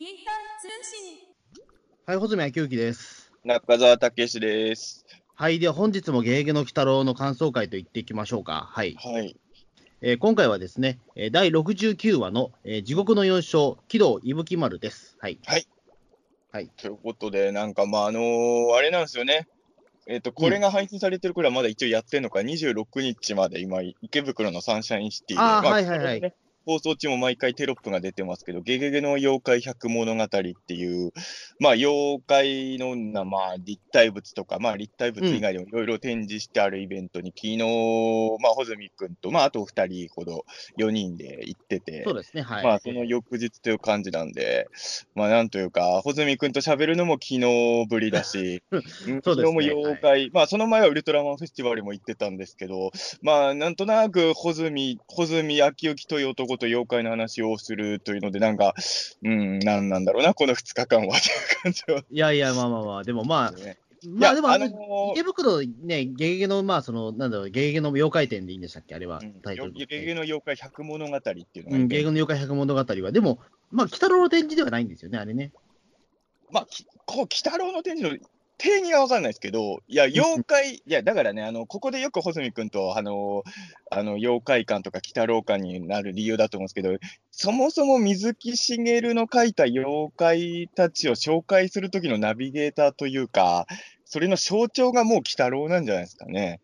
[0.00, 1.18] インター通信。
[2.04, 3.30] はい、穂積昭之です。
[3.44, 5.06] 中澤武史です。
[5.36, 8.68] はい、では本日もゲゲゲの鬼太郎の感想会と言っていきましょうか。
[8.72, 8.96] はい。
[8.98, 9.36] はい。
[10.00, 15.16] えー今回はですね、えー第69話の、えー地獄の四章、喜怒伊吹丸です。
[15.20, 15.38] はい。
[16.76, 19.46] ということで、なんかまあ、あのーあれなんですよね。
[20.08, 25.40] えっ、と、これが配信されてる頃はまだ一応やってるのか、26日まで今、池袋のサンシャインシティで。
[25.40, 26.34] あーまはいはいはいね
[26.64, 31.12] 放送中も毎回テロップが出てますけど、ゲゲゲの妖怪百物語っていう、
[31.60, 37.58] まあ、妖怪のな、まあ、立体物とか、まあ、立体物以外でもいろいろ展示してあるイベントに、昨日、
[38.42, 40.44] まあ、穂積君と、まあ、あと2人ほど、
[40.78, 42.64] 4人で行ってて、そうですね、はい。
[42.64, 44.68] まあ、その翌日という感じなんで、
[45.14, 49.20] まあ、なんというか、穂積君と喋るのも昨日ぶりだし、う んそうですね。
[49.24, 52.90] 昨日も妖怪、まあ、その前はウルトラマンフェスティバルも行ってたんですけど、
[53.22, 58.74] まあ、なんとなく穂積、穂積昭之という男と妖怪の話をするというので、なんか、
[59.22, 63.78] うん、なんなんだろうな、この2日間はという感じはいやいや、まあまあまあ、でもまあ、ね。
[64.06, 64.66] まあでも、あの、
[65.12, 69.72] 池袋ね、ゲゲゲの、まあ、その、なんだろう、ゲゲゲの妖怪展でいいんでしたっけ、あれはうん、タイトル。
[69.72, 73.38] ゲゲゲの妖怪百物語っていうのが、うん、ゲゲゲの妖怪百物語は、でも、
[73.70, 75.52] まあ、鬼太郎の展示ではないんですよね、あれね。
[76.50, 83.42] まあ、きこう、鬼太郎の展示の定義がわかんないですけど、いや、妖怪、いや、だからね、あの、ここでよく穂積君と、あの、
[83.90, 86.96] あの、妖怪館とか鬼太郎館になる理由だと思うんですけど、
[87.30, 93.66] そもそも水木しげるの描いた妖怪たちを紹介するときのナビゲーターというか、
[94.04, 96.60] それの象徴がもう鬼太郎なんじゃないですかね。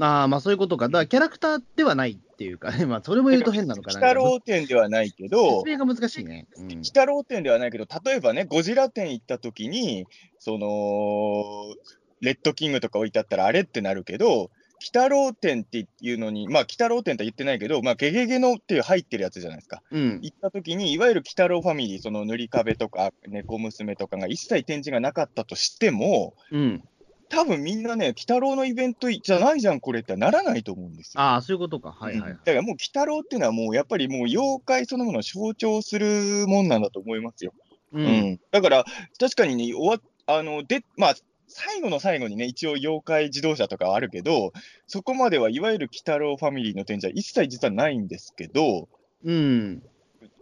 [0.00, 0.88] ああ、まあそういうことか。
[0.88, 3.98] だからキャラクターではないっていうかね、 まあそれも言うと変なのかな。
[3.98, 6.46] 鬼太郎展ではないけど、説明が難しいね。
[6.56, 10.06] うん鬼太郎展ではないけど、例えばね、ゴジラ展行った時に、
[10.38, 11.74] その、
[12.20, 19.82] レッドキングとか置いてあったらあれってなるけど、鬼太郎展っていうのに、まあ、鬼太郎展とは言ってないけど、まあ、ゲゲゲのっていう入ってるやつじゃないですか。
[19.90, 20.20] うん。
[20.22, 26.84] 行った時に、いわゆる鬼太郎ファミリー、その塗り壁とか猫娘とかが一切展示がなかったとしても、うん。
[27.28, 31.20] 多分みんなね、鬼太郎のイベントじゃないじゃん、これってならないと思うんですよ。
[31.20, 31.92] ああ、そういうことか。
[31.92, 32.38] はいはいうん。
[32.38, 37.52] だからもう、鬼太郎っていうのはもう、やっぱりもう、妖怪そのものを象徴するもんなんだと思いますよ。
[37.92, 38.00] う。
[38.00, 38.84] うんん、だから、
[39.18, 40.00] 確かにね、終わ
[40.30, 41.14] あのでまあ、
[41.46, 44.52] 最後の最後にね、一応、妖怪自動車とかはあるけど、
[44.86, 48.88] そこまではいわゆる鬼太郎ファミリーの展示は一切実はないんですけど、
[49.24, 49.82] うん。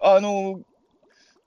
[0.01, 0.61] あの、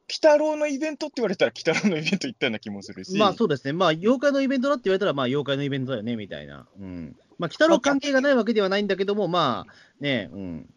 [0.09, 3.73] 鬼太郎のイベントって言われたら、鬼太郎のイベント行ったような気もするし、まあそうですね。
[3.73, 6.67] まあ妖怪のイベントだって言われたら、まあ妖怪のイベントだよね、みたいな。
[6.79, 7.15] うん。
[7.37, 10.69] まあ、鬼太郎関係がないわけではないんだけども、まあ、ね、うん。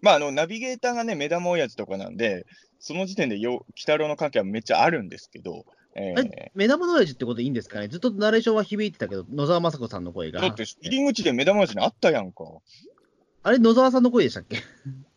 [0.00, 2.46] まあ、あのナビゲーターがね、目玉親父とかなんで、
[2.78, 7.88] その時点でよ鬼太郎の関係はめっちゃあるんですけど、えーえ、目玉の親父ってことでいいんですかね？
[7.88, 10.40] ずっとナレーションは響いてたけど、野沢雅子さんの声が。
[10.40, 12.44] だって入り口で目玉親父にあったやんか。
[13.42, 14.56] あれ、野沢さんの声でしたっけ？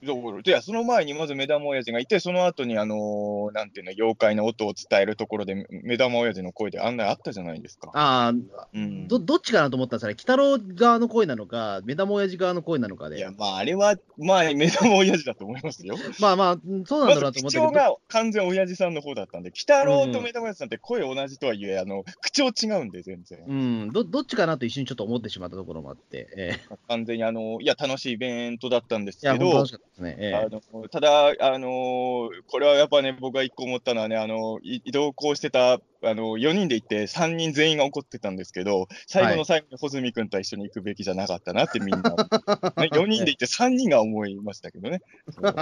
[0.06, 7.92] そういや、その前にまず目玉親父がいて、その後に、あのーなんていうの、妖怪の音を伝えるところで、目玉親父の声で案内あったじゃないですか。
[7.94, 10.14] ああ、うん、ど、どっちかなと思ったんですよね？
[10.14, 13.18] 鬼太郎側の声なのか、目玉親父側の声なのかで。
[13.18, 15.96] いや、まあ、あれは、まあ、目玉親父だと思いますよ。
[16.20, 17.72] まあまあ、うんそうなんだろうなと思ったけど。
[17.72, 23.40] が完全親父さんの方だったんで、鬼太郎と目玉親父さんって声同じとはいえ、あの、口調違うんで、全然。
[23.48, 29.66] うん、どどっちかなと一瞬ちょっと思ってしまったところもあって、ええ完全に、あの、いや、楽しいイベントだったんですいや、けど
[30.02, 30.16] ね。
[30.20, 30.36] ええ。
[30.36, 42.02] あのただ、あのーこれはやっぱね、僕が一個思ったのはね、あのい移動行してたあの4人で行って、3人全員が怒ってたんですけど、最後の最後に穂積君とは一緒に行くべきじゃなかったなってみんな、
[42.78, 45.02] ね、4人で行って3人が思いましたけどね、
[45.32, 45.56] そう。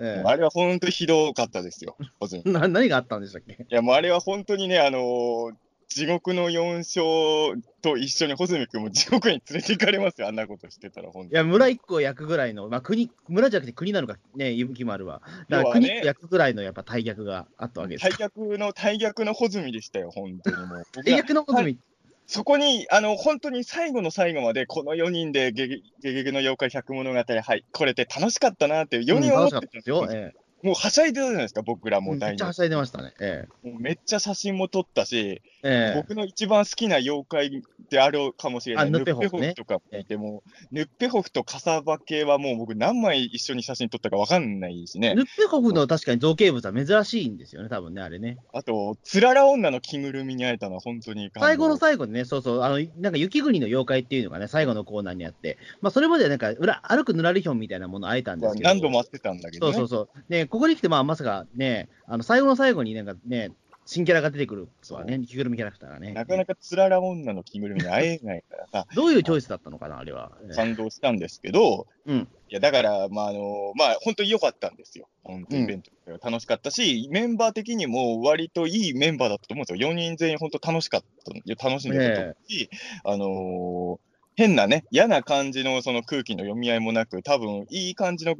[0.00, 1.96] えあれは本当にひどかったですよ、
[2.44, 3.52] 何があったんでしたっけ？
[3.52, 5.52] いや、もうあれは本当にね、あのー
[5.88, 11.32] 地獄の4章と一緒に穂積君も地獄に連れて行かれますよ、あんなことしてたら、本当に。
[11.32, 15.22] いや、村一個焼くぐらいの、まあ国、村じゃなくて国なのかね、伊吹丸は。
[15.48, 18.16] だから国焼くぐらいのやっぱ大逆があったわけです大。
[18.16, 20.84] 逆の、大逆の穂積でしたよ、本当にもう。
[20.94, 21.78] 僕大が逆のことみ、
[22.26, 30.08] そこに、あの、本当に最後の最後まで、この4人でゲゲゲゲゲの妖怪百物語、はい、これって楽しかったなって、4人思ってたんですよ。
[30.10, 33.12] ええもうはしゃいでたじゃないですか、僕らもめっちゃはしゃいでましたね。
[33.20, 45.22] えもうめっちゃ写真も撮ったし、えええ僕の一番好きな妖怪であるかもしれない、あヌッペホフとかもいて、もうヌッペホフとカサバ系はもう僕何枚一緒に写真撮ったかわかんないしねヌ。
[45.22, 48.38] ッペホフの確かに造形物は珍しいんですよね、多分ね、あれね。
[48.54, 58.68] あと、つらら女の着ぐるみに会えたのは本当に最後の最後にね、そうそう、あの、なんか雪国の妖怪っていうのがね、最後のコーナーにあって、まあ、それまではなんか、裏歩くぬらりひょんみたいなもの会えたんですけど。
[58.68, 59.74] 何度も会ってたんだけどね。
[59.74, 60.32] そうそうそう。
[60.32, 63.50] ね、ここに来て、まあ、まさかね、あの、最後の最後になんかね、
[63.86, 66.12] 新キャラが出てくるわね、着ぐるみキャラクターがね。
[66.12, 70.30] なかなかつらら女の着ぐるみに会えないからさ、どういうチョイスだったのかな、あれは。
[70.54, 72.28] 感動したんですけど、うん。
[72.50, 75.08] いや、だから、まあ、あの、まあ、本当に良かったんですよ。
[75.24, 79.90] 本当にイベントが楽しかったし、メンバー的にも割といいメンバーだったと思うんですよ。
[79.90, 81.02] 4人全員本当楽しかっ
[81.58, 82.70] た、楽しんでたと思うし、
[83.02, 88.34] あのー変なね、嫌な感じのその空気の読み合いもなく、多分いい感じの、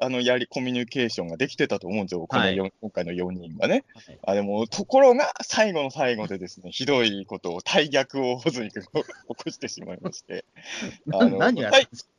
[0.00, 2.26] あの、やり、コミュニケーションができてたと思うんですよ。
[2.26, 2.56] このはい。
[2.56, 3.84] 今回の4人はね。
[3.94, 4.18] はい。
[4.24, 10.44] あ、でも、ところが、最後の最後でですね、ひどいことを、対逆をホズミ君が起こしてしまいまして、
[11.06, 11.38] なあの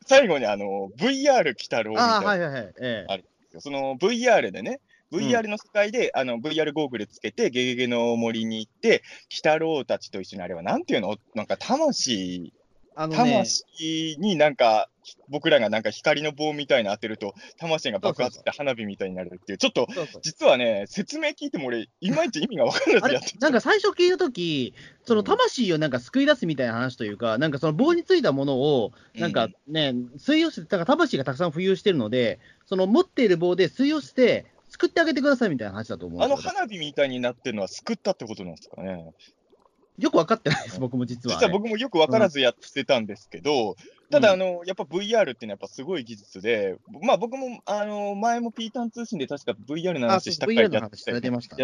[0.06, 2.50] 最後にあの、VR 鬼太郎みたいな。
[2.50, 2.74] はい。
[2.81, 3.24] ええ。
[3.60, 4.80] その VR でね、
[5.12, 11.18] VR の世界で、あの VR ゴーグルつけて、ゲゲゲの森に行って、鬼太郎たちと一緒にあれは、なんていうの？
[11.36, 12.51] なんか魂、
[12.95, 14.90] あのね、魂になんか、
[15.28, 19.88] 僕らがなんか光の棒みたいなの当てると、魂が爆発して花火みたいになるっていう、ちょっと、
[20.22, 24.74] 実はね、説明聞いても俺、いまいち意味が分からあれずやってなんか最初聞いたとき、
[25.04, 36.36] そのうん魂をなんか救い出すみたいな話というか、なんかその棒についたものを、なんかね、吸い寄せて、だから魂がたくさん浮遊してるので、その持っている棒で吸い寄せて、救ってあげてくださいみたいな話だと思うんあの。
[36.36, 39.13] 花火みたいになってるのは救ったってことなんですかね。
[40.00, 41.40] よく分かってないです、僕も実は、ね。
[41.40, 43.75] 実は僕もよく分からずやってたんですけど、
[44.10, 50.90] ただ、うんあの、やっぱ VR っていうのはやっぱすごい技術で、まあ僕も、あの、前もピータン通信で確か VR の話した回やったね。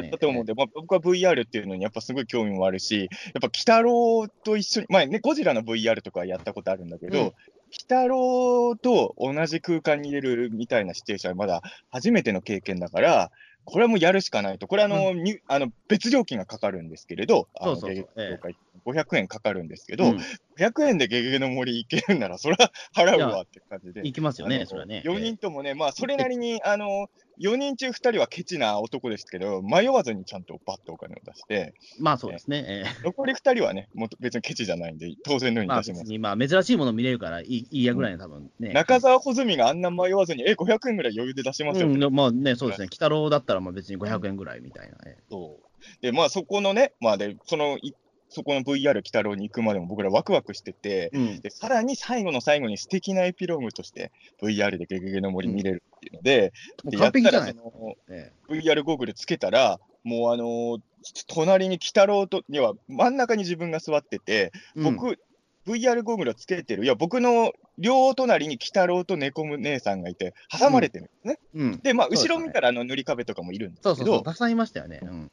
[0.03, 3.09] やったと思うんで、まあ、僕は VR っていうのにやっぱすごい興味もあるし、やっ
[3.41, 7.31] ぱ鬼太郎と一緒に、まあね、ゴジラの VR とかはやったことあるんだけど、うん
[7.71, 11.61] 鬼太郎と同じ空間に入れるみたいなシチュエーションはまだ
[11.91, 13.31] 初めての経験だから、
[13.69, 14.67] これはもうやるしかないと。
[14.67, 18.01] これはあの、にあの別料金がかかるんですけれど、あのそうそうそう。
[18.01, 18.55] ゲゲゲええ協会
[18.85, 20.19] 500円かかるんですけど、うん
[20.59, 24.01] 500円でゲゲゲの森行けるんなら、それは払うわって感じで。
[24.03, 25.01] 行きますよね、それはね。
[25.05, 27.07] 4人ともね、まあ、それなりに、あの、
[27.39, 32.65] 4人中2人はケチな男ですけど、迷わずにちゃんとバッとお金を出して、まあそうですね。
[32.67, 35.99] え残り2人はね、もう別にケチじゃないんで、当然のように出します。
[36.01, 38.73] 別に、まあ珍しいもの見れるからいいいいやぐらいの多分ね。
[38.73, 42.87] 中澤穂積があんな迷わずに、え、500円ぐらい余裕で出しますようん、まあね、そうですね。
[42.87, 45.17] 鬼太郎だったらまあ別に500円ぐらいみたいなね。
[45.29, 45.69] そう
[46.01, 47.93] で、まあ、そこのね、まあ、で、その、い
[48.29, 51.41] そこの VR 鬼太郎に行くまでも僕らワクワクしてて、うん。
[51.41, 54.11] で、さらに最後の最後に素敵なエピローグとして、
[54.41, 56.53] VR でゲゲゲの森見れるっていうので、
[56.83, 60.79] もうで完璧じゃないやったらそのえ VR ゴーグルつけたら、もうあのー
[61.27, 65.17] 隣に鬼太郎と、には真ん中に自分が座ってて、え僕、
[65.65, 71.39] VR ゴーグルをつけてる、いや、僕の両隣に鬼太郎と猫姉さんがいて、挟まれてるんですね。
[71.53, 71.61] うん。
[71.61, 71.79] うん。
[71.79, 74.99] で、まあ、後ろ見たらあの塗り壁とかもいるんですけど、そうそうそう、たくさんいましたよね。
[75.01, 75.31] うん。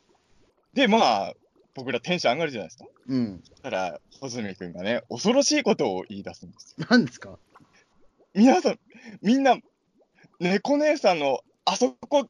[0.75, 1.34] で、まあ、
[1.76, 2.87] 僕らテンション上がるじゃないですか。
[3.06, 3.40] うん。
[3.44, 6.87] そしたら、穂積君がね、恐ろしいことを言い出すんですよ。
[6.90, 7.38] 何ですか？
[8.34, 8.78] 皆さん、
[9.23, 9.56] みんな、
[10.40, 12.28] 猫姉さんのあそこ、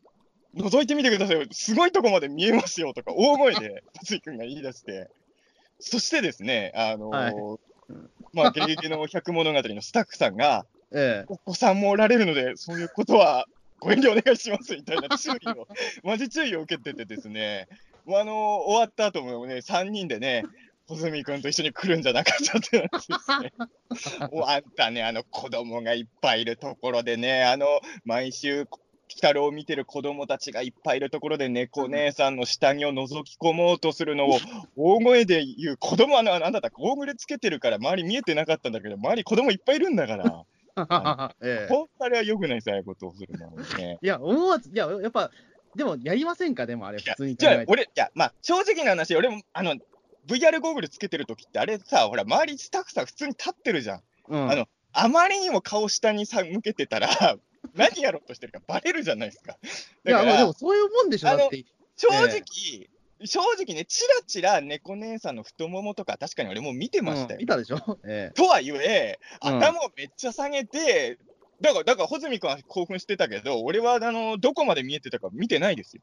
[0.54, 1.46] 覗いてみてくださいよ。
[1.50, 5.10] すごいとこまで見えますよとか、大声で、穂積君が言い出して、
[5.78, 7.34] そしてですね、あのーはい
[8.32, 11.26] まあ、ゲゲゲの百物語のスタッフさんが、ええ。
[11.28, 13.46] お子さんもおられるので、そういうことは
[13.81, 15.69] ご遠慮お願いしますみたいな注意を、
[16.02, 17.69] マジ注意を受けててですね、
[18.08, 20.44] あのー終わった後もね、3人でね、
[20.88, 23.52] 穂積君と一緒に来るんじゃなかったってなって
[23.90, 27.66] です あんたね、あの子供がいっぱいいるところでね、あの、
[28.04, 28.60] 毎週、
[29.08, 34.38] 鬼太郎を見てる子供たちがいっぱいいるところで、猫姉さんの下着を覗き込もうとするのを
[34.76, 40.44] 大声で言う、子供はななんだったゴーグルつけてるから周り見えてなかったんだけど、周り子供いっぱいいるんだから。
[41.42, 41.72] ええ。
[41.72, 43.98] 本当あれは良くないですよ、ああいうことをするのはね。
[44.02, 45.30] いや、思わず、いや、やっぱ、
[45.76, 47.64] でもやりませんか、でもあれ、いや普通に考じゃあ。
[47.67, 49.76] 俺、いや、まあ、正直な話、俺も、あの、
[50.26, 54.02] VR ゴーグルつけてるときって、あれさ、ほら、周りスタッフさん普通に立ってるじゃん。
[54.28, 57.09] うん、あのあまりにも顔下にさ向けてたら、
[57.75, 59.59] 何やろうとしてるかバレるじゃないですか。
[60.06, 61.64] いや、だからまあでも、そういうもんでしょ、あのだって。
[61.97, 62.88] 正直、
[63.25, 67.37] 正直ね、ちらちら猫姉さんの太ももとか、確かに俺も見てましたよ。
[67.37, 67.99] うん見たでしょ？
[68.04, 71.18] えとはいえ、うん頭をめっちゃ下げて、
[71.60, 76.02] だから、だから、穂積君は興奮してたけど、俺は、あの、どこまで見えてたか見てないですよ。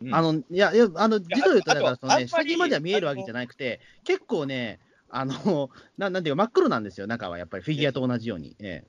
[0.00, 5.34] うんえあの、いや、いや、あの、実を言うと、だから、そのね、あんまでは見えるわけじゃなくて、結構ね、あの、
[5.98, 8.56] ななんていうか、真っ黒なんですよ、中はやっぱり、フィギュアと同じように。
[8.60, 8.84] え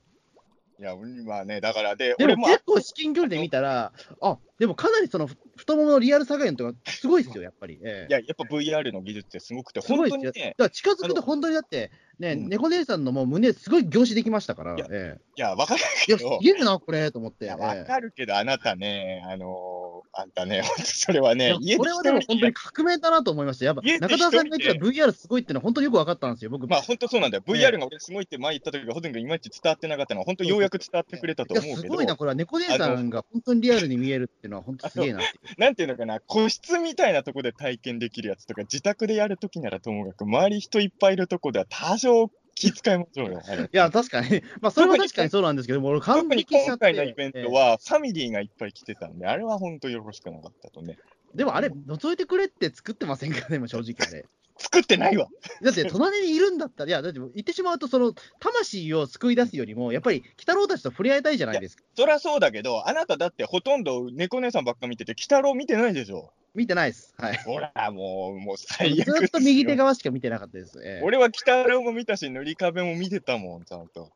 [0.80, 7.78] いや、まあね、だから、で、え、で俺も、も結構至近距離で見たら、あでもかなりそのふ太もものリアル加減とか、すごいですよ、やっぱり。
[7.84, 10.32] ええいや、やっぱ VR の技術ってすごくて、すごいですよ。
[10.32, 11.90] 本当にねだ、から近づくと本当にだって、
[12.22, 17.48] ね、うん猫姉さんのもう胸、すごい凝視できましたから、いやえいや、わかるえいや、すけど、げえな、これ、と思って。
[17.50, 23.64] わかるけど、あなたね、あのあんたね、本当それはね、これはでも本当に革命だなと思いました。
[23.64, 26.68] やっぱ中田さんが言ってた VR すごいってのは本当によく分かったんですよ、僕。
[26.68, 27.44] まあ本当そうなんだよ。
[27.46, 35.38] VR が俺すごいって前言った時が、ほとんどいまいち伝わってなかったのは、本当ようやく伝わってくれたと思うけど、すごいな、これは猫姉さんが本当にリアルに見えるっていうのは本当すげえなって。
[35.56, 42.11] なんていうのかな、個室みたいなとこで体験できるやつとか、自宅でやるときならともかく、周り人いっぱいいるとこでは多少
[42.54, 43.42] 気遣いましょうよ。
[43.72, 46.44] いや、確かに、まあ、それは確かにそうなんですけども、俺、感特に。
[46.44, 50.96] 今回のイベントは、ファミリーがいっぱい来てたんで、あれは本当よろしくなかったとね。
[50.98, 53.48] えーでもあれ、覗いてくれって作ってませんか？
[53.48, 54.26] ね、正直あれ。
[54.62, 55.28] 作ってないわ。
[55.62, 61.82] だって、隣にいるんだったら、いや、だって言ってしまうと、その、魂を救い出すよりも、やっぱり、鬼太郎たちと触れ合いたいじゃないですか。
[61.96, 66.32] そりゃそうだけど、あなただってほとんど猫姉さんばっか見てて、鬼太郎見てないでしょ。
[66.54, 67.14] 見てないです。
[67.18, 67.36] はい。
[67.38, 70.80] ほら、もう、もうず最悪ですよっと右手側しか見てなかったです。
[70.84, 74.12] ええ俺は鬼太郎も見たし、塗り壁も見てたもん、ちゃんと。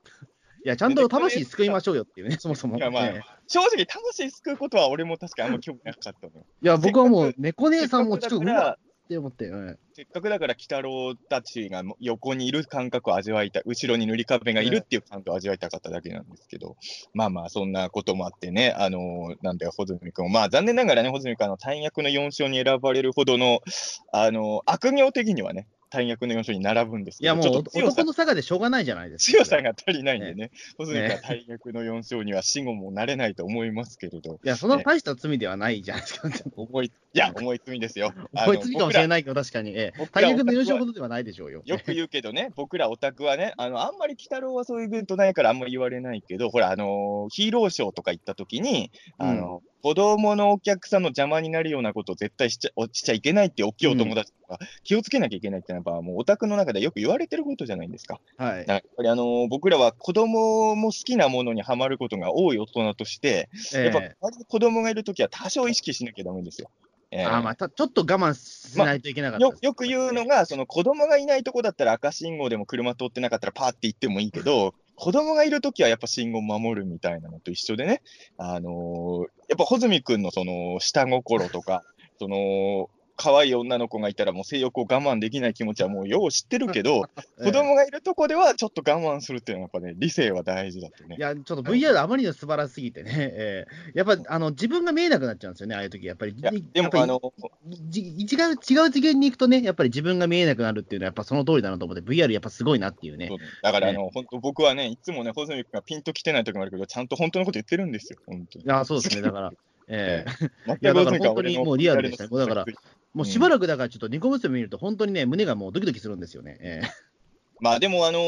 [0.65, 2.77] いや、ちゃんと魂救いましょうよっていうね、そもそも。
[2.77, 6.47] いやまあええ正直、魂救うことは俺も確かにあんま興味なかったのよ。
[6.61, 8.77] いや、僕はもう、猫姉さんもちょっと、
[9.07, 16.77] って思って、えせっかくだから、鬼太郎たちが横にいる感覚を味わいたい、後ろに塗り壁がいるっていう感覚を味わいたかっただけなんですけど、
[17.15, 23.61] まあまあ、そんなこともあってね、あのなんだよ、穂積君、まあ残念ながらね、穂積君、あの大役の4勝に選ばれるほどの、
[24.13, 29.39] あの悪行的にはね、大役の4勝に並ぶんですいや、けど、もうちょっと男の差がでしょうがないじゃないですか。
[29.39, 36.29] 強さが足りないんでね、穂積君はね大役の4勝には死後もなれないと思いますけれど、いや、そんな大した罪ではないじゃないですか。
[36.57, 38.13] 思い、いや、思い罪ですよ。
[38.35, 39.09] 思いつきかもしれい。
[39.09, 39.71] ないけど、確かに。
[39.71, 41.63] ええ大役の優勝ほどではないでしょうよ。
[41.65, 58.21] よく言うけどね、僕らオタクはね、あのあんまり鬼太郎はそういうイベントないからあんまり言われないけど、ほら、あのヒーローショーとか行った時に、あの子供のお客さんの邪魔になるようなことを絶対しちゃおしちゃいけないって、大きいお友達とか、気をつけなきゃいけないっていうのは、もうオタクの中でよく言われてることじゃないですか。
[58.37, 58.65] はい。
[58.67, 64.17] やっぱりあの僕らは子供も好きなものにはまることが多い大人として、やっぱええ。
[64.21, 66.71] 周りに子供がいるときは多少意識しなきゃダメですよ。
[67.13, 69.49] えーあまあ、たちょっと我慢しないといけなかった。
[69.49, 78.03] ですよよく言うのが、その子供がいないとこだったら赤信号でも車通ってなかったらパーって行ってもいいけど、子供がいるときはやっぱ信号守るみたいなのと一緒でね、
[78.39, 81.85] あのーやっぱ穂積君のその下心とか、
[82.19, 87.03] その可愛い女の子がいたらもう性欲を我慢できない気持ちはもうよう知ってるけど、
[87.43, 91.21] 子供がいるとこではちょっと我慢するっていうのはやっぱね、理性は大事だとねい。
[91.21, 96.35] や、ちょっと VR あまりにも素晴らしすぎてね、ええやっぱあの自分が見えなくなっちゃうんですよね、ああいう時やっぱり。
[96.35, 97.21] でもあの、
[97.89, 103.39] じ違う違う次元に行くとね、やっぱり自分が見えなくなるっていうのは、やっぱその通りだなと思って、VR やっぱすごいなっていうねそう。
[103.63, 108.69] だからあの、本当僕はね、いつもね、穂積君がピンと来てない時もあるけど、ちゃんと本当のこと言ってるんですよ、本当にい。
[108.69, 109.53] や、そうですね、だから、
[109.89, 110.47] ええ
[110.83, 112.75] いやだから本当にもうリアルでしたねだからうん
[113.17, 116.59] もうしばらくだからちょっとニコ娘見ると、本当にね、胸がもうドキドキするんですよね。
[116.61, 116.89] ええ
[117.61, 118.23] まあでも、あのー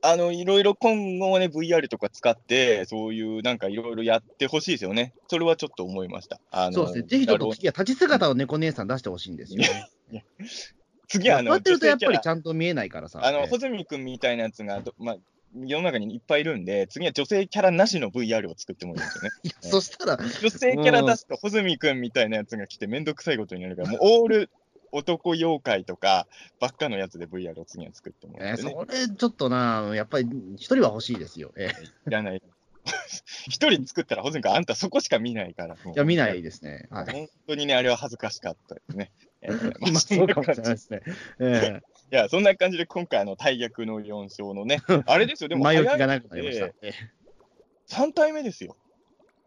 [0.00, 5.12] あの、いろいろ今後はね、VR とか使って、そういうなんかいろいろやってほしいですよね。
[5.28, 6.40] それはちょっと思いました。
[6.50, 9.58] あのそうですね、ぜひちょっと次は立ち姿を猫姉さん出してほしいんですよ
[10.10, 10.24] ね。
[11.06, 13.20] 次はあの、こうやってるとやっぱりちゃんと見えないからさ。
[13.20, 15.16] ラあの、ええ穂積君みたいなやつがど、まあ、
[15.54, 19.30] 世の中にいっぱいいるんで、次は女性キャラなしの VR を作ってもいいんですよね。
[19.44, 24.50] いやそしたら、女性キャラ出すと、穂積君みたいなやつが来て、めんどくさいことになるから、もうオール
[24.92, 26.26] 男妖怪とか
[26.60, 28.72] ばっかのやつで VR を次は作ってもらえーってね。
[28.72, 31.52] それちょっとな、やっぱり一人は欲しいですよ。
[31.56, 32.42] ええいらない。
[33.48, 35.74] 一人作ったら、穂積君、あんたそこしか見ないから。
[35.74, 36.88] いや、見ないですね。
[36.90, 37.12] はい。
[37.12, 39.10] 本当にね、あれは恥ずかしかったですね。
[39.42, 41.02] えー まあ今そうかもしれないですね。
[41.40, 41.80] え
[42.12, 46.66] いや、そんな感じで今回、あの、大役の4勝のね、 あれですよ、でえも、前置きが早くなりました。
[46.66, 46.92] ええ
[47.88, 48.76] 3体目ですよ。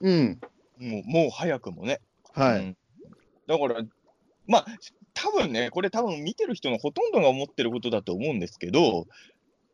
[0.02, 0.40] うん。
[0.78, 2.00] もう、もう早くもね。
[2.34, 2.60] はい。
[2.60, 2.78] うん
[3.48, 3.82] だから、
[4.48, 4.66] まあ、
[5.14, 9.06] 多分ね、これ多分見てる人のほとんどが思ってることだと思うんですけど、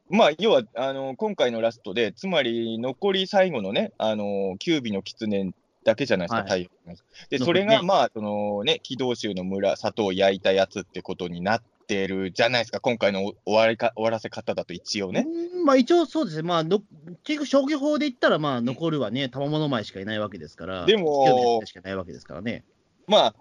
[0.10, 5.52] まあ、要は、あの、今回のラストで、つまり残り最後のね、あの、キュービの狐
[5.86, 6.98] だけじゃないですか、はい太陽の
[7.30, 15.26] で、それが、ねまあ、そのね、軌道州の村、砂糖を焼いたやつってことになってるじゃないですか、今回の終わりか終わらせ方だと一応ね。
[15.28, 16.82] うんまあ一応そうですね、まあ、の
[17.24, 22.64] 結局、消去法で言ったら、まあ、残るはね、賜物前しかいないわけですから、でもしかいないわけですからね。
[23.08, 23.36] まあ、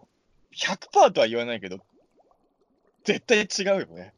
[0.55, 1.79] 100%とは言わないけど、
[3.05, 4.13] 絶対違うよね。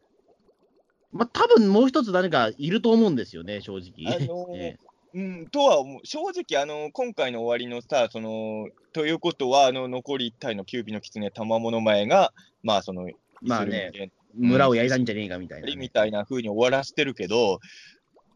[1.12, 4.14] まあ多分もう一つ誰かいると思うんですよね、正直。
[4.14, 4.78] あのー え
[5.14, 13.10] うん、とは思う、正直、あの今回の終わりのさ、そのということは、あの残り1体のキュービの狐、賜物前が、まあ、その、
[13.42, 17.60] まあね村を焼いたんじゃねえかみたいなね、みたいな風に終わらしてるけど、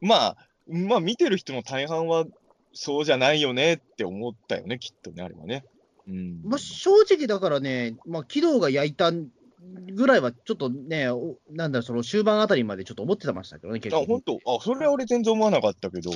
[0.00, 0.36] まあ、
[0.66, 2.26] まあ、見てる人の大半は、
[2.74, 5.64] そうじゃないよねって思ったよね、きっとね、あれはね。
[6.06, 14.06] うん、まあ、正直だからね、まあ、軌道が焼いたぐらいはちょっとね、おなんだろう、その終盤あたりまでちょっと思ってましたけどね、結あ、構。
[14.06, 14.38] 本当？
[14.54, 16.10] あ、それは俺全然思わなかったけど。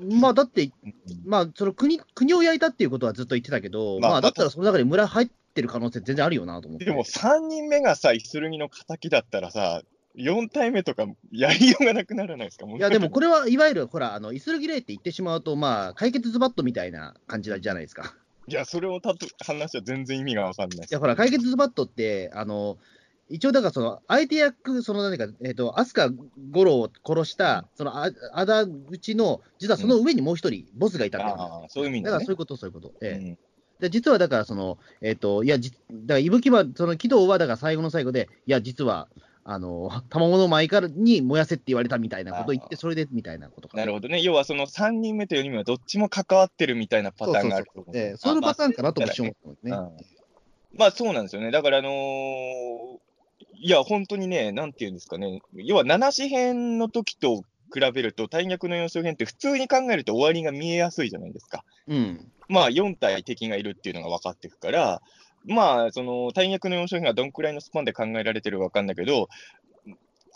[0.00, 0.94] まあ、だって、うん
[1.26, 6.84] まあ、その国国を焼いたっていうことはずっと言ってたけど、まあまあ、だったらその中に村入ってる可能性全然あるよなと思って。
[6.84, 9.82] でも3人目がさ、イスルギの敵だったらさ、
[10.16, 12.66] 4体目とかやりようがなくならないですか？
[12.66, 18.14] いや、でもこれはいわゆる、ほら、あのイスルギレイって言ってしまうと、まあ、解決ズバットみたいな感じじゃないですか。
[18.48, 22.78] いや、それをたと話は全然意味がわかんないいや、ほら、解決ズバットって、あの、
[23.28, 26.16] 一応、だから、その、相手役、その、何か、えっ、と、飛鳥
[26.52, 32.36] 五郎を殺した、その、ああだ討ちの、実はその上にもう一人、ボスがいたっていうああ、そういう意味だねだからそういう。
[32.36, 32.92] こと、そういうこと。
[33.02, 33.38] ええうん
[33.80, 35.82] で実はだから、その、えっ、と、いや、じだか
[36.14, 39.08] ら、伊吹は、その、軌道は、だから最後の最後で、いや、実は、
[39.44, 43.76] あの、卵の前からに燃やせって言われたみたいなことを言って、それでみたいなことか。
[43.76, 44.20] なるほどね。
[44.20, 49.70] 要はその3人目と4人目はどっちも関わってるみたいなパターンがあると思うええそういうパターンかなと私思ってますね。
[50.72, 51.52] まあそうなんですよね。
[51.52, 52.98] だからあのー
[53.58, 55.40] いや、本当にね、なんていうんですかね。
[55.54, 57.42] 要は七子編の時と
[57.72, 61.64] 比べると、大逆の四章編って普通に考えると終わりが見えやすいじゃないですか。
[61.88, 62.30] うん。
[62.48, 65.02] まあ4体敵がいるっていうのが分かっていくから、
[65.46, 69.28] まあその大逆の四章編がどんくらいのスパンで考えられてるか分かんないけど、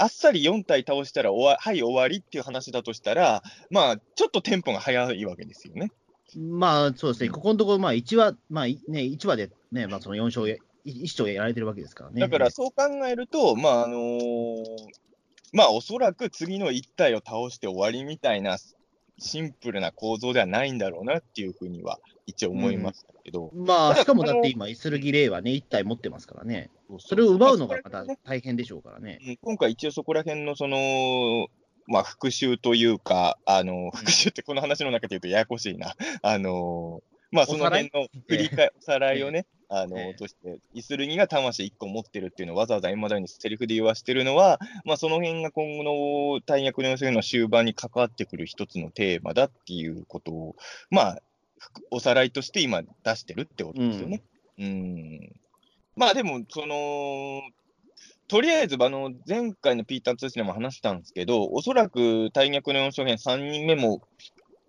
[0.01, 5.93] あっさり4体倒したら終わ、はい、終わりっていう話だとしたら、まあ、ちょっとテンポが早いわけですよね。
[6.39, 10.57] まあ、そうですね、うんここのところ、まあ、1話、まあ、いね、1話でね、まあ、その4勝や、
[10.87, 12.19] 1勝やられてるわけですからね。
[12.19, 14.65] だからそう考えると、まああのー
[15.53, 18.59] まあおそらく次の1体を倒して終わりみたいな
[19.19, 26.71] シンプルな構造ではないんだろうなっていうふうには一応思いましたけど、まあ、ただしかもだって今、イスルギレイはね、1体持ってますからね。
[26.99, 29.19] それを奪うのがまた大変でしょうからね。
[29.27, 29.37] うん。
[29.43, 31.49] 今回一応そこら辺のその、
[31.87, 35.95] まあ復習というか、あの、復習ってこの話の中で言うとややこしいな。
[36.23, 50.57] あのーまあその辺の振り返おさらいをね、あの、ええとして、イスルギが魂1個持ってるっていうのをわざわざ今だにセリフで言わしてるのは、まあその辺が今後の大役の予選の終盤に関わってくる一つのテーマだっていうことを、
[50.91, 51.23] まあ、
[51.93, 54.23] おさらいとして今出してるってことですよね。
[54.59, 55.33] うん。
[55.95, 57.43] まあでも、その、
[58.27, 64.03] とりあえず、あの、前回のピーター通信でも話したんですけど、おそらく大逆の4勝編3人目も、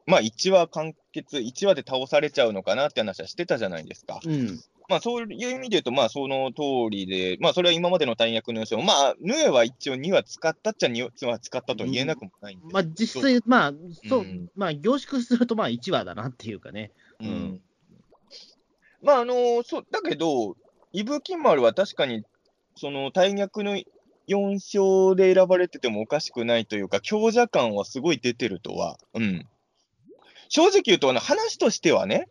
[0.06, 4.20] まあ1話完結、1話で倒されちゃうのかなって話はしてたじゃないですか。
[4.24, 4.60] うん。
[4.90, 13.74] まあそういう意味で言うと、まあその通りで、まあそれは今までの大逆の4勝、まあヌエは一応2話使ったっちゃ2話使ったとは言えなくもないんですけどまあ、実際、まあ、
[14.10, 16.92] そう、うんまあ、凝縮すると、まあ、1話だなっていうかね。
[17.20, 17.62] うんうん
[19.02, 20.56] まあ、あのそう、だけど、
[20.94, 22.24] 伊吹丸は確かに、
[22.76, 23.78] その、大逆の
[24.28, 29.48] 4勝で選ばれててもおかしくないというか、強者感はすごい出てるとは、うん。
[30.52, 32.28] 正直言うと、あの、話としてはね、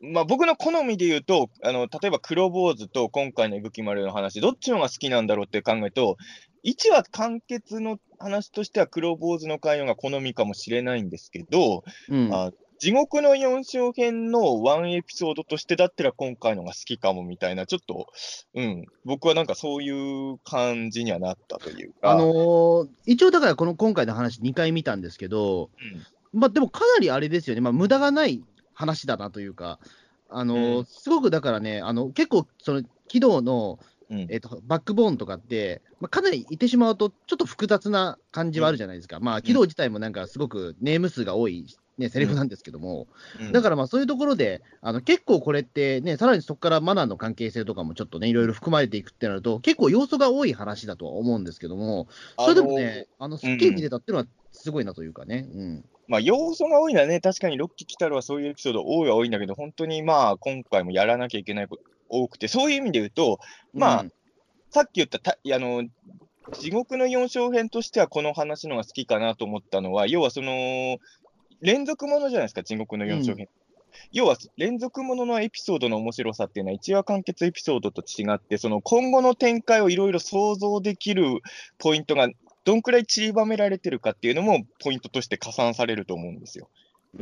[0.00, 6.16] まあ、僕の好みで言うと、あの、例えば黒坊主と今回の伊吹丸の話、どっちの方が好きなんだろうって考えると、
[6.64, 12.32] 1話完結の話としては黒坊主の会話が好みかもしれないんですけど、うん。
[12.32, 18.06] あ地獄の4章編のワンエピソードとしてだったら今回のが好きかもみたいな、ちょっと、
[18.54, 25.70] うん、僕はなんかそういう感じにはなったというか、あのー一応だからこの今回の話2回見たんですけど、
[26.32, 28.42] まあでもかなりあれですよね、まあ無駄がない
[28.74, 29.78] 話だなというか、
[30.28, 30.84] あのーうん。
[30.84, 33.78] すごくだからね、あの結構その軌道の、
[34.10, 39.20] うん、うんえっとバックボーンとかって、まあ、かなり言ってしまうと、ちょっと複雑な感じはあるじゃないですか。
[39.20, 41.66] まあ軌道自体もなんかすごくネーム数が多い、
[41.98, 43.08] ね、セリフなんですけども、
[43.40, 43.52] うん。
[43.52, 52.06] だからまあそういうところで、あの結構これってね、さらにそこからマナーの関係性とかもちょっとね、いろいろ含まれていくってなると、結構要素が多い話だとは思うんですけども、
[52.38, 54.26] それでもね、あのすっきり見てたっていうのは
[54.62, 55.46] すごいなというかね。
[55.54, 63.40] うんまあ、要素が多いのはね、確かにロッキー来たるはそういうエピソード多いは多いんだけど、本当にまあ、今回もやらなきゃいけないこと多くて、そういう意味で言うと、
[63.74, 64.12] まあうん
[64.70, 65.84] さっき言ったた、あの、
[66.60, 70.98] 地獄の4章編としてはこの話のが好きかなと思ったのは、要はその、
[71.60, 73.48] 連続ものじゃないですか、地獄の4章編。
[74.12, 81.40] 要は連続もののエピソードの面白さっていうのは、1話完結エピソードと違って、その今後の展開をいろいろ想像できる
[81.78, 82.28] ポイントが、
[82.68, 86.68] どんくらい散りばめられてるかっていうのも、ポイントとして加算されると思うんですよ。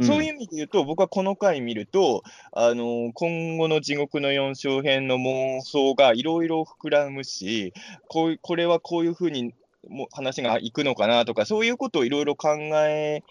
[0.02, 7.72] そういう意味で言うと、僕はこの回見ると、あの今後の地獄の4章編の妄想がいろいろ膨らむし、
[8.08, 9.54] こういこれはこういうふうに
[9.88, 12.48] も話がいくのかなとか、そういうことをいろいろ考
[12.84, 13.22] え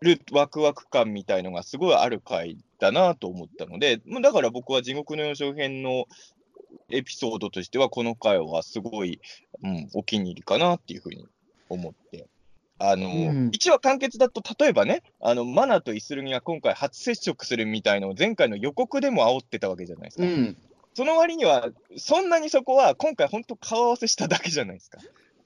[0.00, 6.06] るワクワク感みたいのがすごいある回だなと思ったので、まあだから僕は地獄の4章編の
[6.88, 9.20] エピソードとしては、この回はすごい、
[9.62, 11.26] うん、お気に入りかなっていうふうに
[11.72, 12.28] 思って。
[12.78, 20.24] あの、うん1話完結だと、例えばね、あの、マナとイスルギが今回初接触するみたいのを前回の予告でも煽ってたわけじゃないですか。
[20.24, 20.56] うん。
[20.94, 24.98] その割には、そんなにそこは、今回、本当、顔合わせしただけじゃないですか。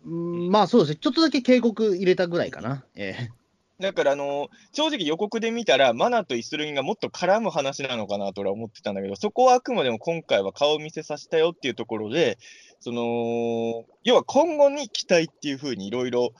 [0.04, 2.84] うんまあそうですね、ちょっとだけ警告入れたぐらいかな。
[2.94, 3.30] ええ
[3.78, 12.38] だから、あの正直予告で見たら、マナとイスルギがもっと絡む話なのかなと俺は思ってたんだけど、そこはあくまでも今回は顔見せさせたよっていうところで、
[12.80, 16.30] その要は今後に期待っていうふうにいろいろ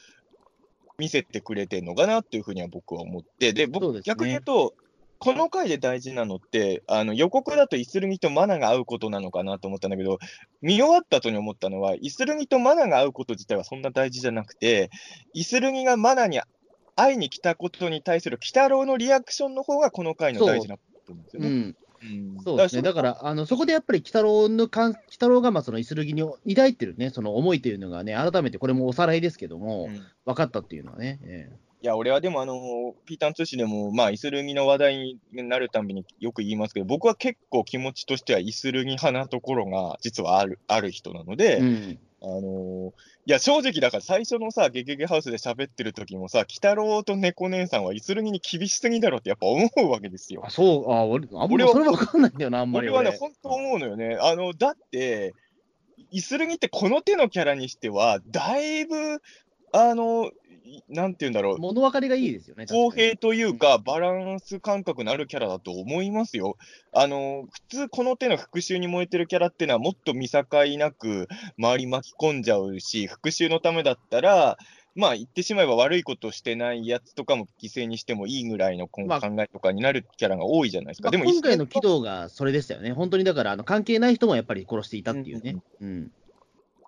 [0.99, 4.01] 見せてくれてるのかなっていうふうには僕は思って、で、僕、ね。
[4.03, 4.75] 逆に言うと、
[5.18, 10.18] この回で大事なのって、あの予告だとイスルギとマナが合うことなのかなと思ったんだけど、
[10.61, 14.90] 見終わった後に思ったのは、イスルギとマナが合うこと自体はそんな大事じゃなくて、
[15.33, 16.40] イスルギがマナに
[16.96, 21.75] 会いに来たことに対する鬼太郎のリアクションの方がこの回の大事なことなんですよね。
[22.46, 30.02] そうですね、だから、あのそこでやっぱり鬼太郎のかん、鬼太郎がまあそのイスルギに抱いてるね、その思いというのがね、改めてこれもおさらいですけども、うん。
[30.26, 31.50] 分かったっていうのはね、え
[31.82, 42.92] いや、俺はでも、あのピーターン通信でも、まあ、イスルギの話題になるたびによく言いますけど、僕は結構気持ちとしてはイスルギ派なところが実はあるある人なので、えうん、あの
[43.24, 50.50] いや、正直だから最初のさ、ゲゲゲハウスで喋ってる時もさ、鬼太郎と猫姉さんはイスルギに厳しすぎだろってやっぱ思うわけですよあ。
[50.50, 52.98] そう、あ俺、あん俺はまそれ分かんないんだよな、あんまり俺。
[52.98, 54.18] 俺はね、本当思うのよね。
[54.20, 55.34] あの、だって、
[56.10, 59.20] イスルギってこの手のキャラにしては、だいぶ、
[59.72, 60.30] あの、い
[60.88, 66.57] なんて言うんだろう、物分かりがいいですよね、公平というか、バランス感覚のあるキャラだと思いますよ。
[66.92, 70.44] あの、普通この手の復讐に燃えてるキャラっていうのはもっと見境
[70.79, 74.59] なく周り巻き込んじゃうし、復讐のためだったら、
[74.96, 81.09] まあ言ってしまえば悪いことしてないやつとかも犠牲にしてもいいぐらいの考えとかになるキャラが多いじゃないですか。
[81.09, 85.57] まあでも今回の軌道がそれでしたよね、本当にだから、あの関係ない人もやっぱり殺していたっていうね。
[85.81, 86.11] うん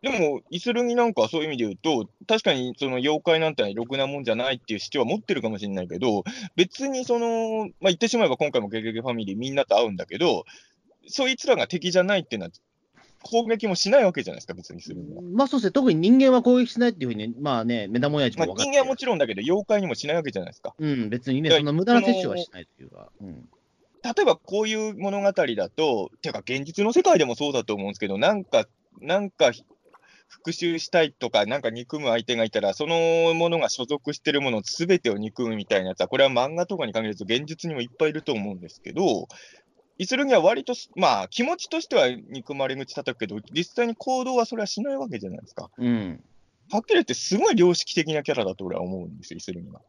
[0.02, 6.24] でも、イスルギなんかはそういう意味で言うと、確かにその妖怪なんてろくなもんじゃないっていう主張は持ってるかもしれないけど、
[6.56, 10.44] 別にその、まあ、言ってしまえば今回もゲゲゲファミリーみんなと会うんだけど、
[11.08, 12.52] そいつらが敵じゃないっていうのは、
[13.22, 15.22] 攻撃もしないわけじゃないですか、別にするのは。
[15.22, 20.74] まあそうですね、特に人間は攻撃しないっていうふうに、まあね、目玉親父まあ、も分かって人間はもちろんだけど、妖怪にもしないわけじゃないですか。
[20.78, 23.10] うん、別にね、そんな無駄な摂取はしないというか。
[23.20, 23.48] うん
[24.00, 28.66] 例えばこういう物語だと、てか現実の世界でもそうだと思うんですけど、なんか、
[29.00, 29.50] なんか、
[30.28, 39.26] 復讐したいとか、なんか憎む相手がいたら、そのものが所属してるものすべてを憎むみたいなやつは、これは漫画とかに限らず、現実にもいっぱいいると思うんですけど、
[39.98, 45.70] イスルギは割とす、まあ、気持ちとしては憎まれ口叩くけど、実際に行動はそれはしないわけじゃないですか。
[45.76, 46.22] うん。
[46.70, 49.80] はっきり言って、すごい良識的なキャラだと俺は思うんですよ、イスルギは。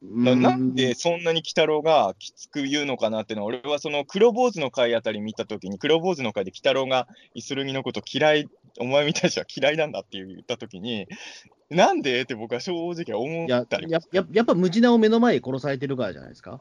[0.00, 11.08] ななんでそんなに鬼太郎がきつく言うのかなっていうのは、俺はその黒坊主の回あたり見たときに、黒坊主の回で鬼太郎がイスルギのこと嫌い、お前みたいな人は嫌いなんだって言ったときに、
[11.68, 16.60] なんでって僕は正直思ったりやややっぱ無地なを目の前で殺されてるからじゃないですか。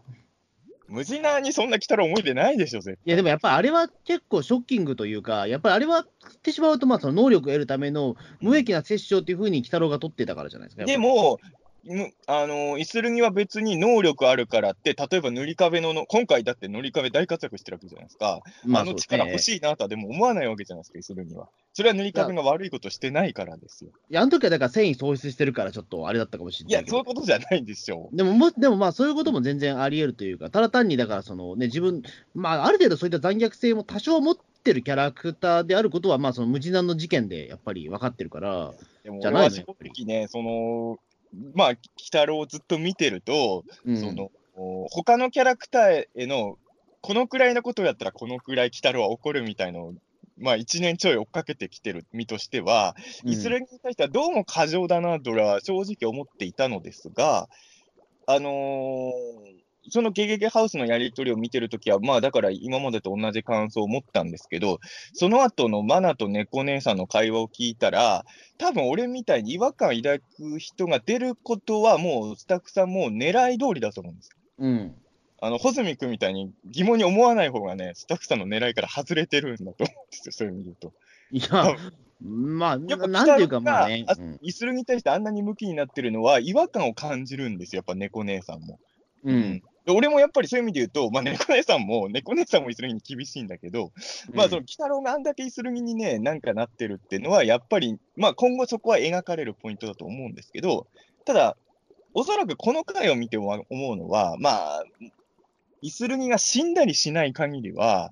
[0.90, 3.02] 無事なにそんな鬼太郎思い出ないでしょ、絶対。
[3.06, 10.86] いや、でもやっぱりあれは結構ショッキングというか、やっぱりあれは言ってしまうと、まあその能力を得るための無益な殺生っていうふうに鬼太郎が取ってたからじゃないですか。
[10.86, 11.67] で、も、む
[12.28, 18.42] あのイスルギは別に能力あるからって、例えば塗り壁のの、今回だって塗り壁大活躍してるわけじゃないですか。
[18.74, 19.40] あの力欲い。
[19.40, 21.50] しいなとはでも思わないわけじゃないですか、イスルギは。
[21.74, 23.92] それは塗り壁が悪いことしてないからですよ。
[24.10, 26.98] いや、あの時はだから繊維喪失してるから、ちょっとあれだったかもしれいや、ないけど。
[26.98, 28.10] そういうことじゃないんですよ。
[28.12, 32.02] でもも、でもまあ、そういうことも全然あり得るというか、ただ単にだから、そのね、自分、
[32.34, 38.74] まあ、ある程度そういった残虐性も多少持ってるキャラクターであることは、まあ、その無地難の事件でやっぱり分かってるから、
[39.04, 40.98] じゃないの俺は正直ね、その、
[41.54, 44.32] まあ、鬼太郎をずっと見てると、うん、その、
[44.90, 46.58] 他のキャラクターへの、
[47.02, 49.94] このくらいのことをやったら、このくらい鬼太郎は怒るみたいのを、
[50.38, 53.32] まあ、一年ちょい追っかけてきてる身としては、うん。
[53.32, 57.50] イスラエルに対してはどうも過剰だなと俺は正直思っていたのですが、
[58.26, 64.80] あのーそのゲゲゲハウスのやり取りを見てるときは、まあだから今までと同じ感想を持ったんですけど、
[65.14, 68.26] その後のマナと猫姉さんの会話を聞いたら、
[68.58, 74.38] 多分俺みたいに違和感抱く人が出ることはもうスタッフさんも狙い通りだと思うんですよ。
[74.60, 74.96] うん。
[75.40, 80.94] あの、穂積君みたいに疑問に思わない方がね、スタッフさんの狙いから外れてるんだと思うんですよ、そういう意味で言うと。
[81.32, 84.22] い多や、分まあ、やっぱなんていうか、まあね北。
[84.22, 88.80] うんイスルに対してあんなに向きになってるのは、違和感を感じるんですよ、やっぱ猫姉さんも。
[89.24, 89.60] うん。
[89.60, 93.92] で俺もやっぱりそういう意味で言うと、まあ、猫姉さんも、猫姉さんもイスルギに厳しいんだけど、
[94.34, 100.88] まあ、その、鬼太郎があんだけイスルギにね、なんかなってるっていうのは、やっぱり、まあ、今後そこは描かれるポイントだと思うんですけど、
[101.26, 101.58] ただ、
[102.14, 104.84] おそらくこの回を見ても思うのは、まあ、
[105.82, 108.10] イスルギが死んだりしない限りは、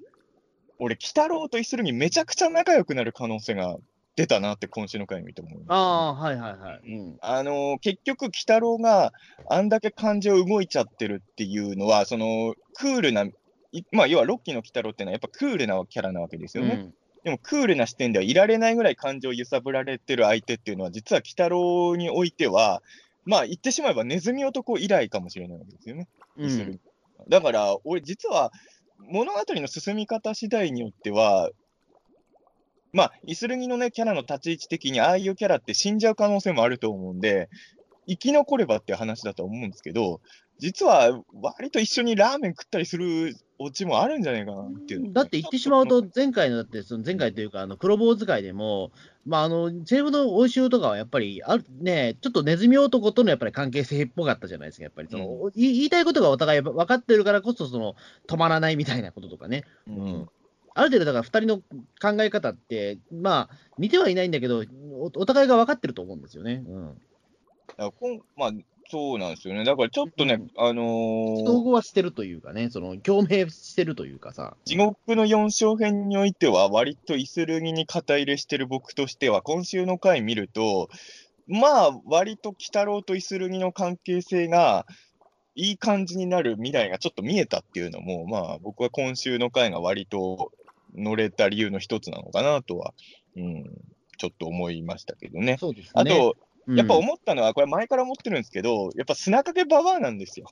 [0.79, 3.77] 俺、鬼太郎とイスルギめちゃくちゃ仲良くなる可能性が
[4.15, 6.81] 出たなって今週の回見て思います、ああ、はいはいはい。
[6.87, 7.17] うん。
[7.21, 9.11] あのー結局、鬼太郎が
[9.49, 13.25] あんだけ感情動いちゃってるっていうのは、そのクールな
[13.71, 16.75] いまあ、要はロッキーの鬼太郎っていうのはやっぱクールなキャラなわけですよね。
[16.75, 16.93] うん
[17.25, 22.83] でもクールな視点ではいられないぐらい感情を揺さぶられてる相手っていうのは、実は鬼太郎においては、
[23.25, 26.07] まあ言ってしまえばネズミ男以来かもしれないわけですよね。
[26.37, 26.79] うん、
[27.27, 28.51] だから、俺実は
[28.99, 31.49] 物語の進み方次第によっては、
[32.95, 37.49] まあ、イスルギのね、キャラの立ち位置的に、ああいうキャラって死んじゃう可能性もあると思うんで、
[38.07, 40.21] 生き残ればっていう話だと思うんですけど、
[40.59, 45.11] 実は割と一緒にラーメン食ったりするオチもあるんじゃないかなっていう。
[45.11, 48.91] だって言ってしまうと、前回の、だって、その前回というか、あの黒坊使いでも、
[49.25, 57.95] まあ、あの、西部の欧州とかはやっぱり、あるね、ちょっとネズミ男とのやっぱり関係性っぽかったじゃないですか、やっぱりその、うん、言いたいことがお互い分かってるからこそ、その、
[58.27, 59.65] 止まらないみたいなこととかね。
[59.87, 60.29] うん、うん
[60.75, 61.57] ある程度、だから2人の
[62.01, 66.63] 考え方って、まあ、似てはいないんだけどお、お互いが分かってると思うんですよね。
[66.67, 67.01] うん、
[68.35, 68.51] まあ、
[68.89, 69.63] そうなんですよね。
[69.63, 74.57] だからちょっとね、うん、あのー、統合はしてるというかね、その共鳴してるというかさ。
[74.65, 80.89] 地獄の4章編においては、割とイスルギに肩入れしてる僕としては、今週の回見ると、
[81.47, 84.85] まあ、割と鬼太郎とイスルギの関係性が、
[85.57, 90.51] いい感じになる未来がちょっと見えたっていうのも、まあ、僕は今週の回が割と
[90.95, 92.93] 乗れた理由の一つなのかなとは、
[93.35, 93.63] うん、
[94.17, 95.57] ちょっと思いましたけどね。
[95.59, 96.35] そうですねあと、
[96.67, 100.47] やっぱ思ったのは、これ前から思ってるんですけど、やっぱ砂かけババアなんですよ。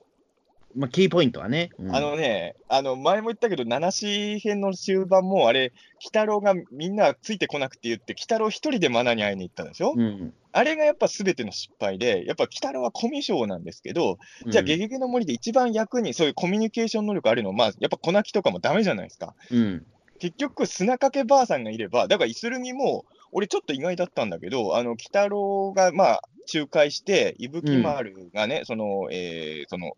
[0.76, 1.70] まあ、キーポイントはね。
[1.78, 19.36] うん、あのね、あの前も言ったけど、七子編の終盤も、あれ、鬼太郎がみんなついてこなくて言って、鬼太郎一人でマナに会いに行ったんでしょ、うん、あれがやっぱすべての失敗で、やっぱ鬼太郎はコミュ障なんですけど、じゃあ、ゲゲゲの森で一番役にそういうコミュニケーション能力あるのは、まあ、やっぱ粉木とかもだめじゃないですか。
[19.52, 19.86] うん、
[20.20, 26.22] 結局、砂かけばあさんがいれば、だから、イスルギも、俺ちょっと意外だったんだけど、あの、鬼太郎が、まあ、
[26.54, 29.98] 仲介して、伊吹丸がね、うん、その、えー、その、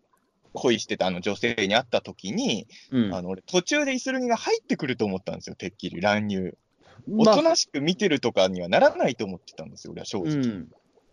[0.56, 6.58] 恋してたあの女性に会った時に、うん、あの俺途中でイスルギが入ってくると思ったんですよ、てっきり乱入。
[7.12, 10.34] おとなしく見てるとかにはならないと思ってたんですよ、俺は正直。
[10.34, 10.68] うん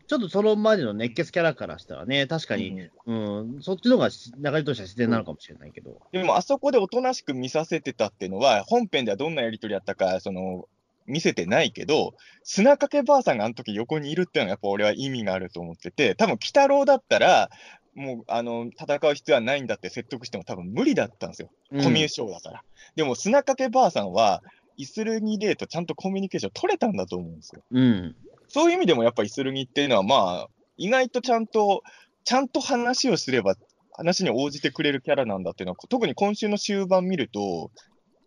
[0.06, 6.00] ちょっとそのまでの熱血キャラからしたらね、確かに、うん、うん、そっちの方が流れとしては自然なのかもしれないけど。
[6.12, 10.68] でも、あそこでおとなしく見させてたっていうのは、本編ではどんなやり取りやったか、その、
[11.06, 17.50] 見せてないけど、砂かけばあさんがあの時横にいるっていうのは、やっぱ俺は意味があると思ってて、多分鬼太郎だったら、
[17.94, 22.64] もうあの戦う必要はないんだって説得しても多分無理だったんですよ、コミュ障だから。
[22.96, 24.42] でも砂かけばあさんは、
[24.76, 27.62] イスルギレーとちゃんとコミュニケーション取れたんだと思うんですよ。
[27.70, 28.16] うん、
[28.52, 31.82] そういう意味でもやっぱイスルギっていうのは、まあ、意外とちゃんと、
[32.24, 33.56] ちゃんと話をすれば、
[33.92, 37.70] 話に応じてくれるキャラなんだっていうのは、特に今週の終盤見ると、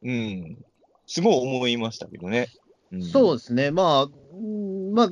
[0.01, 0.57] うん、
[1.05, 2.47] すごい思いましたけどね。
[2.91, 4.09] うん、そうですね、まあ、
[4.93, 5.09] まあ、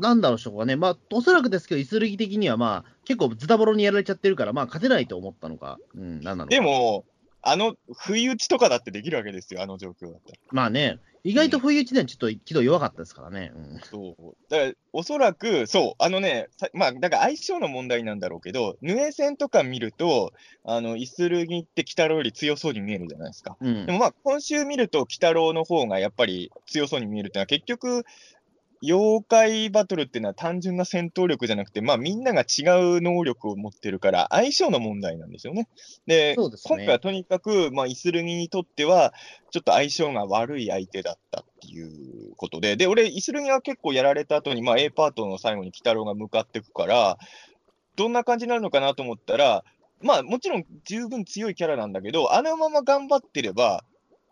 [0.00, 7.04] なんだろうしょうかね、まあ、おそらくですけど、イスルギ的には、まあ、結構ズタボロにやられちゃってるから、まあ、勝てないと思ったのか、うん、なんなのでも、
[7.48, 10.38] あの、不意打ちとかだってできるわけですよ、あの状況だったら。
[10.50, 13.52] まあね、意外と不意打ちではちょっと軌道弱かったですからね。
[13.54, 14.36] うん、そう。
[14.48, 20.32] だから、おそらく、そう、あのね、まあ、だから相性の問題なんだろうけど、ヌエ戦とか見ると、
[20.64, 23.56] あの、イスルギって鬼太郎より強そうに見えるじゃないですか。
[23.60, 28.04] うん、でもまあ、今週見ると、鬼太郎の方がやっぱり強そうに見えるっていうのは、結局、
[28.82, 32.62] 妖怪バトルっていうのは単純な戦闘力じゃなくて、まあみんなが違
[32.96, 35.68] う能力を持ってるから、相性の問題なんですよね。
[36.06, 39.12] で、でね、今回はとにかく、まあイスルギにとっては、
[39.50, 47.18] ちょっと相性が悪い相手だったっていうことで、で、俺、イスルギは結構やられた後に、まあ A パートの最後に鬼太郎が向かっていくから、
[47.96, 49.64] どんな感じになるのかなと思ったら、
[50.02, 53.84] まあもちろん十分強いキャラなんだけど、あのまま頑張ってれば、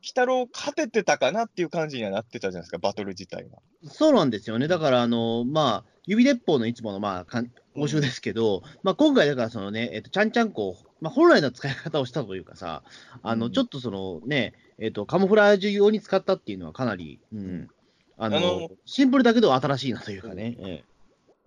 [0.05, 3.59] 鬼太郎勝ててたかなっていう感じにはなってたじゃないですか、バトル自体が。
[3.89, 4.69] そうなんですよね。
[4.69, 7.43] だから、あの、まあ、指鉄砲のいつもの、まあ、
[7.75, 12.83] 応酬ですけど、うん、まあ、今回、だから、そのね、えっと、ちゃんちゃんこ、まあ、本来の使い方をしたというかさ、
[13.23, 17.69] あの、うん、ちょっとそのね、えっと、カモフラージュ用に使ったっていうのはかなり、うん、
[18.19, 20.57] あの、あのシンプルだけど新しいなというかね。
[20.59, 20.95] うん、ええ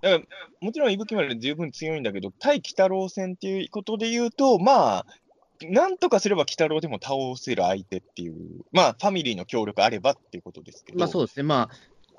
[0.02, 0.24] だから
[0.62, 5.06] もちろん、伊吹丸十分強いんだけど、対鬼太郎戦っていうことで言うと、まあ、
[5.64, 8.36] なんとかすれば鬼太郎でも倒せる相手っていう、
[8.72, 11.00] まあ、ファミリーの協力あればっていうことですけど。
[11.00, 11.44] まあそうですね。
[11.44, 11.76] まあ、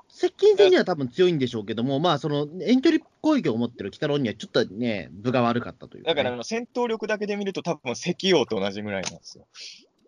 [0.09, 9.45] 接近戦には多分強いんでしょうけども、まあ、その遠距離攻撃を持ってる鬼太郎にはちょっとね、分が悪かったという、ね、だからあの戦闘力だけで見ると、多分石王と同じぐらいなんですよ。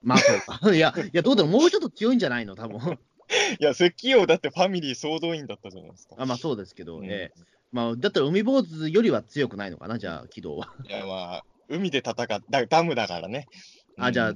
[0.04, 0.76] まあそうか。
[0.76, 3.00] いや、 いやどうだろう、もうちょっと強いんじゃないの、多分
[3.60, 6.16] いや、石王だってファミリー総動員だったじゃないですか。
[6.18, 10.74] あまあそうですけど、ね、うん、まあ、だったら海坊主よりは強くないのかな、じゃあ、軌道は。
[10.88, 13.48] いや、まあ、海で戦っダムだからね。
[13.98, 14.30] あ、じゃあ、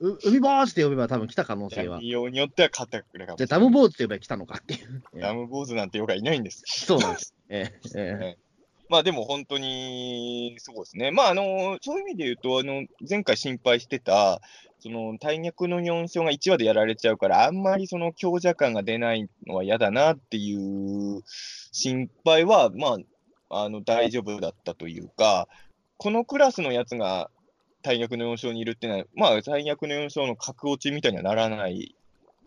[0.00, 1.98] う海坊主って呼べば多分来た可能性は。
[2.00, 5.02] 利用によっては勝ってくれかもじゃあ、ダム坊主って呼べば来たのかっていう。
[5.20, 6.62] ダム坊主なんてよがいないんです。
[6.86, 7.34] そうなんです。
[7.48, 8.38] ええええ
[8.90, 11.10] まあでも本当に、そうですね。
[11.10, 14.40] まああの、そういう意味で言うと、あの、前回心配してた、
[14.80, 21.22] その大逆の4勝が1話でやられちゃうから、あんまりその強者感が出ないのは嫌だなっていう
[21.72, 22.96] 心配は、ま
[23.50, 25.48] あ、あの大丈夫だったというか、
[25.98, 27.30] このクラスのやつが
[27.82, 31.94] 大逆の4勝にいるっていうのは、まあ、大逆の4勝の格落ちみたいにはならない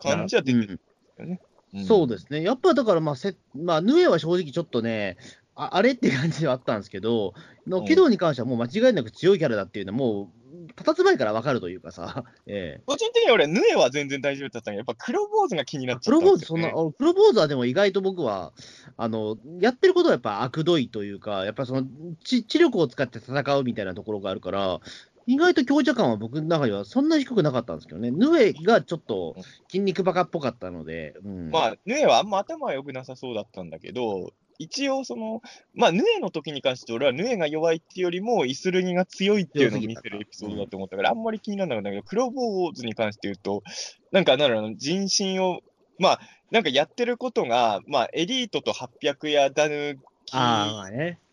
[0.00, 0.80] 感じは出てる
[1.18, 1.40] よね。
[1.74, 2.42] うん、そうですね。
[2.42, 5.16] やっぱだから、まあ、せまあ、ヌエは正直ちょっとね、
[5.54, 7.34] ああれって感じはあったんですけど、
[7.66, 10.32] の軌道に関してはもう間違いなく強いキャラだっていうのは、も
[10.68, 18.52] う、たつ前から分かるというかさ、 ええ、個人的には俺、ヌエは全然大丈夫だったんやっぱ黒坊主が気になっちゃった、ね、黒坊主、そんな、黒坊主はでも意外と僕は、
[18.96, 21.86] あの、やってることはやっぱ悪どいというか、やっぱその、
[22.24, 24.80] 知知力を使って戦うみたいなところがあるから、
[25.26, 29.36] 意外と強者感は僕の中ではそんなに低くなかったんですけどね、ヌエがちょっと
[29.68, 35.42] 筋肉バカっぽかったので、うん、まあ、ヌエはあんま頭は良くなさそうだったんだけど、一応その、
[35.74, 43.62] まあ、ヌエの時に関して俺はヌエが弱いっていうよりも、イスルギが強いっていうのを見せるエピソードだと思ったから、あんまり気にならなかったけど、黒坊主に関して言うと、
[44.10, 45.60] なんか、なんだろう、人心を、
[45.98, 50.32] まあ、なんかやってることが、まあ、エリートと800やダヌキ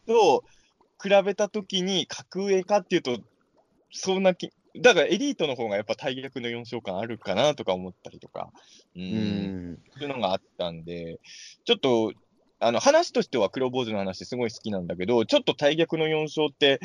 [0.08, 0.44] と
[1.02, 3.20] 比べたときに、格上かっていうと、
[3.92, 8.52] そんなき、だからエリートの方がやっぱ大逆の4勝感あるかなとか思ったりとか、
[8.96, 11.20] うん、そういうのがあったんで、
[11.66, 12.14] ちょっと
[12.60, 16.80] あの話としては黒坊主の話すごい好きなんだけど、ちょっと大逆の4勝って、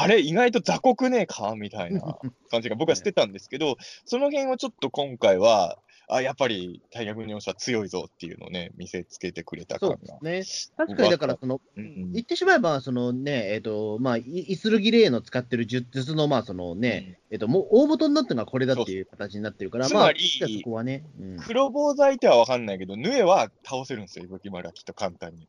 [0.00, 1.54] あれ、意外と雑穀ねえか？
[1.56, 2.00] みたいな
[2.50, 5.78] 感じが僕はしてたんですけど、その辺はちょっと今回は、
[6.10, 10.18] あ、やっぱり大学の者は強いぞっていうのをね、見せつけてくれた感が。
[10.22, 10.42] ね。
[10.76, 21.04] 確かにだから、その、うん、言ってしまえば、そのね、えっ、ー、と、まあ、イスルギレーの使ってる術の、まあ、そのね、うん、えっ、ー、と、もう大元になってるのがこれだっていう形になってるから、まあ、そこはね。
[21.20, 25.46] うん、黒坊主相手は分かんないけど、ヌエは倒せるんですよ、伊吹丸はきっと簡単に。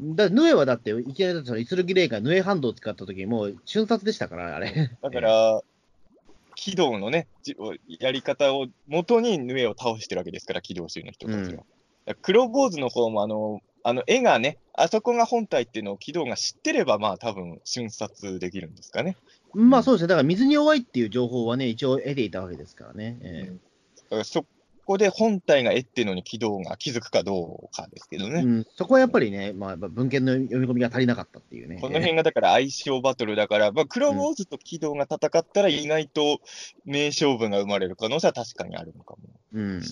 [0.00, 4.90] だヌエはだって、いきなりそのイスルギレーがヌエハンドを使った時もう瞬殺でしたから、あれ。
[5.00, 5.62] だから、
[6.54, 7.26] 軌道のね、
[8.00, 11.64] やり方を元にヌエを倒してるわけですから、軌道集の人たちは。
[12.06, 19.16] うん、黒坊主の方もあの、あの絵がね、あそこが本体っていうのを軌道が知ってれば、まあ多分瞬殺できるんですかね。
[19.54, 23.18] まあそうですね、だから水に弱いっていう情報はね、一応得ていたわけですからね。
[23.22, 24.46] えー、だからそ
[24.84, 28.40] こで本体が絵っていうのに軌道が気づくかどうかですけどね。
[28.40, 31.78] うん、そこはやっぱりね、まあ、文献の読み込みが足りなかったっていうね。
[31.80, 36.40] この辺がだから相性バトルだから、まあ、クロモーズと軌道が戦ったら意外と
[36.84, 39.22] 名勝負が生まれる可能性は確かにあるのかも。
[39.54, 39.82] うん。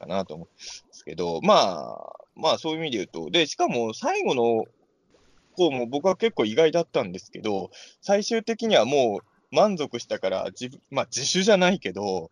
[0.00, 4.64] かなと思うんですけど、まあ、まあそういう意味で言うと、で、しかも最後の
[5.52, 12.30] 方も僕は結構意外だったんですけど、最終的にはもう満足したから、自まあ自主じゃないけど、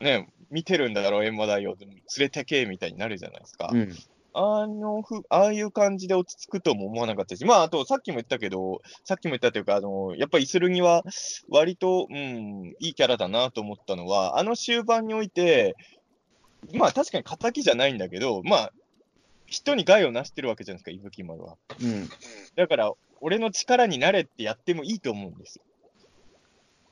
[0.00, 3.70] ね、見てるんだろう、閻魔大王、連れてけみたいになるじゃないですか。
[3.72, 3.92] うん、
[4.34, 11.04] あのふ、ああいう感じで落ち着くとも思わなかったし、まあ、あと、さっきも言ったけど、さっきも言ったというか、あの、やっぱりイスルギは、
[11.48, 15.74] 割と、うん、いいキャラだなと思ったのは、あの終盤において、
[16.74, 18.72] まあ、確かに敵じゃないんだけど、まあ、
[19.46, 21.56] 人に害をなしてるわけじゃないですか、伊吹丸は。
[21.80, 22.08] うん。
[22.56, 25.64] だから、俺の力になれってやってもいいと思うんですよ。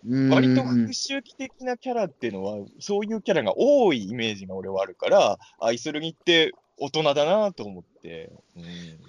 [0.05, 8.61] 割と復讐期的なキャラっていうのは、そういうキャラが多いイメージが俺はあるから、愛するぎって大人だなと思って、う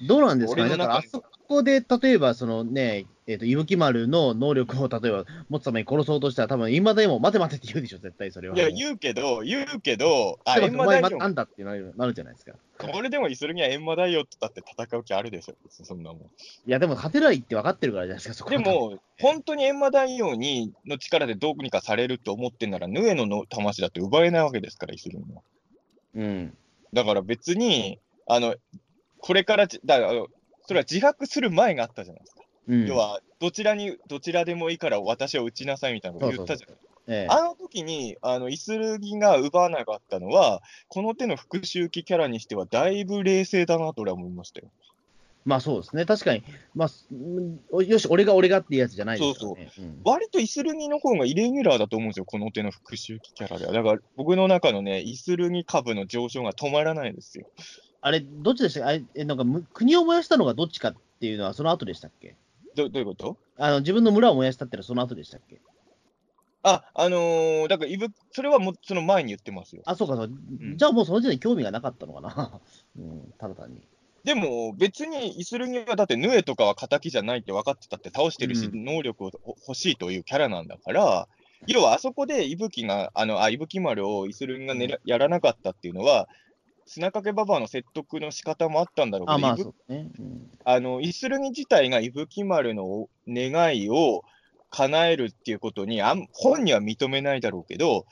[0.03, 8.55] ん、どうなんですかね、だからあそこで例えば、そのね、えっ、ー、と、伊吹丸の能力を例えば持つために殺そうとしたら、多分今でも待て待てって言うでしょ、絶対それは。
[8.55, 11.17] いや、言うけど、言うけど、あ、閻魔大王。
[11.17, 12.53] なんだってなるなるじゃないですか。
[12.77, 16.21] これでもイスルギは閻魔大王とだって戦う気あるでしょ、そんなもん。
[16.21, 16.25] い
[16.67, 25.41] や、でも勝てないって分かってるからじゃないですか、そこでも、本当に閻魔大王にの力でどうにかされるって思ってんなら、ヌエのの魂だって奪えないわけですから、イスルギは。
[26.15, 26.57] うん。
[26.93, 28.55] だから別に、あの、
[29.19, 30.25] これから、だから、
[30.67, 32.41] それは自白する前があったじゃないですか。
[32.67, 44.71] うん、要は、どちらに、どちらでもいいから私を撃ちなさいみたいなこと言ったじゃないええ、あの時に、あの、イスルギが奪わなかったのは、この手の復讐期キャラにしては、だいぶ冷静だなと俺は思いましたよ。
[45.45, 53.67] まあそうですね、確かに、まあ、よし、俺が俺がっていうやつじゃないですか、ね、そうそう、うん、割とイスルギの方がイレギュラーだと思うんですよ、この手の復讐期キャラで。
[53.67, 53.71] は。
[53.71, 57.47] だから僕の中のね、イスルギ株の上昇が止まらないですよ。
[58.01, 58.89] あれ、どっちでしたっけ？
[58.89, 62.35] あれなんか国を燃やしたのがどっちかっていうのは、その後でしたっけ？
[62.75, 63.37] どどういうこと？
[63.57, 65.61] あの自分の村を燃やしたってのはその後でしたっけ？
[66.63, 69.83] あ、あのー、だからいぶ、それはもその前に言ってますよ。
[69.85, 70.31] あ、そうか、そう、
[70.61, 72.59] うん、じゃあもうその時点で興味がなかったのかな、
[72.97, 73.87] うん、ただ単に。
[74.25, 79.31] でも別にイスルギはだってヌエとかは敵じゃないって分かってたって倒してるし、うん、能力を
[79.67, 81.27] 欲しいというキャラなんだから、
[81.67, 86.27] 要はあそこで伊吹が、あの、あ、伊吹丸をイスルギがね、やらなかったっていうのは、
[86.87, 89.55] 砂掛ババアの説得の仕方もあったんだろうけど、あまあ
[89.93, 90.11] ね。
[90.19, 94.23] うん、あのイスルギ自体が伊吹丸の願いを
[94.71, 98.05] 叶えるっていうことにあん、本人は認めないだろうけど、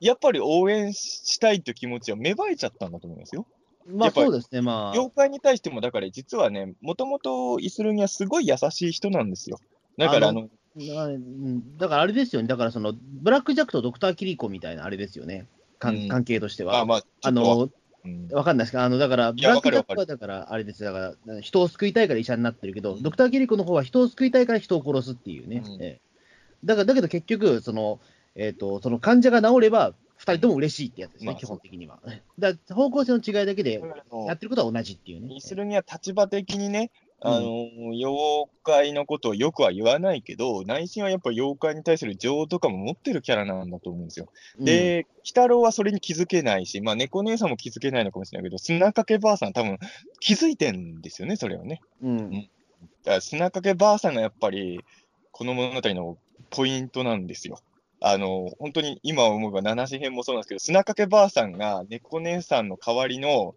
[0.00, 3.46] やっぱり応援したいって気持ちは芽生えちゃったんだと思いますよ。
[3.86, 4.90] まあそうですね、まあ。
[4.92, 9.58] 妖怪に対しても、だから実はね、もともとイスルギはすごい優しい人なんですよ。
[9.96, 10.48] だからあの
[11.78, 15.46] だからあれですよね、だからそのブラック・ジャックとドクター・キリコみたいなあれですよね、
[15.78, 16.80] 関係としては。
[16.80, 17.68] あまあ、あの
[18.32, 25.62] わかんないですか、あのだから、ブラック・ジャックはだから、あれですだから人を救いたいから医者になってるけど、ドクター・キリコの方は人を救いたいから人を殺すっていうね。
[25.80, 26.00] え
[26.64, 28.00] だからだけど結局、その、
[28.34, 31.98] えっ、と、その患者が治れば、二人とも嬉しいってやつですね、まあ、基本的には。
[32.38, 33.82] だ方向性の違いだけで、
[34.26, 35.28] やってることは同じっていうね。
[35.28, 36.90] にするには立場的にね、
[37.22, 44.28] あの、うん、妖怪のことをよくは言わないけど、内心はやっぱ妖怪に対する情とかも持ってるキャラなんだと思うんですよ。
[44.58, 49.78] うん、で、鬼太郎はそれに気づけないし、まあ、猫姉さんも気づけないのかもしれないけど、砂かけばあさん多分
[50.20, 51.80] 気づいてんですよね、それはね。
[52.02, 52.18] うん。
[52.18, 52.38] うん、だ
[53.04, 54.84] から砂かけばあさんがやっぱり、
[55.32, 56.18] この物語の
[56.50, 57.60] ポイントなんですよ。
[58.00, 63.54] あの、本当に今思えば七子編もそうなんですけど、砂かけばあさんが猫姉さんの代わりの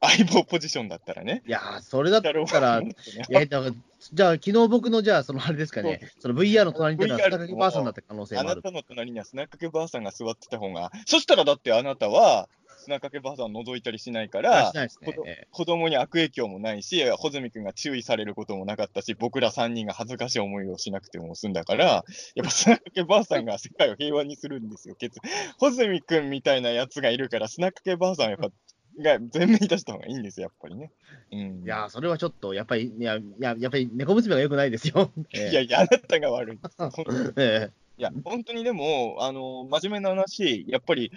[0.00, 1.42] 相棒ポジションだったらね。
[1.46, 2.40] いやー、それだったら、
[2.80, 2.86] い
[3.28, 3.74] や、だから
[4.10, 8.50] じゃあ、昨日僕の、じゃあ、そのあれですかね、その VR の隣にいた砂かけばあさんだった可能性もある。
[8.50, 12.48] あなたの隣には砂かけばあさんが座ってた方が、そしたらだってあなたは、
[12.82, 14.88] 砂かけばあさん覗いたりしないから、ね、
[15.50, 22.04] 子供に悪影響もないし、穂積君が注意されることもなかったし、僕ら3人が恥ずかしい思いをしなくても済んだから、
[22.34, 24.96] やっぱ砂かけばあさんが世界を平和にするんですよ。
[25.58, 28.50] 穂積君みたいなやつがいるから、砂かけばあさんはやっぱ
[29.00, 30.90] が前面に出した方がいいんですよ、やっぱりね。
[31.32, 35.12] うん、いやそれはちょっと、やっぱり、いや、いややっぱり猫娘がよくないですよ。
[35.32, 36.58] いやいや、あなたが悪い。
[37.36, 41.10] ええ、いや、本当にでも、あの、真面目な話、やっぱり、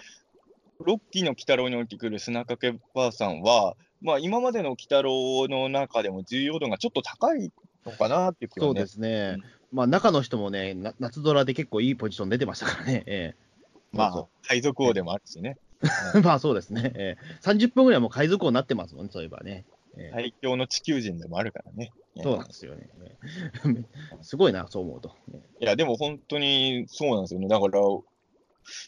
[0.83, 7.51] ロッキーの鬼太郎に降りてくる砂かけばあさんは、まあ、今までの鬼太郎の中でも重要度がちょっと高い
[7.85, 9.37] のかなっていうね、そうですね。
[9.37, 9.43] うん、
[9.77, 13.03] まあ、中の人もね、夏ドラで結構いいポジション出てましたからね。
[13.05, 13.45] ええ、
[13.91, 15.57] まあ、海賊王でもあるしね。
[16.23, 19.65] まあそうですね、えー、30分ぐらいもう海賊王になってますもんね、そういえばね。
[19.97, 21.91] えー、最強の地球人でもあるからね。
[22.21, 22.89] そうなんですよね。
[24.21, 25.15] すごいな、そう思うと。
[25.59, 27.47] いや、でも本当にそうなんですよね。
[27.47, 27.79] だから、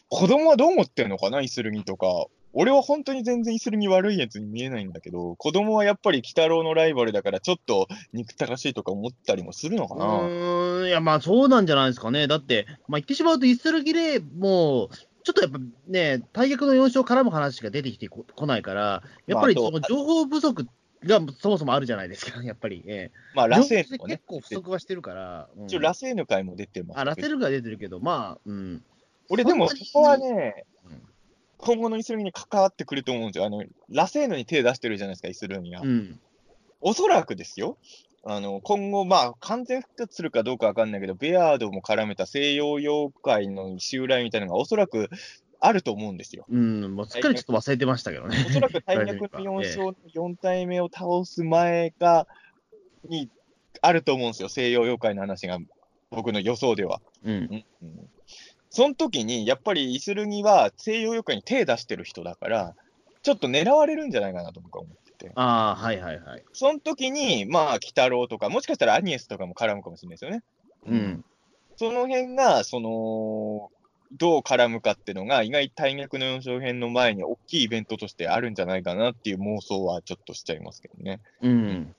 [0.09, 2.27] 子供はどう思ってんのかな、イスルギとか。
[2.53, 10.05] 俺は本当に全然イスルギ悪いやつに見えないんだけど、子供はやっぱり鬼太郎のライバルだから、ちょっと憎たらしいとか思ったりもするのかな。
[10.21, 12.27] うん、いや、まあそうなんじゃないですかね。
[12.27, 14.89] だって、まあ言ってしまうと、イスルギレも、
[15.23, 20.65] ちょっとやっぱね、大逆の4勝絡む話が出てきてこないから、やっぱりその情報不足
[21.03, 22.83] がそもそもあるじゃないですか、 やっぱり。
[22.87, 25.49] えー、まあ、ラセーヌ、ね、結構不足はしてるから。
[25.57, 26.99] うん、一応、ラセーヌ会も出てます。
[26.99, 28.83] あ、ラセーヌ会出てるけど、まあ、うん。
[29.29, 31.01] 俺、でもそこはね、うん、
[31.57, 33.45] 今後のイスルミに関わってくると思うんですよ。
[33.45, 35.81] あの、ラセーヌに手出してるじゃないですか、イスルミが。
[35.81, 36.19] うん。
[36.81, 37.77] おそらくですよ。
[38.29, 45.09] あの今後、まあ、完全復活するかどうかわかんないけど、ベアードも絡めた西洋妖怪の襲来みたいなのが、おそらく
[45.61, 46.45] あると思うんですよ。
[46.49, 48.45] うん、もうすっかりちょっと忘れてましたけどね。
[48.47, 52.27] おそらく大逆の4勝、4体目を倒す前が、
[53.05, 53.29] に
[53.81, 55.59] あると思うんですよ、西洋妖怪の話が、
[56.09, 57.01] 僕の予想では。
[57.23, 57.65] うん。
[57.81, 58.09] うん、
[58.77, 62.75] その時に、やっぱりイスルギは西洋妖怪に手出してる人だから、
[63.23, 65.31] ちょっと狙われるんじゃないかなと僕は思ってて。
[65.33, 66.43] ああ、はいはいはい。
[66.53, 70.43] その時に、まあ、鬼太郎とか、もしかしたらアニエスとかも絡むかもしれないですよね。
[70.85, 71.25] うん。
[71.77, 73.71] その辺が、その、
[74.15, 81.19] どう絡むかっていうのが、意外大逆の4勝編の前に大きいイベントとしてあるんじゃないかなっていう妄想はちょっとしちゃいますけどね。
[81.41, 81.95] うん。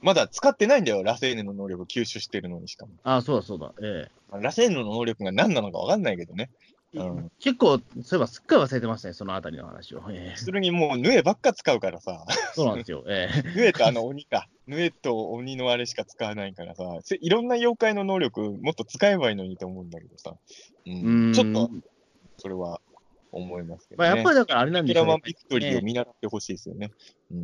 [0.00, 2.92] まだ使ってないんだよ、ラセーヌの能力吸収してるのにしかも。
[3.02, 3.72] ああ、そうだそうだ。
[3.82, 4.40] ええ。
[4.40, 6.50] ラセーヌの能力が何なのか分かんないけどね。
[6.94, 10.02] うん、結構、そういえばすっかり忘れてましたね、そのあたりの話を。
[10.10, 12.24] えー、するにもう、ヌエばっか使うからさ。
[12.54, 13.04] そうなんですよ。
[13.06, 14.48] えー、 ヌエとあの鬼か。
[14.66, 16.84] ヌエと鬼のあれしか使わないからさ、
[17.20, 20.34] いろんな妖怪の能力、もっと使えばいいのにと思うんだけどさ。
[20.86, 21.70] うん、ちょっと、
[22.38, 22.80] それは
[23.32, 25.22] 思いますけど、ね、まあ、やっぱりだからあれなんですよ、ね。
[25.24, 26.90] ビクトリーを見習ってほしいですよね。
[27.30, 27.40] うん、う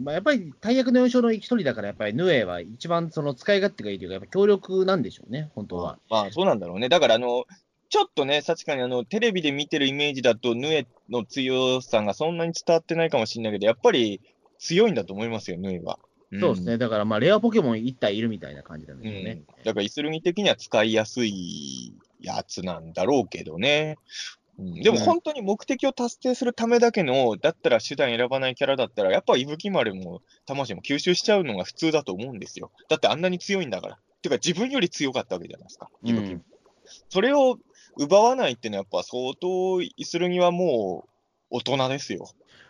[0.00, 5.98] んまあ、やっぱり大役の4勝の一人だから、やっぱりヌエは一番その使い勝手がいいというか、やっぱ強力なんでしょうね、本当は。
[6.08, 6.88] まあ、そうなんだろうね。
[6.88, 7.44] だからあの、
[7.88, 14.20] ちょっとね、確かにあのテレビで見てるイメージだと、ヌエの強さがそんなに伝わってないかもしれないけど、やっぱり
[14.58, 15.98] 強いんだと思いますよ、ヌエは。
[16.38, 19.42] そうですね、だからまあレアポケモン1体いるみたいな感じなんですよね。
[19.48, 23.98] うん、だからイスルギ的には使いやすいやつなんだろうけどね。
[24.60, 32.70] うん、でも本当に目的を達成するためだけの、だったら手段選ばないキャラだったら、やっぱ伊吹丸も魂も吸収しちゃうのが普通だと思うんですよ。
[32.88, 33.98] だってあんなに強いんだから。
[34.22, 36.44] てか自分より強かったわけじゃないですか、伊吹、うん、
[37.08, 37.58] それを
[37.96, 41.06] 奪わないっていうのは、やっぱ相当、イスルギはも
[41.50, 42.28] う大人ですよ。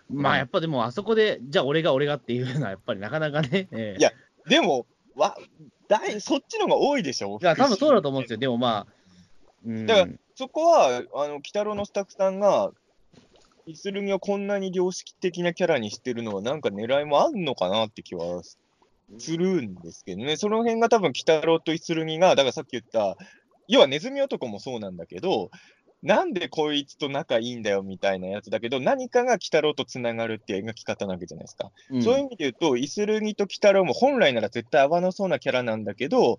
[0.09, 3.69] まあやっぱでも、あそこで、じゃあ俺が俺がっていうのは、やっぱりなかなかね。
[3.73, 4.13] えー、いや、
[4.49, 4.87] でも、
[5.17, 5.37] わ
[5.89, 8.39] だいそっちの方が多いでしょいや、多分そうだと思うんですよ。
[8.39, 8.89] でもまあ、うん、
[9.65, 12.73] だからそこは、あの、鬼太郎のスタッフさんが、
[13.67, 20.37] イスルギをこんなに良識的なキャラにしてるのは、なんか狙いもあんのかなって気はするんですけどね。
[20.37, 23.19] その辺が多分、鬼太郎とイスルギが、だからさっき言った、
[23.69, 25.51] 要はネズミ男もそうなんだけど、
[26.03, 31.71] なんでこいつと仲いいんだよみたいなやつだけど、何かが鬼太郎とつながるっていう描き方なわけじゃないですか。
[31.91, 36.39] うんそういう意味で言うと、イスルギと鬼太郎も本来なら絶対合わなそうなキャラなんだけど、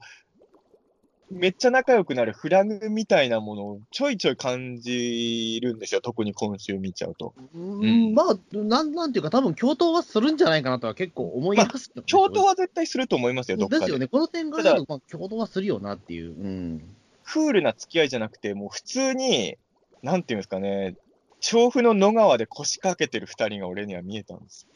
[1.31, 7.33] めっちゃ仲良くなるフラグみたいなものをちょいちょい感じるんですよ、特に今週見ちゃうと。
[7.55, 13.79] うんまあなん、なんていうか、多分共闘はするんじゃないかなとは結構思いますけどね共闘は絶対すると思いますよ、どっかで。
[13.79, 16.31] ですよね、この点から言うと、まあ、共闘はするよなっていう。
[16.31, 16.81] うん。
[17.23, 19.57] クールな付き合いじゃなくて、もう普通に、
[20.03, 20.95] なんていうんですかね、
[21.39, 24.67] 調布の野川で腰掛けてる二人が俺には見えたんです。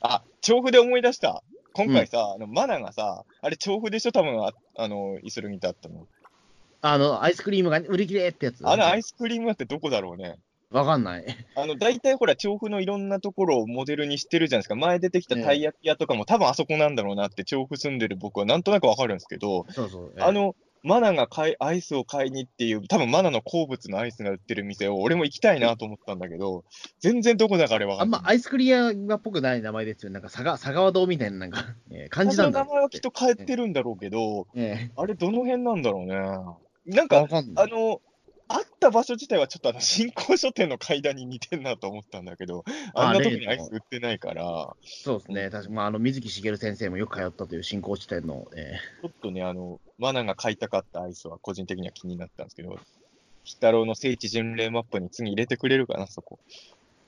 [0.00, 1.42] あ、調布で思い出した。
[1.74, 6.06] 今回さ、あのマナがさ、あれ調布でしょ、多分ああの、イスルギとあったの。
[6.82, 8.66] あの、アイスクリームが売り切れってやつ。
[8.66, 10.38] あのアイスクリームってどこだろうね。
[10.70, 11.24] わかんない。
[11.56, 14.76] あの、大体ほら、調布のいろんなところをモデルにしてるじゃないですか。
[14.76, 20.14] 前出てきたたい焼き屋とかも、多分あそこなんだろうなって、調布住んでる僕はなんとなくわかるんですけど、そうそう。
[20.18, 20.54] あの、
[20.84, 26.64] マナが買いアイスを買いにっていう、多分マナの好物のアイスが売ってる店を、俺も行きたいなと思ったんだけど、
[27.00, 28.20] 全然どこだかあれわかんない。
[28.20, 30.12] あんまアイスクリアっぽくない名前ですよ。
[30.12, 36.14] なんか佐賀佐川堂みたいななんか、えー感じなんだその名前はきっと変えてるんだろうけど、えあれどの辺なんだろうね。
[36.94, 37.52] なんえか、わかん。
[37.56, 38.02] あの、
[38.48, 42.64] あった場所自体はちょっとあの、 新興書店の階段に似てんなと思ったんだけど、
[42.94, 45.50] あんなとこにアイス売ってないから、そうですね。
[45.50, 52.80] 確かまあ、あの、水木しげる先生もよく通ったという新興地点の、えちょっとね、あの、マナが買いたかったアイスは個人的には気になったんですけど、鬼
[53.44, 56.38] 太郎の聖地巡礼マップに次入れてくれるかな、そこ。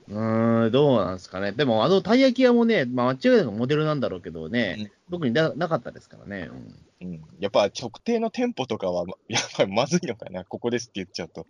[0.09, 1.51] ーうーん、どうなんですかね。
[1.51, 6.49] でも、あの、たい焼き屋もね、まあ、間違いなくモデルなんだろうけどね、特にななかったですからね。
[6.51, 7.21] うんうん。
[7.39, 11.45] やっぱ直定の店舗とかは、ま やっぱりまずいのかな、ここですって言っちゃうと。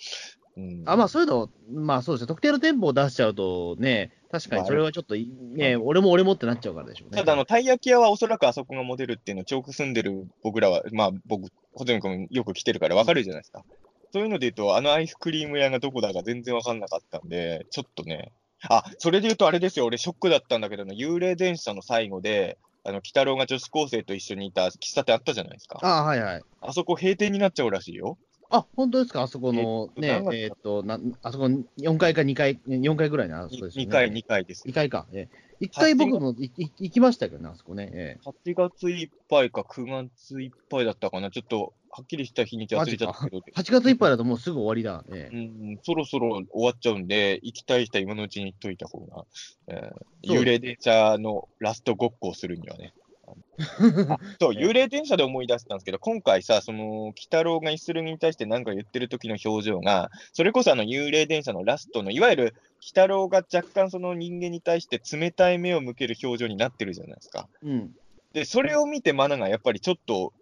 [0.58, 0.84] うん。
[0.86, 7.18] あまあ、そういうの、まあそうですね、特定の店舗を出しちゃうとね、確かにそれはちょっとい、ね、俺も俺もってなっちゃうからでしょうね。
[7.18, 13.64] ただ、あの、たい焼き屋はおそらくあそこがモデルっていうのを、調布住んでる僕らは、まあ僕、ホテル君よく来てるからわかるじゃないですか。
[14.12, 18.34] そういうので言うと、あのアイスクリーム屋がどこだか全然わかんなかったんで、ちょっとね。
[18.70, 25.80] あ、それで言うとあれですよ、俺ショックだったんだけど、幽霊電車の最後で、あの、鬼太郎が女子高生と一緒にいた喫茶店あったじゃないですか。
[25.82, 26.44] あはいはい。
[26.62, 28.18] あそこ閉店になっちゃうらしいよ。
[28.50, 29.24] あ、本当ですか？
[29.24, 33.90] あそこのねえー、とえーっと、なあそこ4階か2階、4階ぐらいのあそこですよね。
[33.90, 34.74] 2階、2階です2。
[34.74, 35.06] 階か。
[35.12, 35.28] え
[35.62, 37.90] え、1階僕も行きましたけどね、あそこね。
[37.94, 41.32] え8月いっぱいか9月いっぱいだったかな。
[41.32, 43.42] ちょっと、はっきりした日にち忘れちゃったけど。
[43.48, 45.04] え、8月いっぱいだともうすぐ終わりだ。
[45.10, 45.40] ええう
[45.74, 49.26] ん、そろそろ終わっちゃうんで、行きたい人は今のうちに行っといた方が、
[49.68, 52.94] えーそう幽霊電車のラストごっこをするにはね。
[53.28, 53.34] あ
[54.40, 67.50] そう、幽霊電車で思い出したんですけど、今回さ、その、鬼太郎がイスルギに対して何か言ってる時の表情が、それこそあの幽霊電車のラストの、いわゆる鬼太郎が若干その人間に対して冷たい目を向ける表情になってるじゃないですか。
[67.64, 67.96] うん。
[68.34, 70.34] で、それを見てマナがやっぱりちょっと、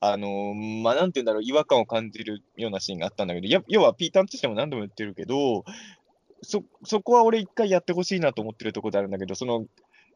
[0.00, 5.64] あのーまあ、なんて言うんだろう、違和感を感じるようなシーンがあったんだけど、や要はピーターンとしても何度も言ってるけど、
[6.42, 9.64] そ、そこは俺一回やってほしいなと思ってるところであるんだけど、その、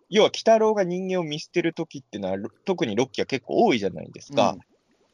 [0.09, 4.57] 要は鬼太郎が人間を見捨てるときってのは、ろ特にロッキーは結構多いじゃないですか。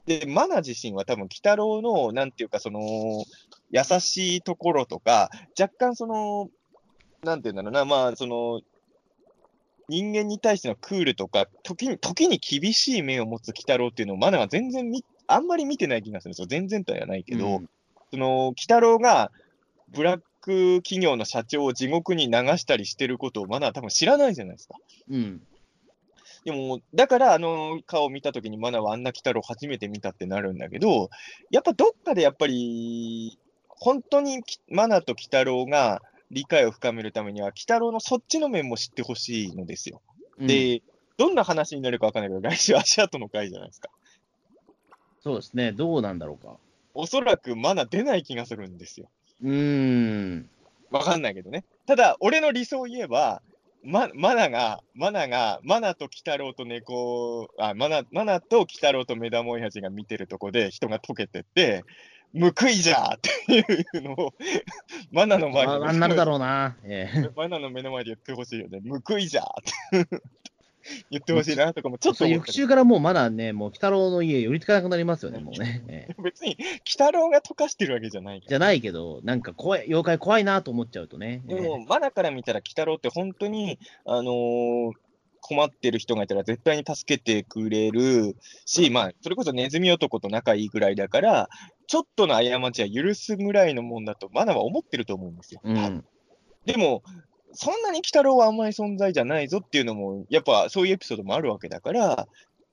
[0.07, 3.25] で、マナ自身は多分、鬼太郎の、なんていうか、その、
[3.71, 6.51] 優しいところとか、若干その、
[7.23, 8.61] なんていうんだろうな、まあ、その、
[9.89, 16.47] 人間に対してのクールとか、時に、時に厳しい目を持つ鬼太郎っていうのをマナが全然み、あんまり見てない気がするんですよ。
[16.47, 17.69] 全然とはないけど、うん
[18.11, 19.31] その、鬼太郎が、
[19.89, 24.75] ブラック企業の社長を地獄に流したりしてることをマナは多分知らないじゃないですか。
[25.09, 25.41] うん。
[26.45, 31.09] でも、だからあの顔を見たときにマナはあんな鬼太郎初めて見たってなるんだけど、
[31.51, 33.39] やっぱどっかでやっぱり、
[33.69, 40.03] 本当にきマナと鬼太郎が理解を深めるためには、鬼太郎のそっちの面も知ってほしいのですよ。
[40.39, 40.83] うん、で、
[41.17, 43.91] どんな話になるかわかんないけど、来週足跡の回じゃないですか。
[45.23, 46.57] そうですね、どうなんだろうか。
[46.95, 49.09] おそらくマナ出ない気がするんですよ。
[49.43, 50.49] うーん。
[50.91, 51.65] わかんないけどね。
[51.87, 53.43] ただ、俺の理想を言えば、
[53.85, 61.85] ま、マナが、マナが、マナと鬼太郎と猫、あ、マナ、マナと鬼太郎と目玉親父が見てるとこで人が溶けてって、
[62.35, 63.55] 報いじゃーって
[63.99, 64.35] いうのを、
[65.11, 66.77] マナの前あで、あんなるだろうな。
[66.85, 68.81] ええマナの目の前で言ってほしいよね。
[69.07, 70.23] 報いじゃーって
[71.11, 75.83] 言ってほしいなとかもちょっと翌週からもうまだね、もう、鬼太郎の家寄りつかなくなりますよね、もうね。
[75.89, 81.43] え え別に、鬼太郎が溶かしてるわけじゃないじゃないけど、なんか怖い、妖怪怖いなと思っちゃうとね。
[81.47, 84.93] でも、マナから見たら、鬼太郎って本当に、あのー
[85.45, 91.49] 困ってる人がいたら絶対に助けてくれるし、まあ、それこそネズミ男と仲いいぐらいだから、
[91.89, 95.61] ちょっとの過ちは許すぐらいのもんだと、マナは思ってると思うんですよ。
[95.65, 96.05] うん、
[96.65, 97.03] でも、
[97.55, 102.29] そんなに鬼太郎は甘い存在じゃないぞっていうのも、やっぱそういうエピソードもあるわけだから、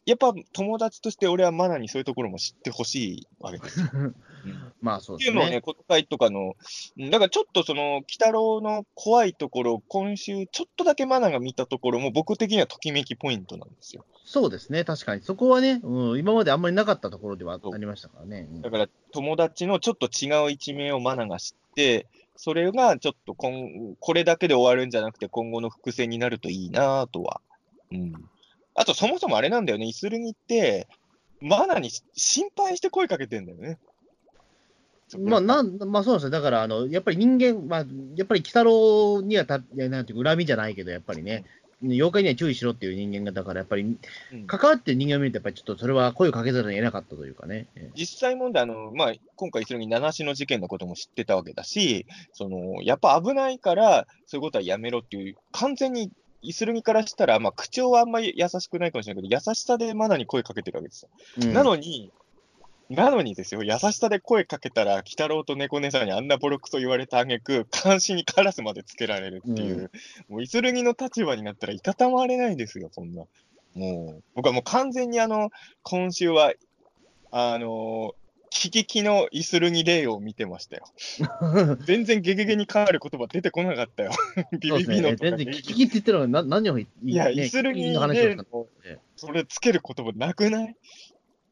[0.05, 3.89] やっぱ友達として俺はマナにそういうところも知ってほしいわけですよ。
[3.93, 4.15] うん、
[4.81, 5.37] まあそうですね。
[5.37, 6.55] っていうのをね、国会とかの、
[7.11, 14.03] だからちょっとその、鬼太郎の怖いところ、今週ちょっとだけマナが見たところも、僕的にはときめきポイントなんですよ。
[14.25, 15.21] そうですね、確かに。
[15.21, 18.47] そこはね、うん、今まであんまりなかったところではありましたからね。
[18.51, 22.07] うん、だから友達のちょっと違う一面をマナが知って、
[22.41, 23.51] それがちょっと今
[23.99, 27.41] これだけで終わるんじゃなくて、今後の伏線になるといいなとは。
[27.91, 28.13] うん
[28.75, 30.87] あと、そもそもあれなんだよね、イスルギって、
[31.41, 33.77] マナに心配して声かけてんだよね。
[35.17, 36.31] まあ、なん、まあそうですね。
[36.31, 37.85] だから、あの、やっぱり人間、まあ、
[38.15, 41.43] やっぱり鬼太郎にはた、なんていう恨みじゃないけど、やっぱりね、
[41.81, 43.97] 妖怪には注意しろっていう人間が、だからやっぱり、
[44.47, 47.67] 関わってる人間を見ると、やっぱりちょっとそれは声をかけざるを得なかったというかね。
[47.95, 56.11] 実際問題、あの、まあ、今回、それに七種の事件のことも知ってたわけだし、その、やっぱ危ないから、そういうことはやめろっていう、完全に
[56.41, 61.09] イスルミからしたら、まあ、口調はあんまり優しくないかもしれないけど、優しさでマナに声かけてるわけですよ。
[61.41, 62.11] うん、なのに、
[62.89, 69.91] なのにですよ、優しさで声かけたら、鬼太郎と猫姉さんにあんなボロクソ言われたあげく、監視にカラスまでつけられるっていう、
[70.27, 73.25] うん、もうイスルギの立場になったらいたたまれないですよ、そんな。
[73.75, 75.51] もう、僕はもう完全にあの、
[75.83, 76.53] 今週は、
[77.31, 78.15] あの
[78.49, 80.85] キキキのイスルギ例を見てましたよ。
[81.85, 84.11] 全然ゲゲゲに変わる言葉出てこなかったよ。
[84.59, 88.45] ビビビの、ね、全然キキキって言ってるのは何を言いや、イスルギの話の
[89.15, 90.75] それつける言葉なくない？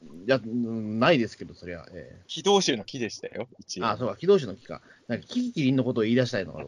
[0.03, 1.85] いや、ないですけど、そりゃ。
[1.91, 3.87] えー、軌道集の木でしたよ、一応。
[3.87, 4.81] あ、そうか、軌道集の木か。
[5.07, 6.67] なんか、キキキリンのことを言い出したいのかな。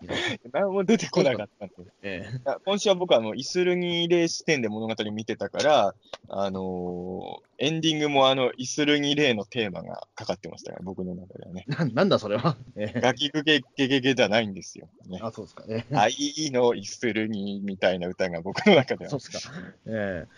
[0.52, 1.74] 何も出てこなかったんで。
[2.02, 5.94] えー、今週は僕はあの、イスルギレイ視点で物語見てたから、
[6.28, 11.64] あのー、エンディングもあの、イスルギレイのテーマがかかってましたから、僕の中ではね。
[11.68, 12.56] ななんだそれは。
[12.76, 14.88] えー、ガキグゲゲゲゲじゃないんですよ。
[15.06, 15.86] ね、あ、そうですかね。
[15.92, 16.14] 愛
[16.50, 19.10] のイスルギみたいな歌が僕の中では。
[19.10, 19.52] そうですか。
[19.86, 20.28] ええー、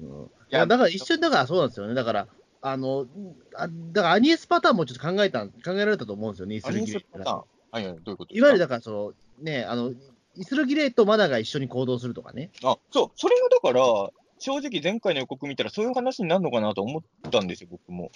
[0.00, 1.94] うん、いや、だから一瞬、だからそうなんですよね。
[1.94, 2.28] だから、
[2.60, 3.06] あの、
[3.54, 7.18] あだからアニエスパターンもちょっと考えた、考えられたと思うんですよね、イスルギレイ。
[7.20, 9.92] はいはい、どういうこといわゆるだから、その、ね、あの、
[10.36, 12.50] イスルギレイとマナが一緒に行動するとかね。
[12.62, 18.10] あ、そう、それがだから、正直前回の予告見たらそういう話になるのかなと思ったんですよ、僕も。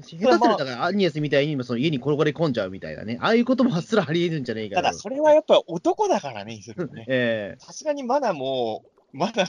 [0.00, 7.04] 下手すると、だからアニエスみたいにその家に転がり込んじゃうみたいなね、ああいうこともすらありえるんじゃねえかただ、それはやっぱ男だからね、イスルね。
[7.08, 9.46] ええさすがにマナも、まだ、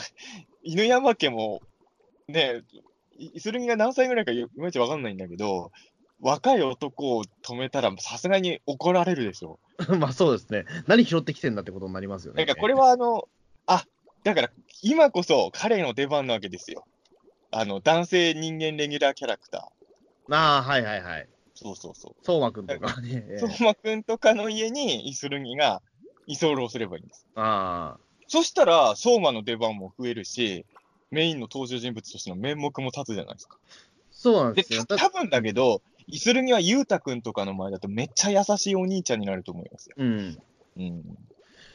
[0.63, 1.61] 犬山家も、
[2.29, 2.63] ね、
[3.17, 5.71] イスルギが何歳ぐらいかいまいちわかんないんだけど、
[6.21, 9.59] 若い男を止めたら、さすがに怒られるでしょ。
[9.99, 10.65] まあそうですね。
[10.87, 12.45] 何拾ってきてんだってことになりますよね。
[12.45, 13.27] なんかこれはあの、
[13.65, 13.85] あ
[14.23, 14.51] だから
[14.81, 16.85] 今こそ彼の出番なわけですよ。
[17.51, 20.35] あの、男性人間レギュラーキャラクター。
[20.35, 21.27] ああ、はいはいはい。
[21.55, 22.15] そうそうそう。
[22.23, 23.25] 相馬くんとかね。
[23.39, 25.81] 相馬くんとかの家にイスルギが
[26.27, 27.25] 居候すればいいんです。
[27.35, 27.99] ああ。
[28.27, 30.65] そしたら、相馬の出番も増えるし、
[31.11, 33.57] メインの登場人物としての面目も立つじゃないですか。
[34.11, 34.83] そうなんですよ。
[34.83, 39.95] で、多分だけど、イスルギはゆうたくんとかの前だとめっちゃ優しいお兄ちゃんになると思いますよ。
[39.97, 40.37] うん。
[40.77, 41.03] うん。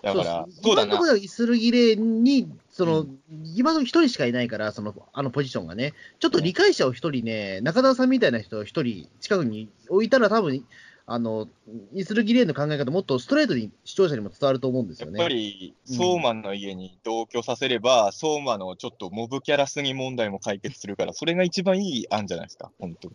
[0.03, 0.87] だから、そうだな。
[0.87, 3.19] 今のところイスルギレに、その、うん、
[3.57, 10.67] 今の一人しかいないから、その、あのポジションがね、ちょっと理解者を一人ね、中田さんみたいな人を一人近くに置いたら多分、
[11.07, 11.49] あの、
[11.93, 15.19] イスルギレーの考え方もっとストレートに視聴者にも伝わると思うんですよね。
[15.19, 23.15] やっぱり、相馬の家に同居させれば、うん、相馬のちょっとモブキャラすぎ問題も解決するから、それが一番いい案じゃないですか、本当に。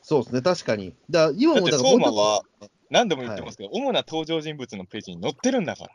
[0.00, 0.94] そうですね、確かに。
[1.10, 2.42] だ今もだ相馬は、
[2.90, 5.90] 何度も言ってますけど、はい、主な登場人物のページに載ってるんだから。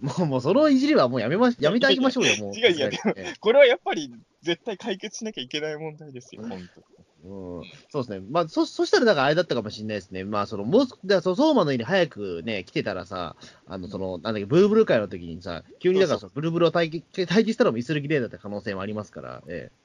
[0.00, 2.54] もう、もうそのいじりはもうやめま、 やめてあげましょうよ、もう。
[2.56, 6.82] 違ういや、でも、これはやっぱり絶対解決しなきゃいけない問題ですよ、本当
[7.24, 8.26] うん、そうですね。
[8.30, 10.24] まあ、そ、そしたら、だからあれだったかもしれないですね。
[10.24, 19.82] まあ、その、もう、だそ相馬の家に早くね、来てたらさ、あの、その、なんだっけ、ブルブル会の時にさ、急にだからそのブルブルを待機、待機したらもイスルギレーだった可能性もありますから、ええ。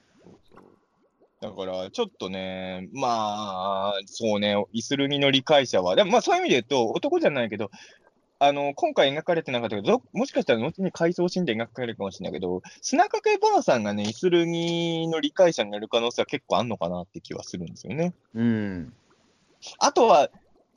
[1.39, 7.69] だから、ちょっとね、まあ、そうね、イスルミの理解者は、でもまあそういう意味で言うと、男じゃないけど、
[8.39, 18.13] あの、今回描かれてなかったけど、もしかしたら後に回想シーンで描かれるかもしれないけど、砂掛けばあさんがね、イスルミの理解者になる可能性は結構あんのかなって気はするんですよね。
[18.35, 18.93] うん。
[19.79, 20.29] あとは、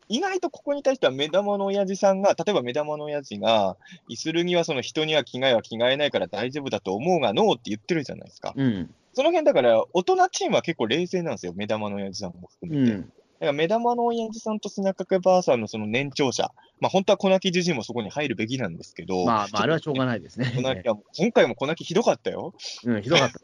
[0.08, 3.76] 意外とここに対しては目玉の親父さんが、例えば目玉の親父が、
[4.08, 8.54] イスルミはその人には着替えは着替えないから大丈夫だと思うが、ノーって言ってるじゃないですか。
[8.56, 8.94] うん。
[9.12, 12.92] その辺だから、大人チームは結構冷静なんですよ、目玉の親父さんも含めて。
[12.92, 16.50] うん、だから目玉の親父さんと砂掛けばあさんのその年長者
[16.80, 20.52] まあ本当は粉木じじいもそこに入るべきなんですけど、まあ、まあ、あれはしょうがないですね。
[20.56, 22.54] 粉木は今回も粉木ひどかったよ。
[22.84, 23.38] うん、ひどかった。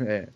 [0.06, 0.32] え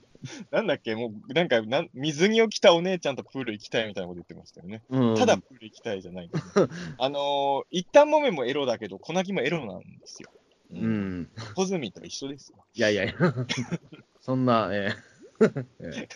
[0.50, 4.82] なんだっけ、もうなんかなん水着を着たお姉ちゃんとプール行きたいみたいなこと言ってましたよね。
[4.90, 6.68] えうん、ただプール行きたいじゃないんですよ
[6.98, 10.30] あのー、一旦もめもエロだけど、粉木もエロなんですよ。
[10.70, 11.20] ううん。
[11.20, 11.28] ん。
[11.54, 12.64] ホズミと一緒ですよ。
[12.74, 13.14] いやいやいや、
[14.20, 14.92] そんな、え
[15.40, 15.48] え
[15.80, 16.08] え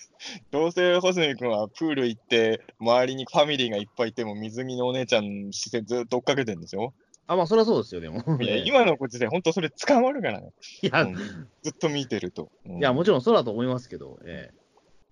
[0.51, 6.95] どうせホズミ君はプール行って、周りにファミリーがいっぱいいても、水着のお姉ちゃん視線ずっと追っかけてるんですよ。
[7.27, 8.19] あ、まあ、そりゃそうですよ、でも。
[8.41, 10.51] いや、ええ今のご時世、本当それ捕まるからね。
[10.83, 11.17] いや、うん
[11.63, 12.51] ずっと見てると。
[12.67, 14.51] うんいや、もちろんそうだと思いますけど、え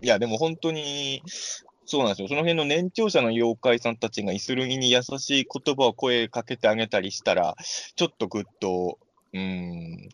[0.01, 1.21] いや、でも本当に、
[1.85, 2.27] そうなんですよ。
[2.27, 7.55] その辺の年長者の妖怪さんたちがイスルギに優しい言葉を声かけてあげたりしたら、
[7.95, 8.97] ちょっとぐっと、
[9.33, 10.09] うーん、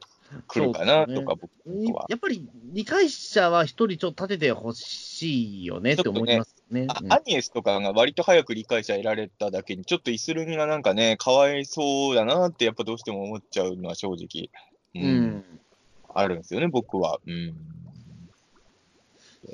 [0.47, 2.05] 来るかなとか、僕えは。
[2.09, 6.81] やっぱり理解者は一人ちょっと立ててほしいよねって思いますね。
[6.81, 14.49] うんあアニエスとかが割と早く理解者得られただけに、ちょっとイスルギがなんかね、かわいそうだなって、やっぱどうしても思っちゃうのは正直、
[14.95, 15.43] ううん。
[16.13, 17.19] あるんですよね、僕は。
[17.25, 17.55] うん。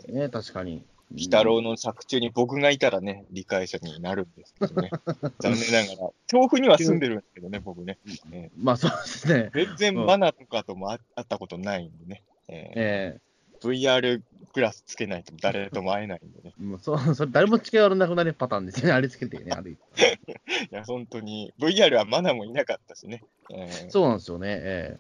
[0.10, 0.84] ね、確かに。
[1.14, 4.90] 鬼太郎の作中に僕がいたらね、理解者になるんですけどね。
[5.40, 6.10] 残念ながら。
[6.28, 7.98] 調布には住んでるんですけどね、僕ね。
[8.30, 9.52] ねまあそうですね。
[9.54, 12.24] 全然マナーとかともあ会ったことないんでね。
[12.48, 13.34] ええー
[13.64, 14.22] VR
[14.54, 16.54] グラスつけないと誰とも会えないんでね。
[16.60, 20.20] えもうそうそれ誰も近寄らなくなるパターンですよね、あれつけてね、歩いて。
[20.70, 23.24] いや、本当に VR はマナーもいなかったしね。
[23.52, 24.98] えーそうなんですよね、え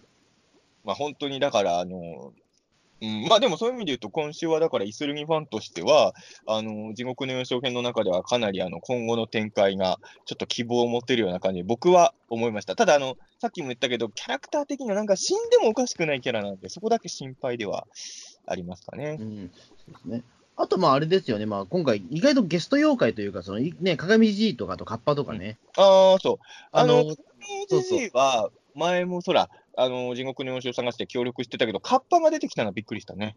[0.86, 2.34] まあ本当にだから、あの、
[3.03, 6.13] うん、まあでもそういう意味で言うと、今週はだからイスルギファンとしては、
[6.47, 12.77] あの、地獄の4章編の中ではかなりあの今後の展開がちょっと希望を持てるような感じで僕は思いました。
[12.77, 17.87] ただあの、さっきも言ったけど、キャラクター的にはなんか死んでもおかしくないキャラなんで、そこだけ心配では
[18.47, 19.21] ありますかねえ。
[19.21, 20.23] うん、そうですね。
[20.55, 26.37] あと、まああれですよね、まあ今回、意外とゲスト妖怪というか、そのいね、鏡じいとかとカッパとかね、ああ、そう。
[26.71, 27.15] ああのの、
[27.67, 33.36] じは前もそら、あの、地獄の4章探して協力してたけど、カッパが出てきたのはびっくりしたね。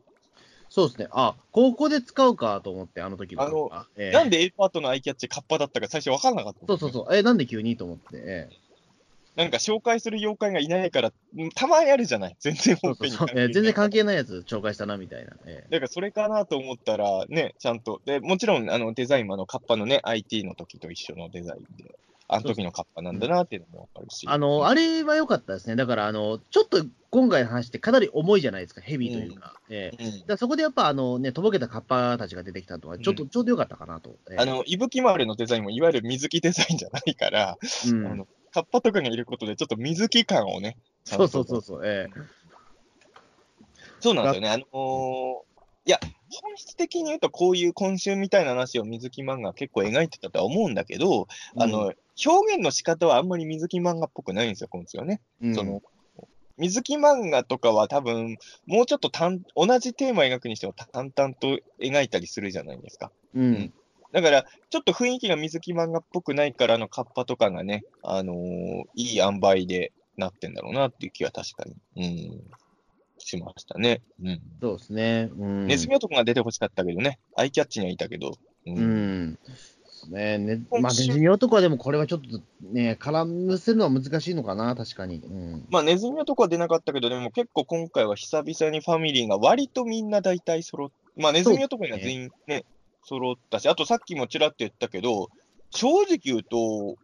[0.69, 3.87] そうですね、あ高校で使うかと思って、あの時のカッパ。
[3.97, 4.11] ええ。
[4.11, 8.57] なんで A パートのアイキャッチカッパだったか最初分からなかったそうそうそう、えなんで急にと思って、ええ。
[9.37, 12.37] なんか紹介する妖怪がいないから、うんたまにあるじゃない？
[12.41, 13.45] 全然本編に関係ない。
[13.45, 15.33] ええ全然関係ないやつ紹介したなみたいな。
[15.47, 15.71] ええ。
[15.71, 18.01] だからそれかなと思ったら、ね、ちゃんと。
[18.07, 21.95] で、もちろん、あの、デザインもあの、カッパのね、IT の時と一緒のデザインで、
[22.29, 24.27] あの時のカッパなんだなっていうのもわかるし。
[24.29, 25.77] あの、あれは良かったですね。
[25.77, 29.55] だから、あの、ちょっと今回の話ってかなり重いじゃないですか、ヘビーというか。
[29.69, 34.17] ええうんだからそこでやっぱ、あのね、とぼけたカッパたちが出てきたとは、ちょっと、うちょうど良かったかなと。
[34.31, 37.59] ええあの、伊吹丸のデザインもいわゆる水木デザインじゃないから、
[37.89, 41.81] うんあのカッパとかがいることで、ちょっと水木感をね、そとうそうそうそう。
[41.85, 42.21] ええ
[44.01, 44.49] そうなんですよね。
[44.49, 45.47] あのー
[45.87, 46.01] いや、
[46.43, 51.93] 本質的に言うと、こういう今週みたいな話を水木漫画結構描いてたとは思うんだけど、あの、
[52.25, 55.21] 表現の仕方はあんまり水木漫画っぽくないんですよ、今週はね。
[55.43, 55.83] うん、その、
[56.59, 63.13] 水木漫画とかは多分、もうちょっと単同じテーマを描くにしても淡々と描いたりするじゃないですか。
[63.35, 63.73] うん。
[64.13, 68.37] だから、ちょっと雰囲気が水木漫画っぽくないから、あの、カッパとかがね、あのー
[68.95, 72.41] いい塩梅でなってんだろうなっていう気は確かに、うん、
[73.19, 74.01] しましたね。
[74.23, 74.41] うん。
[74.63, 75.29] そうですね。
[75.37, 75.67] うん。
[75.67, 79.39] ネズミ男が出てほしかったけどね、アイキャッチにはいたけど、ううん。
[80.09, 85.17] ねねまあ、ネズミ男はでもこれはちょっとね、絡むせるのは難しいのかな、確かに。
[85.17, 85.67] うん。
[85.71, 92.65] まあ、ネズミ男は出なかったけど、でも結構今回は久々にファミリーが割とみんな大体揃っまあ、ネズミ男には全員ね、
[93.05, 95.31] 揃ったし、あとさっきもちらっと言ったけど、
[95.71, 96.97] 正直言うと、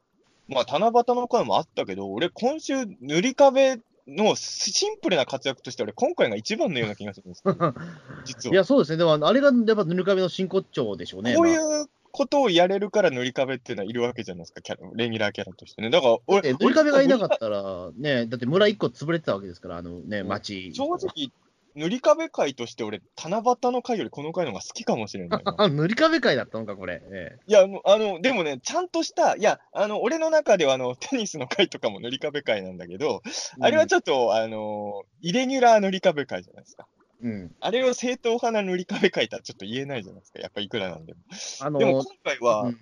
[0.48, 7.54] まあ、七夕の回もあったけど、俺、今週、塗り壁のシンプルな活躍として、俺、今回が一番のような気がするんですよ、
[8.26, 8.54] 実は。
[8.54, 8.98] いや、そうですね。
[8.98, 11.34] でも、あれがやっぱ塗り壁の真骨頂でしょうね。
[11.34, 15.90] こういまあうことをやれるから塗り壁っていうのはいるわけじゃないですか、キャラレギュラーキャラとしてね。
[15.90, 20.72] だから、俺、て塗り壁がいなか俺ったら、ね、だって村一個潰れてたわけですから、あのね、町。
[20.74, 21.32] 正直、
[21.74, 25.54] 塗り壁会として俺、七夕の会よりこの会の方が好きかもしれないな。
[25.56, 27.02] あ、 塗り壁会だったのか、これ。
[27.02, 36.86] えいや、あの、でもね、ちゃんとした、いや、あの、俺の中では、あの、テニスの会とかも塗り壁会なんだけど、えあれはちょっと、あの、イレギュラー塗り壁会じゃないですか。
[37.22, 37.54] うん。
[37.60, 40.40] あれを正統派な塗り壁会とはちょっと言えないじゃないですか。
[40.40, 41.20] やっぱいくらなんでも。
[41.60, 42.80] あのでも今回は、うんうん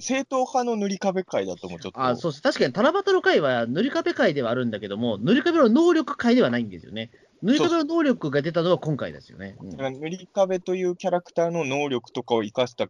[0.00, 2.02] 正統派の塗り壁会だともちょっと。
[2.02, 7.12] あそう確かに七夕の会は塗り壁会ではあるんだけども、塗り壁の能力会ではないんですよね。
[7.40, 9.54] 塗り壁の能力が出たのは今回ですよね。
[9.60, 12.88] うん塗り壁というキャラクターの能力とかを生かした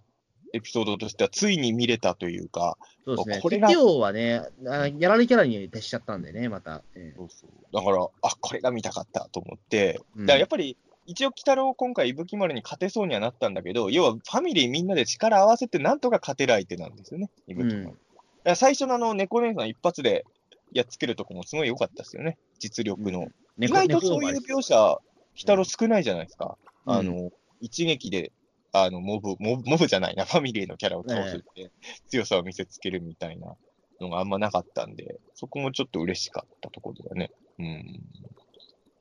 [0.55, 3.41] エピソードとしては、ついに見れたというか、そうですね。
[3.43, 6.83] これが適応はね、あやられキャラに徹しちゃったんでね、また。
[6.95, 10.77] ええそうそうだから、あこれが見たかったと思って、うんだからやっぱり、
[11.07, 17.97] 一応、鬼太郎、今回、伊吹丸に勝てそうにはなったんだけど、要はファミリーみんなで力合わせて、なんとか勝てる相手なんですよね、伊吹丸。
[18.45, 20.25] ら最初のあの、猫姉さん一発で
[20.73, 22.39] やっつけるとこもすごい良かったですよね。
[22.59, 23.29] 実力の。
[23.59, 25.01] 意外とそういう描写、鬼
[25.41, 26.57] 太郎少ないじゃないですか。
[26.87, 27.31] うんあの、
[27.61, 28.33] 一撃で、
[28.73, 31.71] あの、モブ、モブモブじゃないな、ファミリーのキャラを倒すって、
[32.09, 33.57] 強さを見せつけるみたいな
[34.01, 37.31] のがあんまなかったんで、そこもちょっと嬉しかったところだね。
[37.59, 38.03] うん。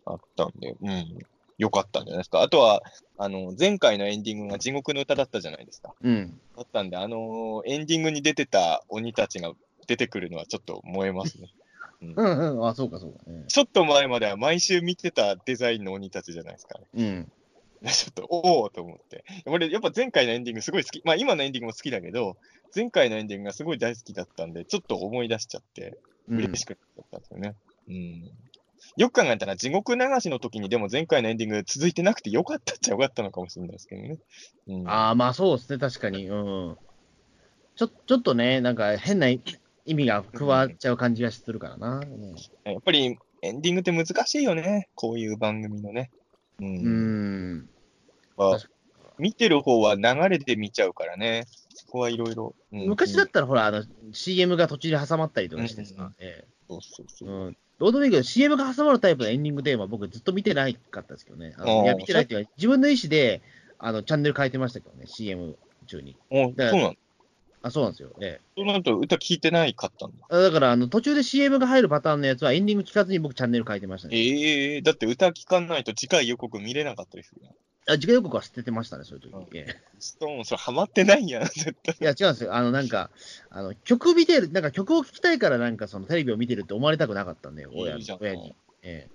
[0.06, 1.20] あったんで、うん。
[1.58, 2.42] 良かったんじゃないですか。
[2.42, 2.82] あとは、
[3.18, 5.94] あの、前回のエンディングが地獄の歌だったじゃないですか。
[6.02, 6.40] うん。
[6.58, 9.54] だったんで、あのエンディングに出てた鬼たちが
[9.88, 11.50] 出てくるのはちょっと燃えますね。
[12.02, 12.68] うんうん。
[12.68, 13.20] あ、そうかそうか。
[13.32, 16.86] ねちょっと前までは毎週見てたデザインの鬼たちじゃないですかね。
[16.96, 17.32] うん。
[17.86, 19.24] ちょっと、おおと思って。
[19.46, 21.02] 俺、やっぱ前回のエンディングすごい好き。
[21.06, 22.38] まあ今のエンディングも好きだけど、
[22.76, 25.98] 前回のエンディングがすごい大好きだったんで、ちょっと思い出しちゃって、
[26.28, 27.56] うん嬉しくなったんですよね。
[27.88, 28.32] うん。
[28.98, 34.18] よく考えたら、地獄流しの時にでも前回のエンディング続いてなくてよかったっちゃよかったのかもしれないですけどね。
[34.68, 36.28] うん、ああ、まあそうですね、確かに。
[36.28, 36.78] うん。
[37.76, 39.42] ちょちょっとね、なんか変な意
[39.86, 42.00] 味が加わっちゃう感じがするからな。
[42.00, 42.36] うん
[42.72, 44.90] やっぱりエンディングって難しいよね。
[44.96, 46.12] こういう番組のね。
[46.60, 46.68] うん。
[46.68, 46.72] う
[47.60, 47.70] ん。
[48.38, 48.70] まあ確
[49.18, 51.46] 見てる方は流れで見ちゃうからね。
[51.74, 52.56] そこはいろいろ。
[52.72, 57.30] うん昔だったら、ほら、あの、CM が途中で挟まったりとかしてうんさ、えそうそうそう。
[57.30, 57.58] えうん。
[57.78, 61.54] どうでもいいけど、CM が挟まるタイプのエンディングテーマは僕ずっと見てないかったですけどね。
[61.58, 63.42] あのあーいや、見てないっていうか、自分の意思で、
[63.80, 65.58] あの、チャンネル変えてましたけどね、CM
[65.88, 66.16] 中に。
[66.30, 66.96] おだからそうなの？
[67.64, 68.10] あ、そうなんですよ。
[68.22, 70.16] ええそうなると歌聞いてないかったんだ。
[70.30, 74.18] あだから、あの、途中で CM が入るパターンのやつはエンディング聞かずに僕チャンネル変えてましたね。
[74.18, 77.52] ええだって歌聞かないと次回予告見れなかったりするよ。
[77.88, 81.96] あ、自家予告は捨ててましたね、そういう時うんええストーン、それハマってないやん、絶対。
[82.00, 82.54] いや、違うんですよ。
[82.54, 83.12] あの、なんか、
[83.50, 88.56] あの、曲見てる、なんか曲を聴きたいから、なんかそのテレビを見てるって思われたくなかったんで、親いいじゃん親に。
[88.82, 89.10] え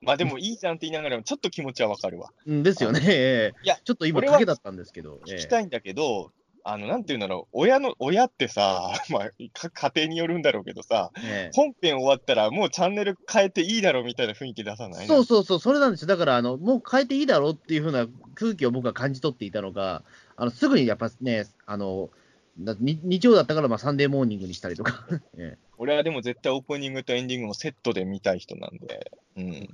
[0.00, 2.30] まあでもいいじゃんって言いながらも、ちょっと気持ちはわかるわ。
[2.46, 3.00] えうんですよね。
[3.04, 5.20] ええいやちょっと今、賭けだったんですけど。
[5.28, 6.30] ええ聞きたいんだけど、
[6.64, 15.06] あの、なんていうんだろう、親の、親ってさ、 まあ、か家庭によるんだろうけどさ、ええ本編終わったらもうチャンネル変えていいだろうみたいな雰囲気出さない？
[15.06, 16.08] そうそうそう、それなんですよ。
[16.08, 20.02] だから、あの、もう変えていいだろうっていう風な空気を僕は感じ取っていたのが、
[20.36, 22.10] あの、すぐにやっぱね、あの、
[22.56, 25.06] 日曜だったから、まあ、サンデーモーニングにしたりとか。
[25.38, 29.68] ええ俺はでも絶対オープニングとエンディングもセットで見たい人なんで、うん。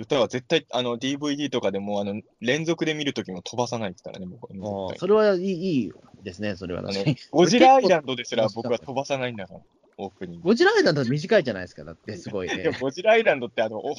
[0.00, 5.92] 歌は絶対、あの、DVD とかでも、あの、連続で見るときも飛ばさないですからね、僕はそれはいいいい
[6.22, 7.16] ですね、それはあの確かに。
[7.30, 9.60] ゴジラアイランドですら 僕は飛ばさないんだから、
[9.98, 10.48] オープニング。
[10.48, 12.70] ゴジラアイランド短いじゃないですか、だって、 すごい、ね。
[12.80, 13.94] ゴジラアイランドってあの、お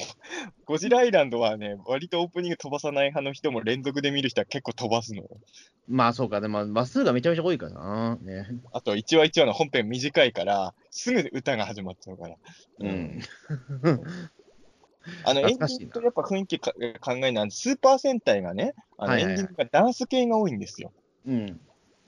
[0.64, 5.28] ゴジラアイランドはね、割とオープニング飛ばさない派の人も連続で見る人は結構飛ばすのよ。
[5.88, 8.18] まあそうか、でも、まっすぐがめちゃめちゃ多いからな。
[8.22, 8.46] ね。
[8.72, 12.36] あと、1話1話の本編短いから、すぐ歌が始まっちゃうから。
[12.80, 13.20] うん。
[15.24, 20.92] あの、エンディングとやっぱ雰囲気か考えなスーパー戦隊がね、あのはいはいはいエンディングがダンス系が多いんですよ。
[21.26, 21.60] うん。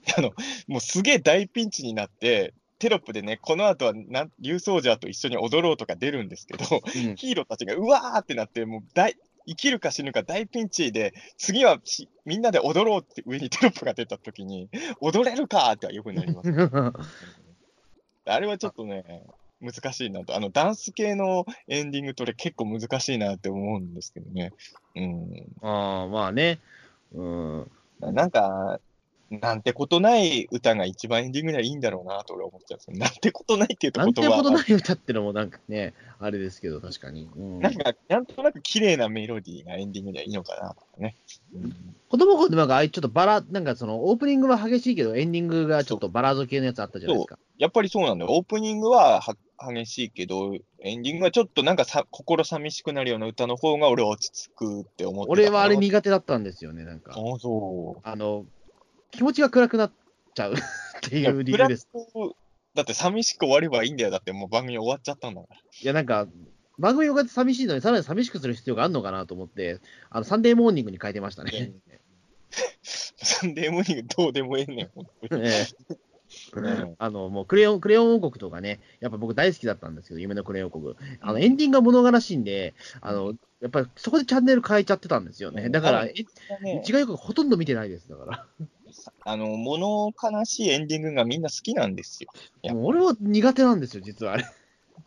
[0.67, 6.75] もうすげえ大ピンチになって、テロップでね、この後はな竜奏者と一緒に踊ろうとか出るんですけど、う
[7.11, 9.15] んヒーローたちがうわーってなって、もう大
[9.47, 14.69] 生きるか死ぬか大ピンチで、次はしみんなで踊ろうって上にテロップが出たときに、
[14.99, 16.49] 踊れるかーってよくなります。
[18.27, 19.23] あれはちょっとね、
[19.61, 20.35] 難しいなと。
[20.35, 24.53] あの、ダンス系のエンディングとれ結構難しいなって思うんですけどね。
[24.95, 25.27] うん。
[25.61, 26.59] ああ、まあね。
[27.13, 27.71] うん。
[27.99, 28.79] なんか、
[29.31, 32.97] なんてことない歌が一番エンディングにはいいんだろうなと俺は思っちゃうんですよ。
[32.97, 37.29] なんてことないっていうとなんて言葉ことない歌ってのもなんかね、あれですけど、確かに。
[37.35, 41.15] うん、なんか、なんとなく綺麗なメロディーがエンディングにはいいのかなとかね。
[41.53, 47.39] うん子供頃でなんか、ああいうちょっとバラ、なんかその、オープニングは激しいけど、エンディングがちょっとバラード系のやつあったじゃないですか。
[47.57, 48.31] やっぱりそうなんだよ。
[48.31, 49.35] オープニングはは
[49.73, 55.87] 激しいけど、エンディングはちょっとなんかさ心寂しくなるような歌の方が俺は落ち着くって思ってた俺はあれに。
[55.87, 57.13] 苦手だったんですよね、なんか。
[57.15, 58.01] ああ、そう。
[58.03, 58.45] あの、
[59.15, 59.91] 気持ちが暗くなっ
[60.33, 60.57] ちゃう っ
[61.01, 61.87] ていう理由です。
[62.75, 64.11] だって寂しく終わればいいんだよ。
[64.11, 65.55] だってもう番組終わっちゃったんだから。
[65.55, 66.27] いや、なんか、
[66.77, 71.73] 番組が寂しいのに、さらに寂しくする必要があるのかなと思って、あの、サンデーモーニングに変えてましたね。
[72.83, 75.49] サンデーモーニングどうでもええねん、本当に。
[76.97, 80.95] あの、もうクレヨン、クレヨン王国とかね、やっぱ僕大好きだったんですけど、夢のクレヨン王国。
[81.21, 85.69] あの、エンディングが物悲しいんで、あの、やっぱりそこでチャンネル変えちゃってたんですよね。
[85.69, 86.13] だから、ね
[86.87, 88.47] 違うほとんど見てないです、だから。
[89.23, 92.29] あの、物悲しいエンディングがみんな好きなんですよ。
[92.63, 94.45] いやもう俺は苦手なんですよ、実はあれ。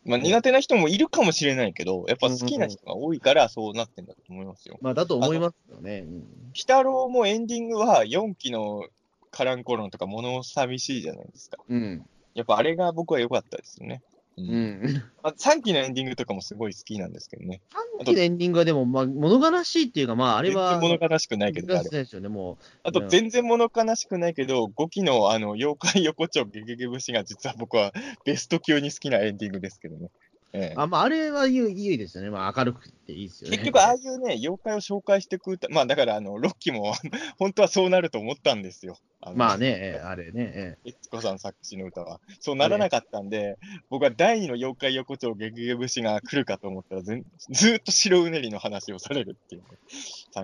[0.05, 4.79] まあ、苦手な人もいるかもしれないけど、やっぱ好きな人が多いからそうなってんだと思いますよ。
[4.81, 6.05] まあ、だと思いますよね。
[6.07, 6.16] うん
[6.49, 8.87] 鬼太郎もエンディングは4期の
[9.31, 11.59] カランコロンとか物寂しいじゃないですか。
[11.68, 12.05] うん。
[12.35, 14.03] やっぱあれが僕は良かったですよね。
[14.39, 15.03] ううんん。
[15.22, 17.61] あ3期のエンディングとかもすごい好きなんですけどね。
[18.01, 21.89] 3期のエンディングはでも、まあ、物悲しいっていうか、まあ、あれは、全然物悲しくないけど、あれ。
[21.89, 27.93] ですよね、もあと、全然物悲しくないけど、5期のあの妖怪横丁ゲゲゲ節が実は僕は
[28.24, 30.11] ベスト級に好きなエンディングですけどね。
[30.53, 30.80] ええう。
[30.80, 32.30] あ、まあ、あれはいいいいですよね。
[32.30, 33.59] まあ、明るくていいですよね。
[33.59, 36.94] 結局、ああいうね、妖怪を紹介していく歌、まあだから、あの、ロッキーも
[37.38, 38.99] 本当はそうなると思ったんですよ。
[39.20, 42.20] あのまあね、ええ あれね、ええ悦子さん作詞の歌は。
[42.40, 43.59] そうならなかったんで、
[43.90, 49.64] 僕は第二の妖怪横丁ゲゲゲ節が来るかと思ったらずん、ずーっと白うねりの話をされるっていう。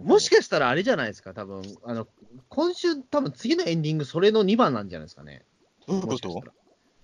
[0.02, 2.08] もしかしたらあれじゃないですか、多分あの
[2.48, 5.44] 今週、多分次のエンディング、それの2番なんじゃないですかね。
[5.86, 6.42] どういうこと？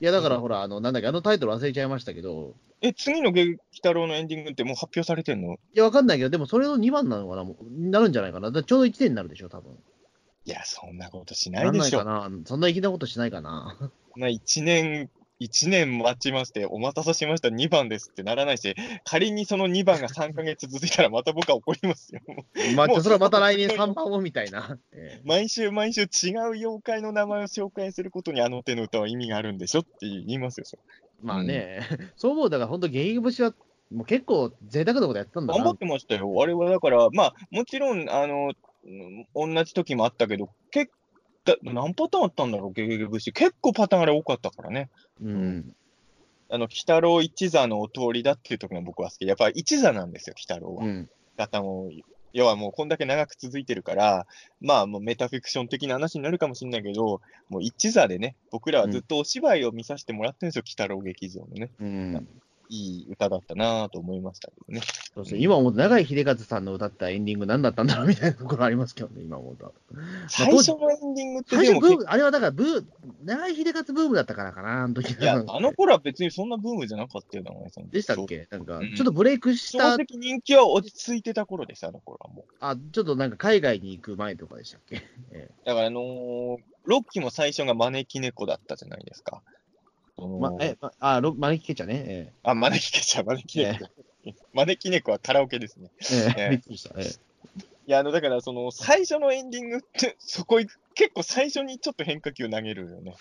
[0.00, 5.54] いや、だからほら、あの、なんだっけ、あのタイトル忘れちゃいましたけど、え、次のゲゲ鬼太郎のエンディングってもう発表されてんの？
[5.54, 8.50] いや、わかんないけど、でもそれの2番なのかな、もうなるんじゃないかな。
[8.50, 9.76] だちょうど1年になるでしょ、多分
[10.46, 12.02] いや、そんなことしないなんでしょ。
[12.02, 12.44] ないかな？
[12.46, 13.76] そんな粋なことしないかな？
[14.16, 15.10] まあ、1年、
[15.40, 22.20] 一年待ちまして、お待たせしました、2番ですってならないし、仮にその2番が3ヶ月続いたら、また僕は怒りますよ。
[22.76, 24.78] まあ、それはまた来年3番をみたいな。
[24.92, 30.66] ええ毎週毎週違う妖怪の名前を紹介することにあの手の歌は意味があるんでしょって言いますよ。
[31.22, 33.54] まあね、そう思う、だから本当、ゲゲゲ節は
[33.90, 35.78] もう結構贅沢なことやったんだな頑張っ。
[35.78, 36.34] てましたよ。
[36.38, 38.52] あれはだから、まあ、もちろん、あの、
[38.84, 40.90] うん同じ時もあったけど、結
[41.44, 43.32] だ何パターンあったんだろう、ゲゲゲ節。
[43.32, 44.90] 結構パターンあれ多かったからね。
[45.22, 45.76] うん。
[46.48, 49.26] あの、鬼太郎一座のお通りだっていう時が僕は好き。
[49.26, 50.84] やっぱり一座なんですよ、鬼太郎は。
[50.84, 51.08] うん。
[51.36, 51.90] 方も、
[52.32, 54.26] 要はもうこんだけ長く続いてるから、
[54.60, 61.70] まあもうメタフィクション的な話になるかもしれないけど、もう一座でね、僕らはずっとお芝居を見させてもらってるんですよ、鬼太郎劇場のね。
[61.80, 62.28] うん。
[62.70, 64.80] いい歌だったなぁと思いましたけどね。
[65.14, 65.40] そうですね。
[65.42, 69.74] 今思うと、永井秀和さんの歌ったエンディング何だったんだろうみたいなところありますけどね、今思うと。
[70.28, 72.84] 最初のエンディングってでも結最初ブーム、あれはだからブー、
[73.24, 78.46] 永井秀和ブームだったからかな、あの時いや、あの頃は別にそんなブームじゃなかったよな、さんでしたっけ？
[78.50, 82.54] なんか、うんちょっとブレイクした、正直人気は落ち着いてた頃です、あの頃はもう。
[82.60, 85.02] あ、ちょっとなんか海外に行く前とかでしたっけ？
[85.32, 86.56] えだからあのー
[86.86, 89.42] ロッキーも最初が招き猫だったじゃないですか。
[90.28, 92.04] ま、え、ま、あ、ロ招きケチャね。
[92.06, 93.86] えあ、招き猫ちゃん、招き猫。
[94.52, 95.90] 招き猫はカラオケですね。
[96.12, 96.94] ええええびっくりした。
[97.00, 97.04] え
[97.86, 103.14] いや、あの、だから、その、最初のエンディングって、そこい、結構最初にちょっと変化球投げるよね。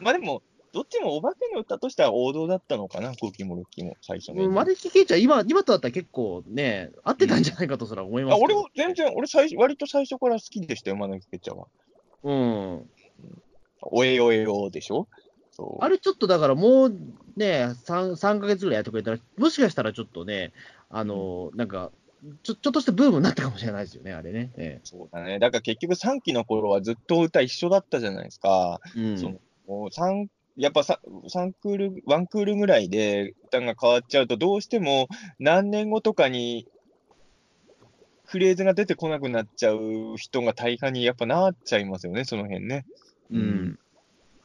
[0.00, 4.50] まあでも、どっちもお化けの歌としては王道だったのかな、コキもロッキーも、最初えの。
[4.50, 11.68] 招きケチャ、今、今とだったら結構ね、合ってたんじゃないかとすら思いますあけど俺は全然、俺最初、割と最初から好きでしたよ、招きケチャは。
[12.24, 12.90] うん。
[13.80, 15.08] おえおえおでしょ？
[15.80, 16.90] あれちょっとだからもう
[17.36, 20.52] ね、3, 3ヶ月ぐらいやってくれたら、もしかしたらちょっとね、
[20.90, 21.90] あの、なんか、
[22.42, 24.50] ちょちょっとしたブームになったかもしれないですよね、あれね。
[24.56, 25.38] えそうだね。
[25.38, 28.80] だから結局3期の頃はずっと歌一緒だったじゃないですか。
[28.96, 36.66] えうんそのもう三やっぱさ3クール、1クールぐらいで歌が変わっちゃうと、どうしても何年後とかに
[38.24, 42.86] フレーズが出てこなくなっちゃう人が大半にやっぱなっちゃいますよね、その辺ね。
[43.30, 43.78] うん。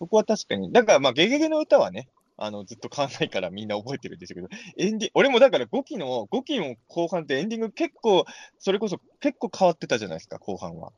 [0.02, 0.72] そこは確かに。
[0.72, 8.26] だからまあ、ゲゲゲの歌はね、あのずっと変わんないからみんな覚えてるんでしょうけど、エンディ俺もだから5期の、5期の後半ってエンディング結構、
[8.58, 10.91] それこそ結構変わってたじゃないですか、後半は。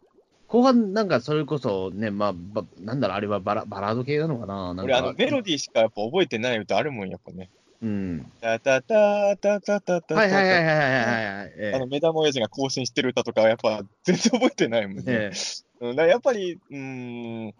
[0.47, 4.73] 後半、なんかそれこそね、まあ、ばなんだろう、あれはバラバラード系なのかな？
[4.73, 7.49] なんか俺、あのメロディーしかやっぱ覚えてない歌あるもん、やっぱね。
[7.81, 8.31] うん。
[8.39, 15.03] タタタタタタタはいはいはいはいタはいはいあの目玉親父が更新してる歌とかはやっぱ全然覚えてないもんね。
[15.07, 17.53] ええうん、だやっぱり、うーん、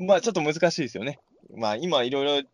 [0.00, 1.18] まあちょっと難しいですよね。
[1.56, 2.48] まあ今いろいろ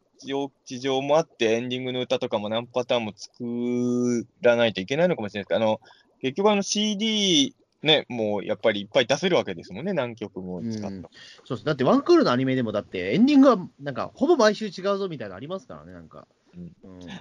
[0.65, 5.81] 事情もあってエンディングの歌とかも何パターンも作らないといけないのかもしれないですけど、あの、
[6.21, 10.89] 結局あの CD ね、もうやっぱりいっぱい出せるわけですもんね、何曲も使った。
[10.89, 11.03] うん
[11.45, 11.65] そうです。
[11.65, 16.27] だってワンクールのアニメでも、だってエンディングはなんかほぼ毎週違うぞみたいなのありますからね、なんか。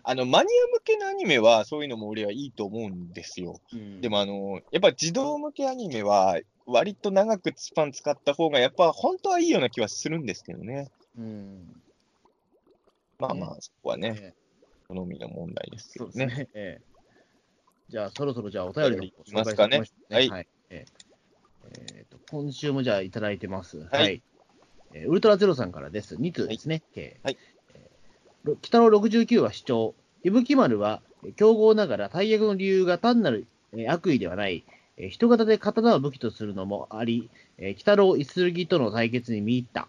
[0.04, 3.60] あの、マニア向けのアニメはそういうのも俺はいいと思うんですよ。
[3.74, 10.92] うんでもあの、やっぱ児童向けアニメは、割と長くスパン使った方が、やっぱ本当はいいような気はするんですけどね。
[11.18, 11.82] うん。
[13.20, 14.46] まあまあ、そこはね、ええ
[14.88, 16.26] 好みの問題ですけどね。
[16.28, 16.50] ね。
[16.54, 16.82] ええ
[17.90, 20.48] じゃあ、そろそろじゃあお便りのいきますかねはいはい。
[20.70, 21.06] ええ
[21.64, 23.80] えーと今週もじゃあいただいてます。
[23.80, 24.24] ははいい。
[24.94, 26.16] えーウルトラゼロさんからです。
[26.16, 26.84] 2通ですね。
[26.94, 27.38] 計はい
[28.62, 29.96] 北の69は主張。
[30.24, 34.64] 伊吹丸はえー強豪ながら大役の理由が単なるえー悪意ではない。
[34.98, 39.88] えー人型で刀を武器とするのもあり、えー鬼太郎、イスルギとの対決に見入った。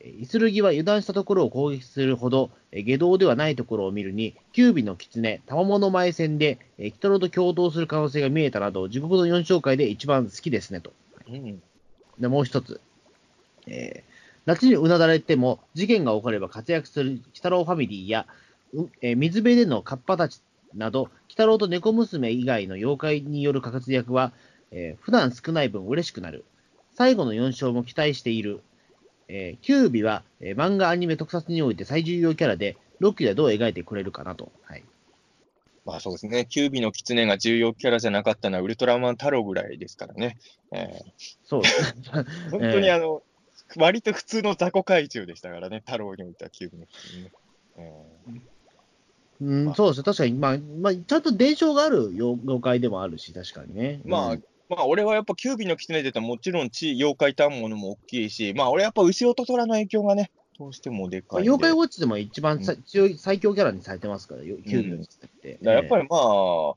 [0.00, 10.92] えーイスルギは油断したところを攻撃するほど、えー下道ではないところを見るに、九尾の狐、賜物前線で、えー鬼太郎と共闘する可能性が見えたなど、地獄の4章回で一番好きですねと。
[11.28, 11.62] うん。
[12.18, 12.80] で、もう一つ。
[13.68, 14.15] えー、
[14.46, 18.26] 拉致にうなだれても、事件が起これば活躍する鬼太郎ファミリーや、
[18.72, 20.40] うえー水辺でのカッパたち
[20.74, 24.32] など、鬼太郎と猫娘以外の妖怪による活躍は、
[24.70, 26.44] えー普段少ない分嬉しくなる。
[26.94, 28.60] 最後の4章も期待している。
[29.28, 34.52] えーキュービは、えー漫画、アニメ、特撮において最重要キャラで、ロッキーではどう描いてくれるかなと。
[34.62, 34.84] はい。
[35.84, 40.38] まあそうですね、キュービの狐が重要キャラじゃなかったのはウルトラマン太郎ぐらいですからね。
[40.72, 40.88] え
[41.44, 42.02] そうですね。
[42.12, 43.22] ー 本当にあの、
[43.76, 47.32] 割と普通の雑魚怪獣でしたからね、太郎においてはキュービの狐ね。
[47.78, 47.92] え
[49.38, 50.04] うん、そうですね。
[50.04, 54.00] 確かに、まあ、まあ、ちゃんと伝承がある妖妖怪でもあるし、確かにね。
[54.04, 61.50] ーまあ、うんまあ、俺はやっぱキュービの狐で言ったらもちろん地妖怪たんものも大きいし、まあ俺やっぱ牛尾と虎の影響がね、どうしてもでかいんで。
[61.50, 65.58] 妖怪ウォッチでも一番さ強い最強キャラにされてますから、よキュービの実って。
[65.62, 66.74] だからやっぱり、りまあ、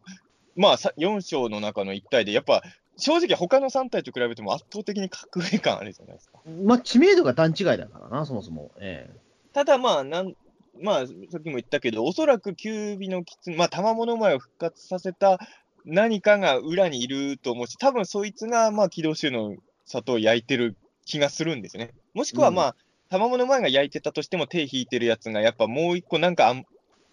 [0.55, 2.61] まあさ4章の中の1体で、やっぱ
[2.99, 6.39] 正直他の3体と比べても圧倒的に格上感あるじゃないですか。
[6.63, 8.71] まあ、知名度が段違いだからな、そもそも。
[8.79, 9.09] え
[9.53, 10.33] ただまあ、なん
[10.81, 15.39] まあ、さっきも言ったけど、おそらくキュービの狐、まあ、玉物前を復活させた
[15.85, 21.91] 何かが裏にいると思うし、多分そいつが、まあ、軌道州の砂糖を焼いてる気がするんですよね。
[22.13, 22.75] もしくはまあ、
[23.09, 26.63] 玉物前が焼いてたとしても手引いてるやつが、やっぱもう一個なんかあん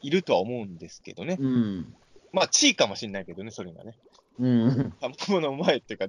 [0.03, 1.43] いるとは思うんですけどねえ。
[1.43, 1.95] うん。
[2.33, 3.95] まあ、地位かもしれないけどね、それがね。
[4.39, 4.93] うん。
[5.01, 6.07] 玉物前っていうか、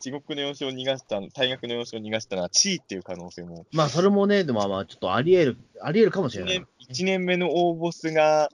[0.00, 6.66] 地獄の様子を逃がした、大学の様子を逃がしたのは地位っていう可能性もまあ、それもね、でもまあ、ちょっとあり得る、あり得るかもしれ1ない年。
[6.78, 8.48] 一年目の大ボスが、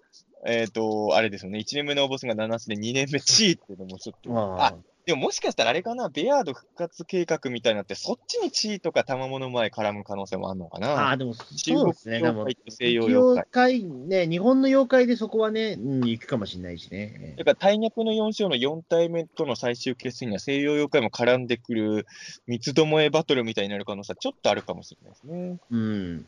[0.46, 4.74] えっ、と、あれですよね、1年目の大ボスが7つで、2年目チーっていうのもちょっと、まあ
[5.06, 10.88] でももしかしたらあれかな、ベアード復活計画みたいになって、そっちにチーとか玉物前絡む可能性もあるのかあ、な。
[10.92, 12.20] ああ、でも、中そう国ですね。
[12.22, 13.46] でも妖怪、と西洋妖。
[13.50, 17.34] 怪、ね、日本の妖怪でそこはね、うん、行くかもしれないしね。
[17.36, 22.06] だから、大逆の4章の4体目との最終決戦には西洋妖怪も絡んでくる
[22.46, 25.58] 三つどもえバトルみたいになる可能性はちょっとあるかもしれないですね。
[25.70, 26.26] うん。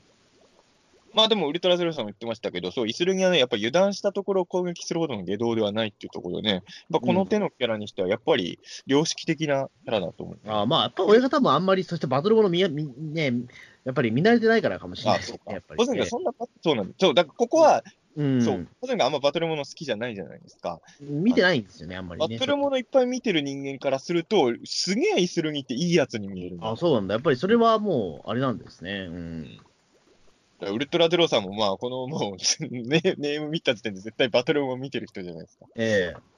[1.17, 6.63] まあでも、ウルトラゼロさんも言ってましたけど、そう、イスルギはね、やっぱ油断したところを攻撃するほどの下道ではないっていうところでね、やっ
[6.93, 10.39] ぱこの手のキャラにしては、やっぱり良識的なキャラだと思う。
[10.47, 13.33] あまあ、やっぱ親方もあんまり、そしてバトルもの見や、みね、
[13.87, 15.53] やっぱり見慣れてないからかもしれないあ、そうか。
[15.53, 16.97] やっぱり、そんな、そうなんです。
[17.01, 17.83] そう、だからここは、
[18.17, 20.81] うん、そう、保全があんまバトルもの好きじゃないじゃないですか。
[21.01, 22.37] 見てないんですよね、あんまりね。
[22.37, 27.15] バトルものいっぱい見てる人間からすると、すげえイスルギっていいやつに見えるあそうなんだ。
[27.15, 29.07] やっぱりそれはもう、あれなんですね。
[29.11, 29.61] うん。
[30.61, 35.67] ウルトラゼロさんも、まあ、このもう ネ、ネーム見た時点で絶対バトルも見てる人じゃないですか。
[35.77, 36.37] ええ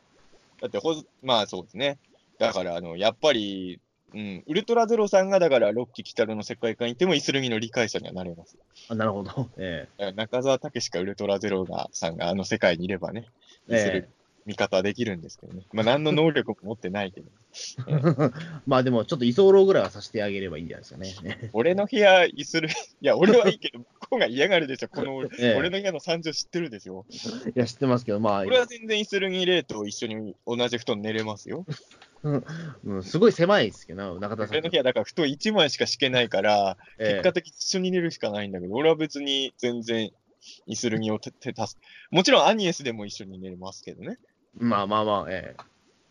[0.61, 1.99] だってほず、まあそうですね。
[2.39, 3.81] だから、あの、やっぱり、
[4.15, 8.57] うん、ウルトラゼロさんが、だから、ロッキー・キタルの世界観にいても、イスルギの理解者にはなれます。
[8.89, 9.49] あなるほど。
[9.57, 13.27] えだから中澤武史かウルトラゼロがさんがあの世界にいればね、
[13.69, 14.07] イスルギ
[14.49, 15.67] え味方はできるんですけどね。
[15.73, 17.27] まあ、何の能力も持ってないけど。
[17.87, 17.93] え
[18.67, 21.51] まあでも、ちょっと居候ぐらいはさせてあげればいいんじゃないですかね。
[21.53, 24.89] 俺の部屋、イスルギ、いや、俺はいいけど、向こうが嫌がるでしょ。
[24.89, 27.05] この、 ええ俺の部屋の惨状知ってるでしょ。
[27.55, 31.67] いや、知ってますけど、まあ、俺は全然イスルギレイと一緒に同じ布団寝れますよ。
[32.85, 34.77] うん、すごい狭いですけど、中田さん俺の部。
[34.77, 40.11] 屋、だから布団1枚しか敷けないから、ええ結果的に一緒に寝るしかないんだけど、俺は別に全然
[40.67, 41.55] イスルギを助け、
[42.11, 44.19] もちろんアニエスでも一緒に寝れますけどね。
[44.55, 45.55] まあまあまあ、え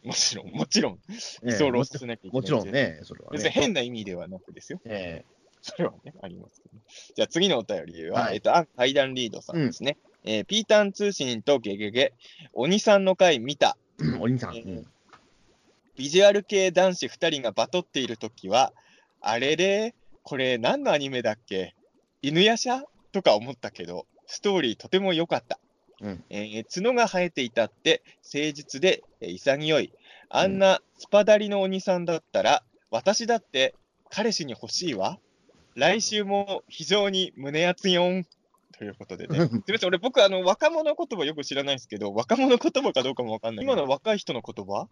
[0.04, 2.42] もちろん、もちろん、えええ居候させなきゃいけない。
[2.42, 2.72] もちろん。
[2.72, 3.52] ね、それは別にね。
[3.52, 4.80] 変な意味ではなくですよ。
[4.86, 5.26] え
[5.62, 6.76] それはね、ありますけど、
[7.16, 9.98] じゃあ次のお便りは、はいえっと、あ階段リードさんですね。
[10.24, 12.14] えーピータン通信とゲゲゲ、
[12.54, 13.78] 鬼さんの回見た。
[14.02, 14.56] えお兄さん。
[14.56, 14.88] えーうん
[15.96, 18.72] ビジュアル系男子2人がバトっているときは、
[19.20, 21.74] あれれ、これ何のアニメだっけ？
[22.22, 22.84] 犬夜叉？
[23.12, 25.60] とか思ったけど、ストーリーとても良かった。
[26.02, 29.92] うんえー角が生えていたって誠実で、えー潔い。
[30.30, 33.76] あんなスパダリの鬼さんだったら、私だって
[34.10, 35.20] 彼氏に欲しいわ。
[35.76, 38.26] 来週も非常に胸熱よん。
[38.78, 39.40] ということでね。
[39.48, 43.66] すみません、俺、僕、あの、若者言葉よく知らないですけど、若者言葉かどうかもわかんない。
[43.66, 44.88] 今の若い人の言葉？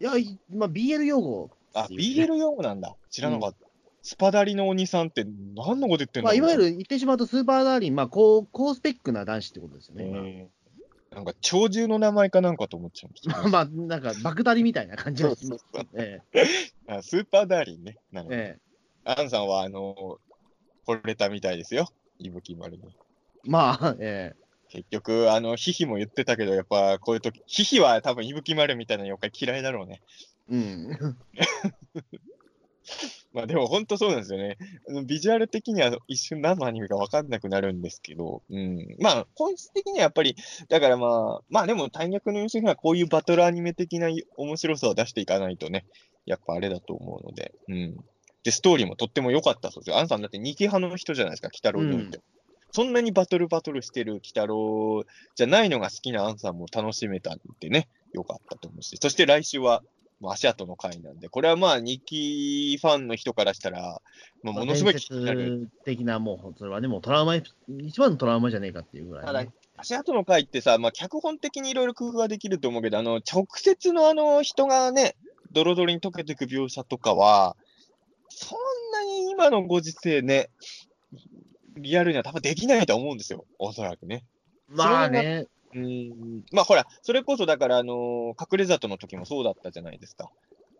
[0.00, 1.50] いや、いまあ、BL 用語。
[1.74, 2.94] あ、BL 用語なんだ。
[3.10, 3.65] 知らなかった。
[4.06, 6.26] スパダリのお兄さんって何のこと言ってんの？
[6.26, 10.04] まあ、いわゆる言ってしまうとスーパーダーリン、まあ、高高スペックな男子ってことですよね。
[10.04, 10.56] えー
[11.14, 13.12] なんか、鳥獣の名前かなんかと思っちゃう。
[13.30, 15.64] まあ、まあ、なんか、爆ダリみたいな感じがします。
[15.72, 16.20] そうそうえ
[16.88, 17.96] あスーパーダーリンね。
[18.12, 18.58] なるえ
[19.06, 19.16] ほど。
[19.16, 20.18] えアンさんは、あの
[20.86, 21.88] 惚れたみたいですよ。
[22.18, 22.82] 伊吹丸に。
[22.84, 22.88] え
[23.44, 24.34] まあ、え
[24.68, 30.02] 結局、あの、ヒヒも言ってたけど、やっぱこういう時、ヒヒは多分伊吹丸みたいな妖怪嫌いだろうね。
[30.50, 31.16] えうん。
[33.36, 34.56] まあでも本当そうなんですよね。
[35.04, 38.96] ビジュアル的には一瞬何のアニメか分かんなくなるんですけど、うん。
[38.98, 40.36] まあ本質的にはやっぱり、
[40.70, 44.08] だからまあ、まあでも大逆の要するにはこういうバトルアニメ的な
[44.38, 45.84] 面白さを出していかないとね、
[46.24, 47.96] やっぱあれだと思うので、うん。
[48.42, 49.98] で、ストーリーもとっても良かったそうですよ。
[49.98, 52.20] アンさんだって二期派の人じゃないですか、北郎において。
[52.72, 55.04] そんなにバトルバトルしてる鬼太郎
[55.34, 59.82] じゃないのが好きなアンさんも楽しめたんでね、よかったと思うし、そして来週は、
[60.20, 64.00] もう足跡の回なんで、これはまあ、日記ファンの人からしたら、
[64.42, 65.70] まあ、ものすごい気になる。
[65.84, 69.44] 的な、もう、それはね、もうトラウマ、一番のトラウマじゃねえかっていうぐらい、ね、ただ、
[69.76, 75.16] 足跡の回ってさ、まあ、脚本的にいろいろ工夫はできると思うけど、あの、直接のあの、人がね、
[75.52, 77.56] ドロドロに溶けていく描写とかは、
[78.30, 78.58] そん
[78.92, 80.48] なに今のご時世ね、
[81.76, 84.24] リアルには多分できないと思うんですよ、おそらくね。
[84.68, 85.46] まあね。
[85.76, 90.30] うん、まあほら、それこそだから、あのー、隠れ里の時もそうだったじゃないですか。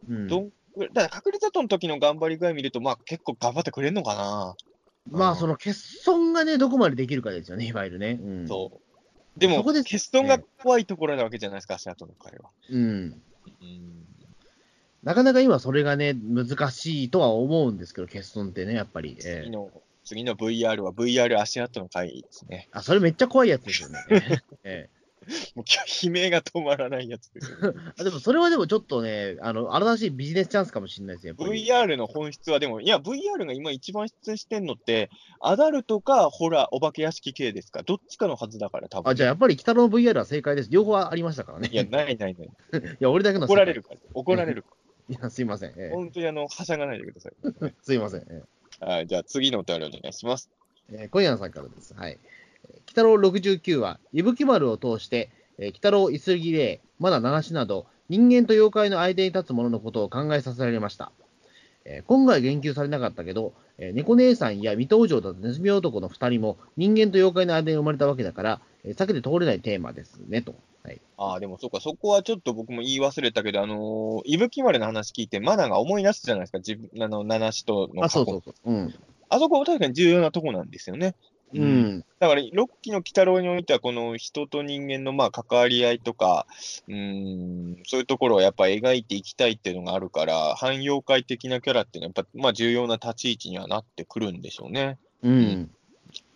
[0.08, 0.50] うん、どん
[0.92, 4.56] だから隠れ里の時の頑張り具合見ると、まあ結構頑張ってくれるのかな。
[5.10, 8.18] まあ、その欠損がね、どこまでできるかですよね、いわゆるね。
[8.20, 9.38] うん、そう。
[9.38, 12.50] でも、欠損が怖いところなわけじゃないですか、足跡の彼は。
[12.70, 12.82] うん。
[12.82, 14.06] うん
[15.06, 19.14] なかなか今それがね、難しいとは思うんですけど、欠損ってね、やっぱり。
[19.20, 22.68] 次の、えー、次の VR は VR 足跡の回ですね。
[22.72, 23.98] あ、それめっちゃ怖いやつですよね。
[24.64, 24.96] えー
[25.56, 25.64] もう
[26.06, 31.34] 悲鳴が止まらないやつですよ、ね、 あでもそれはでもちょっとね、あの新しいビジネスチャンスかもしれないですよ。
[31.34, 35.10] VR の本質はでも、いや、VR が今一番出演してんのって、
[35.40, 40.70] アダルトかホラー、お化け屋敷系ですか、どっちかのはずだから、多分あじゃあやっぱり北の VR は正解です。
[40.70, 41.70] 両方ありましたからね。
[41.72, 42.46] いや、ないないない。
[42.46, 42.50] い
[43.00, 44.00] や、俺だけの怒られるから。
[44.14, 44.68] 怒られるか
[45.08, 45.16] ら。
[45.16, 45.74] いや、すいません。
[45.76, 47.32] えー、本当にあの、はしゃがないでください。
[47.82, 48.20] すいません。
[48.28, 48.44] えー、
[48.80, 50.50] はい、じゃあ次のお便りお願いします。
[50.90, 51.94] えー、小山さんからです。
[51.94, 52.18] はい。
[52.84, 61.10] 北郎69は、伊吹丸を通して、えー、北郎、イスギレイ、まだ七種など、人間と妖怪の間に立つもののことを考えさせられました。
[61.86, 70.54] えー、今回言及されなかったけど、えー、猫姉さんや水戸王女とネズミ男の二人も人間と妖怪の間に生まれたわけだから、えー、避けて通れないテーマですね、と。
[70.86, 78.04] はい、ああ、でもそっか、そこはちょっと僕も言い忘れたけど、あのー、伊吹丸の話聞いて、マナが思い出すじゃないですか、自分、あの、七種との過去。
[78.04, 78.54] あ、そうそうそう。
[78.72, 78.94] うん。
[79.28, 81.16] あそこは確かに重要なとこなんですよね。
[81.54, 86.46] うん、だから、ロッキーの鬼太郎においては、この人と人間のまあ関わり合いとか、
[86.88, 94.98] うん、そういうところをやっぱ描いていきたいっていうのがあるから、反妖怪的なキャラっていうのは、やっぱまあ重要な立ち位置にはなってくるんでしょうね。
[95.22, 95.70] うん。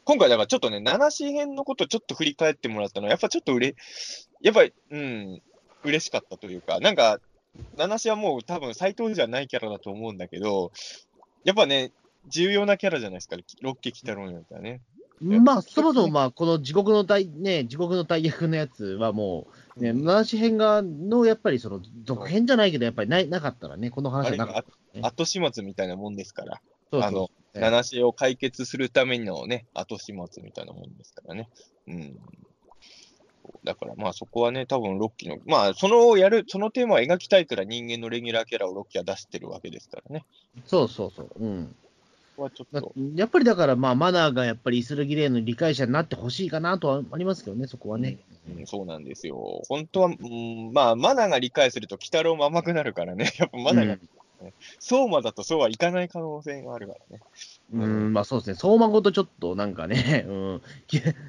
[0.04, 3.74] 今回、だからちょっとね、七子編のことちょっと振り返ってもらったのは、やっぱちょっとうれ、
[4.42, 5.42] やっぱり、うん、
[5.84, 7.20] 嬉しかったというか、なんか、
[7.76, 10.72] 七子はもう多分斎藤じゃないキャラだと思うんだけど、
[11.44, 11.92] やっぱね、
[12.28, 14.80] 重要なキャラじゃないですか、ロッキー鬼太郎においてはね。
[15.20, 26.60] まあ、そもそも、まあ、この地獄の大、ね、地獄の大役のやつはもう、ね、七子編が、の、やっぱりその、続編じゃないけど、やっぱりないなかったらね、この話はなかった、ね、後始末みたいなもんですから。
[26.90, 31.48] そうそうあの、七子を解決するためのね、後始末みたいなもんですからね。
[31.86, 32.18] うん。
[33.64, 40.24] だからまあそこはね、多分ロッキーの、まあそのやる、そのテーマを描きたいから人間のレギュラーキャラをロッキーは出してるわけですからね。
[40.66, 41.30] そうそうそう。
[41.38, 41.74] うん。
[42.40, 42.92] はちょっと。
[43.14, 48.18] やっぱりだから、まあ、マナーがやっぱりイスラギレーの理解者になってほしいかなとはありますけどね、そこはね。
[48.48, 49.62] うん、そうなんですよ。
[49.68, 54.00] 本当は、うん、まあ、マナーが理解すると、鬼太郎も甘くなるからね、やっぱマナーが、う
[54.44, 57.22] ん相馬だとそうはいかない可能性があるからね。
[57.72, 58.56] うん、まあそうですね。
[58.56, 60.62] 相馬ごとちょっとなんかね、 うん、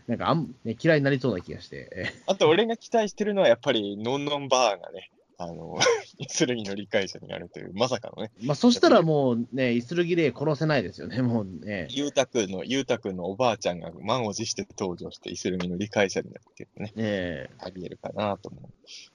[0.08, 2.12] なんかあん、ね、嫌いになりそうな気がして。
[2.28, 5.12] あと俺が期待してるのはやっぱり、ノンノンバーがね、
[5.43, 5.80] あの、
[6.19, 8.31] イスルギの理解者になるという、まさかのね。
[8.43, 11.88] まあ、そしたらもうね、イスルギレイ殺せないですよね、もうね。
[11.89, 18.69] ゆうたくんの、ゆうたくんのおばあちゃんが満を持して登場して、イスルギの理解者になるっていうね、えありえるかなとも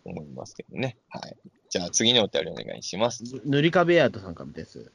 [0.04, 0.96] 思いますけどね。
[1.08, 1.36] はい。
[1.70, 3.22] じゃあ、次のお便りお願いします。
[3.44, 4.90] 塗り壁アートさんからです。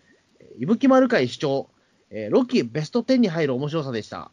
[0.59, 1.69] 伊吹丸会主張、
[2.09, 4.31] えー、ロッキーベスト10に入る面白さでした。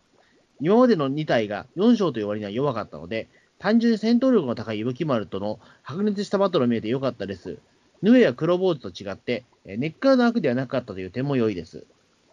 [0.61, 3.29] 今までの2体が4章という割には弱かったので、
[3.59, 7.59] 単純に戦闘力の高い伊吹丸との白熱したバトルを見えてよかったです。
[8.03, 11.85] ヌエや黒坊主と違って、え根っからの悪ではなかったという点も良いです。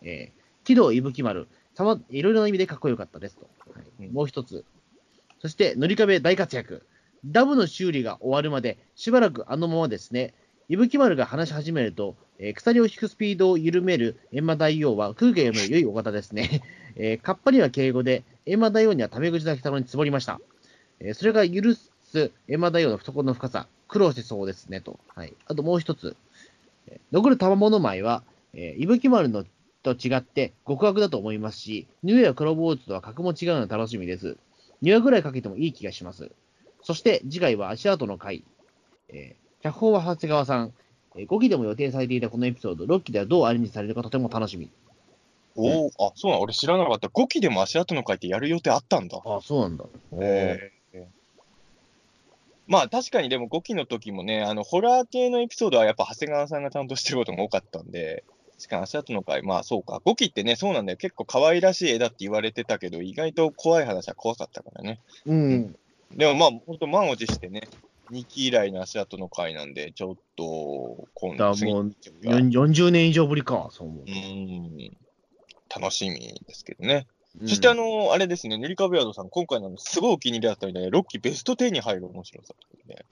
[0.03, 3.49] えー、軌道伊吹丸、さま、いろいろな意味でかっこよかったですと。
[3.73, 4.63] はい、もう一つ。
[5.41, 6.85] そして、塗り壁大活躍。
[7.25, 10.35] ダムの修理が終わるまで、しばらくあのままですね。
[10.69, 16.61] 伊吹丸が話し始めると、えー、鎖を引くスピードを緩める閻魔大王は空気が読める良いお方ですね。
[16.95, 20.39] えー、カッパには敬語で、閻魔大王にはタメ口だけたのに積もりました。
[20.99, 24.99] えー、それが許すエマダイオの懐の深さ、苦労してそうですね、と。
[25.13, 25.33] はい。
[25.47, 26.15] あともう一つ。
[27.11, 28.23] 残る賜物舞は、
[28.53, 29.45] えー、伊吹丸の
[29.83, 34.37] と違って極悪だと思いますし、ニューエア黒坊主とは格も違うので楽しみです。
[34.81, 36.31] 2話ぐらいかけてもいい気がします。
[36.81, 38.43] そして次回は足跡の回。
[39.09, 40.73] えー、脚本は長谷川さん。
[41.15, 44.69] えー、5期でも予定されていたこのエピソード、6期ではどうアレンジされるかとても楽しみ。
[45.55, 47.07] おお、あ、そうなん、俺知らなかった。
[47.07, 49.21] 5期でも足跡の回ってやる予定あったんだ。
[49.23, 49.85] あ、そうなんだ。
[50.21, 50.71] え
[52.67, 58.23] まあ確かにでも5期の時もね、あのホラー系のエピソードはやっぱ長谷川さんが担当してることが多かったんで、
[58.57, 60.01] しかも足跡の回、まあそうか。
[60.05, 60.97] 5期ってね、そうなんだよ。
[60.97, 64.99] 結構可愛らしい絵だって言われてたけど、意外と怖い話は怖かったからね。
[65.25, 65.75] うん。
[66.11, 67.69] でもまあ、本当満を持してね、
[68.11, 71.91] 2期以来の足跡の回なんで、ちょっと、今だからもう
[72.27, 74.09] よん40年以上ぶりか、そう思うう。
[74.09, 74.97] ん、
[75.75, 77.07] 楽しみですけどね。
[77.41, 83.05] うんそしてあの、あれですね、塗り壁アドさん、今回のすごいお気に入りだったみたいで、ロッキーベスト10に入る面白さというね。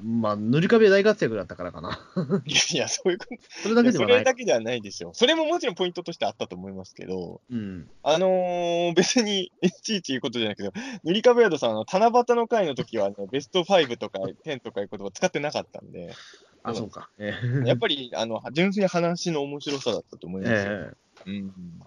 [0.00, 1.98] まあ、塗り壁大活躍だったからかな。
[2.46, 4.18] いやいや、そういうことそれだけでそはない。
[4.20, 5.14] れだけではないでしょう。
[5.14, 7.88] それももちろんポイントとしてあったと思いますけど、うん。
[8.04, 10.72] あのー別にいちいち言うことじゃないけど、
[11.02, 16.14] 塗り壁アドさん、あの七夕の回の時は、ね、ベスト5とか10とかいう言葉使ってなかったんで、
[16.62, 17.10] あ、そうか。
[17.18, 20.58] えやっぱりあの純粋に話の面白さだったと思いますよ。
[20.60, 20.92] え
[21.26, 21.82] うん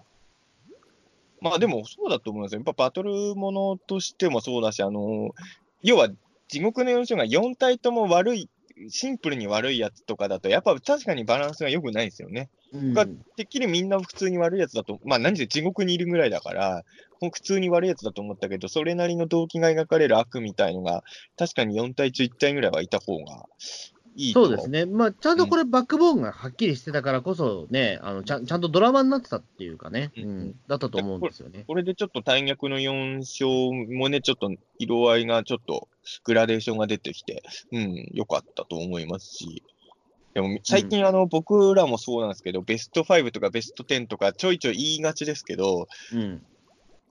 [1.42, 2.58] まあでもそうだと思いますよ。
[2.58, 5.30] やっぱバトルものとしてもそうだし、あの
[5.82, 6.08] 要は
[6.48, 8.48] 地獄の4章が4体とも悪い、
[8.88, 12.48] シンプルに悪いやつとかだと、やっぱ確かにバランスが良くないですよね。
[12.72, 16.84] うんがてっきりみんな普通に悪いやつだと、まあ何せ地獄にいるぐらいだから、
[17.20, 21.02] もう普通に悪いやつだと思ったけど、それなりの動機が描かれる悪みたいのが、
[21.36, 23.46] 確かに4体中1体ぐらいはいた方が
[24.16, 24.86] いいとそうですね。
[24.86, 31.64] まあ、ちゃんとこれ、バックボーンがはっきりしてたからこそね、あのちゃんちゃんとドラマになってたっていうかね、うんうん、だったと思うんですよね。
[31.66, 35.88] これでちょっと大逆の4章もね、ちょっと色合いがちょっと
[36.24, 39.62] グラデーションが出てきて、うん、良かったと思いますし。
[40.34, 46.42] でも最近、あの、僕らもそうなんですけど、ベスト5とかベスト10とかちょいちょい言いがちですけど、うん。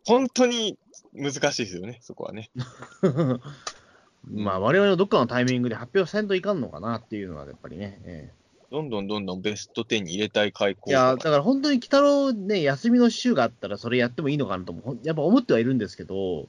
[0.05, 0.77] 本当に
[1.13, 2.49] 難しいですよね、そこはね。
[4.23, 7.99] まあ、我々のどっかのタイミングで発表せんといかんのかなっていうのは、やっぱりね。
[8.03, 8.31] え
[8.71, 16.47] どんどんどんどんベスト10に入れたい開え口いや、だから本当に鬼太郎ね、休みの週があったら、それやってもいいのかなとも、やっぱ思ってはいるんですけど、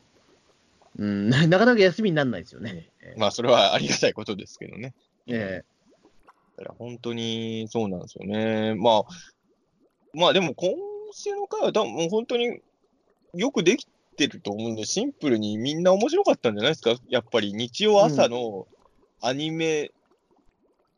[0.99, 2.90] うん、 なかなか休みにならないですよね。
[3.01, 4.94] ええまあ、それはありがたいことですけどね。
[5.27, 5.65] え
[6.57, 8.74] だから本当にそうなんですよね。
[8.74, 9.03] まあ、
[10.12, 10.74] まあでも今
[11.12, 12.61] 週の回は多分もう本当に
[13.35, 13.86] よくでき
[14.17, 16.95] てると思うんで、シンプルにみんな面白かったんじゃないですか？
[17.09, 18.67] やっぱり日曜朝の
[19.21, 19.91] アニメ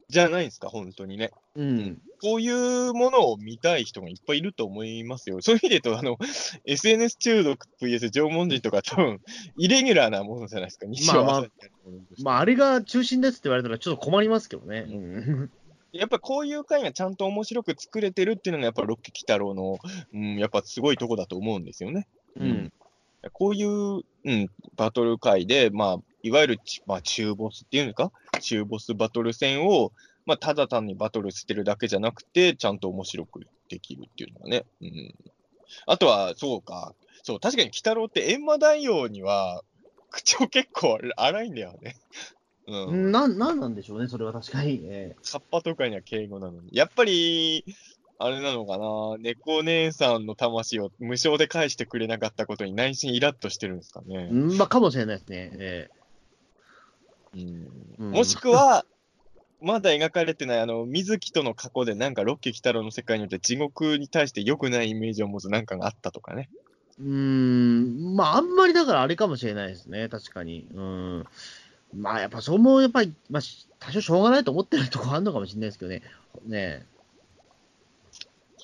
[0.09, 1.31] じゃないですか、本当にね。
[1.57, 2.03] えうん。
[2.21, 5.41] こういうものを見たい人がいっぱいいると思いますよ。
[5.41, 6.17] そういう意味で言うと、あの、
[6.65, 9.21] SNS 中毒 VS 縄文人とか多分、
[9.57, 14.87] イレギュラーなものじゃないですか、日曜朝にやるものとしてまあ、あれが中心ですって言われたら、ちょっと困りますけどね。
[14.89, 15.51] うん。
[15.93, 19.79] やっぱこういう回がちゃんと面白く作れてるっていうのが、やっぱロッキー鬼太郎の、
[20.13, 22.09] うん、やっぱすごいとこだと思うんですよね。
[22.37, 22.73] うん。
[23.33, 29.93] こういう、うん、バトル回で、まあ、いわゆるち、まあ、中ボスっていうのか、中ボスバトル戦を、
[30.27, 34.65] まあ、ただ単にバトルしてるだけじゃなくて、ちゃんと面白くできるっていうのがね。
[34.81, 35.15] うん。
[35.87, 36.95] あとは、そうか。
[37.23, 39.63] そう、確かに鬼太郎って閻魔大王には、
[40.11, 41.97] 口調結構荒いんだよね。
[42.67, 43.13] うん。
[43.13, 44.81] なん、なんなんでしょうね、それは確かに。
[44.85, 46.71] えカッパとかには敬語なのに。
[46.73, 47.65] やっぱり、
[48.25, 54.29] あれなのかな、猫姉さんの魂を無償で返してくれなかったことに内心イラッとしてるんですかえね。
[54.31, 55.51] うんまあ、かもしれないですね。
[55.53, 55.91] え
[57.35, 57.69] うん
[57.99, 58.87] うんもしくは、
[59.61, 66.49] まだ描かれてない、あの、水木との過去で、なんか、ロッキー鬼太郎の世界によって地獄に対して良くないイメージを持つなんかがあったとかね。
[66.99, 70.67] えうーん、まあ、あんまりだからあれかもしれないですね、確かに。
[70.73, 71.25] うん。
[71.95, 76.03] まあ、やっぱそうも、やっぱり、まあ、し多少しょうがないと思ってるとこあるのかもしれないですけどね。
[76.47, 76.87] ね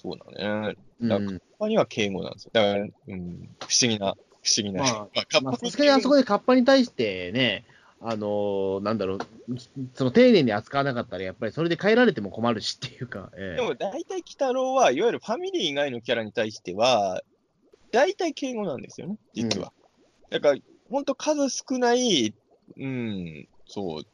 [0.02, 0.76] そうだね。
[1.02, 1.08] え。
[1.08, 1.42] だうん。
[1.58, 2.50] 他には敬語なんですよ。
[2.54, 2.90] だから、うん、
[3.58, 4.82] 不思議な、不思議な。
[4.82, 7.64] まあまあ、カッまあ、パさすがにあそこでカッパに対してね、
[8.02, 9.18] あのーなんだろう、
[9.94, 17.22] その丁寧に扱わなかったら、やっぱりそれで変えられても困るしっていうか、ええでも大体、鬼太郎は、いわゆるファミリー以外のキャラに対しては、
[17.92, 19.72] 大体敬語なんですよね、実は。
[20.30, 20.58] だから、
[20.88, 22.32] ほんと数少ない、
[22.78, 24.04] うん、そう、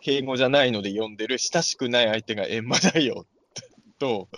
[0.00, 3.24] 敬語じゃないので呼んでる親しくない相手が閻魔だよ、
[4.00, 4.28] と、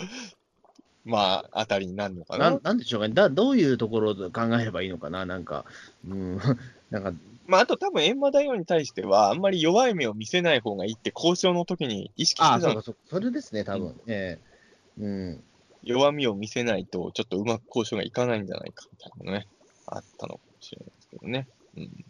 [1.05, 2.51] まあ、あたりになるのかな。
[2.51, 3.15] なんなんでしょうかね。
[3.15, 5.65] だ、どういうところを考えればいいのかな、なんか、
[6.07, 6.37] うん、
[6.91, 7.13] なんか、
[7.47, 14.39] まあ、あと多分閻魔大王に対しては、あんまり弱い目を見せない方がいいって交渉の時に意識してああ、たのそうか、そうか、それですね、多分、え
[14.99, 15.03] え。
[15.03, 15.45] うん。
[15.83, 19.49] 弱みを見せないと、ちょっとうまく交渉がいかないんじゃないかみたいなのね、
[19.87, 21.49] あったのかもしれないですけどね。
[21.77, 22.05] うん、で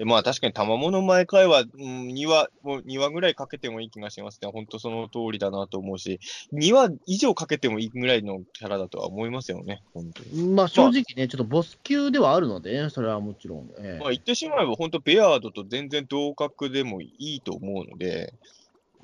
[0.00, 4.50] まあ確かに賜物前回は、うん、2話、もう2話ぐらいかけてもいい気がしますね。
[4.52, 6.18] 本当その通りだなと思うし、
[6.52, 10.48] 2話以上かけてもいいぐらいのキャラだとは思いますよね、本当に。
[10.48, 13.70] まあ、正直ね、ちょっとボス級ではあるのでね、それはもちろん。
[13.78, 18.34] ええまあ言ってしまえば、本当ベアードと全然同格でもいいと思うので、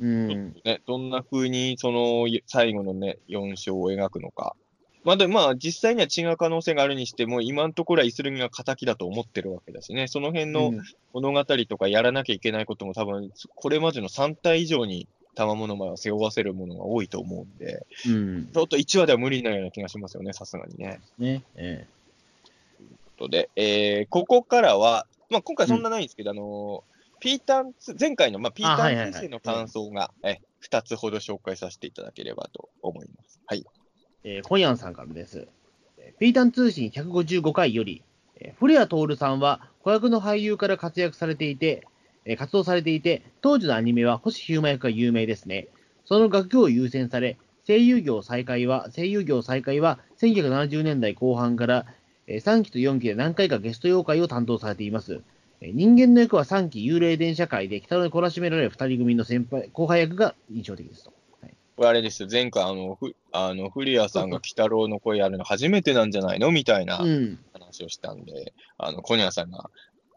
[0.00, 0.54] うん。
[0.64, 4.56] ね、どんな風にその最後のね、4章を描くのか。
[5.02, 10.82] まあ、でまあ、実際には違う可能性があるにしても、今のところはイスルミが敵だと思ってるわけだしね、その辺のうん
[11.12, 18.51] 物語とかやらなきゃいけないことも多分、これまでの3体以上に賜物前は背負わせるものが多いと思うんで、うん。
[18.52, 21.01] ちょっと1話では無理なような気がしますよね、さすがにね。
[21.18, 21.43] ね。
[21.56, 21.86] え
[22.77, 26.90] ということで、えーここからは、まあ、今回そんなないんですけど、あのー
[27.20, 33.40] ピータンツ、前回の、まあ、ピータはいはいはいン通信の感想が、え2つほど紹介させていただければと思います。
[33.47, 33.64] はい。
[34.22, 35.48] えー、コヤンさんからです。
[35.98, 38.02] えピータン通信155回より、
[38.36, 41.86] え古谷徹さんは子役の俳優から活躍されていて、
[42.24, 45.68] え活動されていて、当時のアニメは星飛雄馬役が有名ですね。
[46.05, 51.86] その学業を優先され、声優業再開は、声優業再開は1970年代後半から、
[52.26, 55.22] えー3期と4期で何回かゲスト妖怪を担当されています。
[55.62, 61.12] 人間の役は3期幽霊電車界で北野に懲らしめられる2人組の先輩、後輩役が印象的ですと。
[61.81, 67.39] これあれですよ、前回、あの、ふあの古谷さんが鬼太郎の声やるの初めてなんじゃないのみたいなうん。
[67.55, 69.70] 話をしたんで、あの、小宮さんが、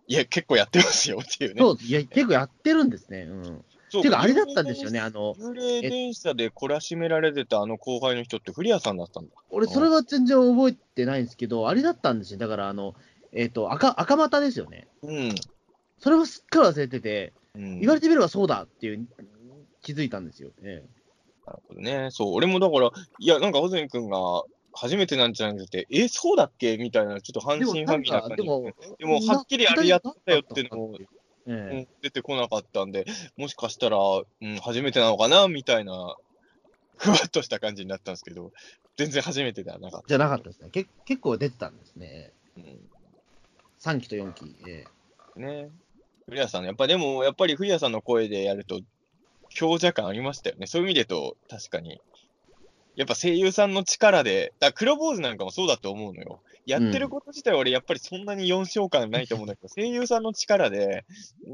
[0.07, 1.61] いや、結構やってますよっていうね。
[1.61, 3.21] そう、いや、結構やってるんですね。
[3.21, 3.65] うん。
[3.87, 9.31] そうていうか、あれだったんですよね、あの、幽霊電車で懲らしめられてたあの後輩の人って古谷さんだったんだ。
[9.49, 12.39] 俺、それは全然覚えてないんですけど、あれだったんですよ。
[12.39, 12.93] だから、あの、
[13.31, 14.89] えっ、と、赤、赤股ですよね。
[15.01, 15.35] うん。
[15.99, 19.07] それをすっかり忘れてて、うん、言われてみればそうだっていう、
[19.81, 20.49] 気づいたんですよ。
[20.63, 20.83] え
[21.45, 22.09] なるほどね。
[22.11, 24.43] そう、俺もだから、いや、なんか、穂積君が
[24.73, 26.77] 初めてなんじゃなくて、え、そうだっけ？
[26.77, 31.07] みたいな、ちょっと半信半疑な感じでもでも、はっきりあれやったよっていうのも、ええ
[31.45, 33.05] うん出てこなかったんで、
[33.35, 35.47] もしかしたら、うん、初めてなのかな？
[35.49, 36.15] みたいな、
[36.97, 38.53] ふわっとした感じになったんですけど、
[38.95, 40.69] 全然初めてではなかっじゃなかったですね。
[40.71, 42.31] け結構出てたんですね。
[42.55, 42.61] た。
[42.61, 42.79] うん
[43.97, 44.55] 3期と4期。
[44.65, 44.85] え
[45.35, 45.69] ね。
[46.25, 48.79] 古谷さん、やっぱでも、やっぱり古谷さんの声でやると、
[49.53, 50.67] 強者感ありましたよね。
[50.67, 52.01] そういう意味で言うと、確かに。
[52.95, 56.41] やっぱ声優さんの力で、だ黒坊主なんかもそうだと思うのよ。
[56.65, 61.03] やってること自体は俺、やっぱりそんなに4章感ないと思うんだけど、声優さんの力で、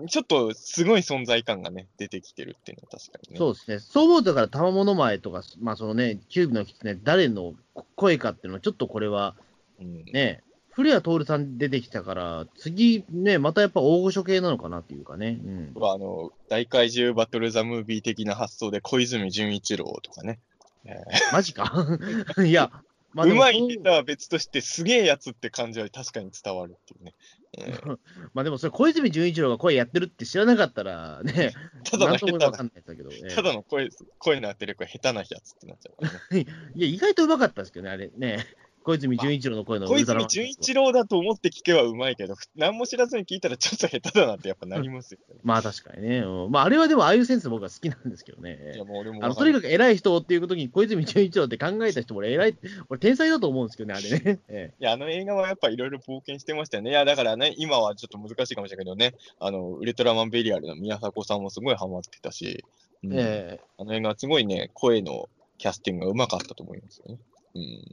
[0.09, 3.37] ちょっとすごい存在感がね、出てきてるっていうのは確かにね。
[3.37, 3.79] そうですね。
[3.79, 7.55] そう思うと、だから、玉物前とか、まあ、そのね、キューブの狐、誰の
[7.95, 9.35] 声かっていうのは、ちょっとこれは、
[9.79, 15.39] うんね、古谷徹さん出てきたから、次、ね、またやっぱ大御所系なのかなっていうかね。
[15.43, 15.73] うん。
[15.81, 20.39] あの、大怪獣バトルザムービー的な発想で小泉純一郎とかね。
[20.85, 20.95] え
[21.33, 21.71] マジか
[22.43, 22.71] いや、
[23.13, 27.13] まーうまい下手は別として、すげえやつって感じは確かに伝わるっていうね。
[27.57, 27.97] えー
[28.33, 33.89] まあでもそれ、小泉純一郎が声やってるって知らなかったらね、 ただのただの声
[34.19, 35.91] 声の当て力が下手なやつってなっちゃ
[36.31, 36.45] うね。
[36.75, 38.45] いや、意外とうまかったですけどね、あれね。
[38.83, 45.35] 小泉純一郎の声の小ウルトラマン泉純一郎だと思って聞けばうまいけど、何も知らずに聞いたらちょっと下手だなってやっぱなりますよね。
[45.43, 46.19] まあ確かにね。
[46.19, 48.83] うんまああれはでもああいうセンス僕は好きなんですけどねいや。
[48.83, 52.55] もう俺もあのとにかく偉い人っていうことに小泉純一郎って考えた人も俺偉い、
[52.89, 54.39] 俺天才だと思うんですけどね、あれね。
[54.47, 56.91] え いや、 あの映画はやっぱいろいろ冒険してましたよね。
[56.91, 62.63] いや、だからね、今はちょっと難しいかもしれないけどね、あの、ウルトラマンベリアルの宮迫さんもすごいハマってたし、
[63.03, 67.17] うんえええあの映画はすごいね、声のキャスティングがうまかったと思いますよね。
[67.55, 67.83] うん。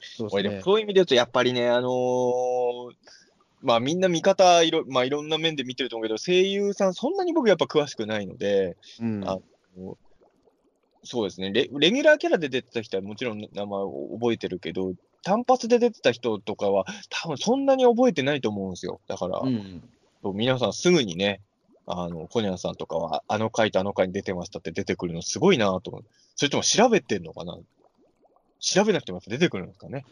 [0.00, 0.62] そうですね。
[0.62, 2.90] そういう意味で言うと、やっぱりね、あのー
[3.62, 9.38] まあみんな見方いろ、まあいろんな面で見てると思うけど、声優さんそんなに僕やっぱ詳しくないので、うんあ
[11.02, 19.00] そうですねレ、レギュラーキャラで出てた人はもちろん名前を覚えてるけど、単発で出てた人とかは、多分そんなに覚えてないと思うんですよ。
[19.06, 19.82] だから、うん
[20.34, 21.40] 皆さんすぐにね、
[21.86, 26.04] あの、コニャンさんとかは、あの回とあの回に出てましたって出てくるのすごいなと思う。
[26.34, 27.56] それとも調べてんのかな
[28.66, 30.04] 調べなくても出てくるんですかね。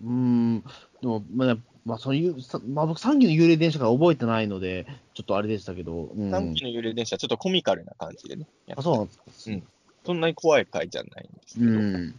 [0.00, 0.64] うーん、
[1.00, 8.46] でも、まあ、まあ、そういう、さまあ、僕、3期の幽霊電車から覚えてないので、ちょっとあれでしたけど、うん、短期の幽霊電車、ちょっとコミカルな感じでね。
[8.76, 9.24] あ、そうなんですか。
[9.48, 9.62] うん
[10.02, 11.66] そんなに怖い回じゃないんですけど。
[11.66, 12.14] うん。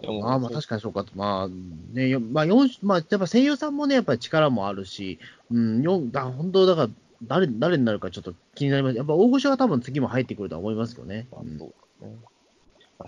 [0.00, 1.04] でもまあまあ、確かにそうか。
[1.14, 1.48] まあ、
[1.94, 6.88] ね、よまあ、四まあ、やっぱ声優さんもね、やっぱり力もあるし、うん、よだ本当、だから、
[7.22, 8.96] 誰、誰になるかちょっと気になります。
[8.96, 11.28] やっぱ大御所は多分次も入ってくるとは思いますけどね。
[11.30, 12.31] うんうねまあ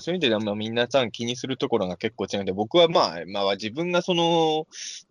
[0.01, 4.67] そういう意味では、まあ、皆さん気にするところが結構違うんで、僕はまあ、まあ、自分がその、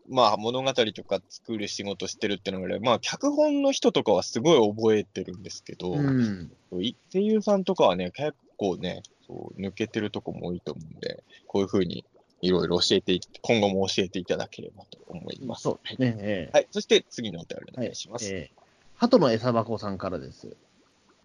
[0.10, 6.52] まあ、物語とか作る仕事してるっていうのが、まあ、脚本の人とかはすごい覚えてるんですけど、うん。
[6.82, 12.06] い声優さんとかはね、結構ね、そう抜けてるとこも多いと思うんで、こういうふうに
[12.42, 15.64] いろいろ教えてい、今後も教えていただければと思います。
[15.64, 16.18] そうですね。
[16.20, 18.34] ええはい、そして次のお便りお願いします。
[18.34, 18.62] えー、
[18.96, 20.56] 鳩の餌箱さんからです。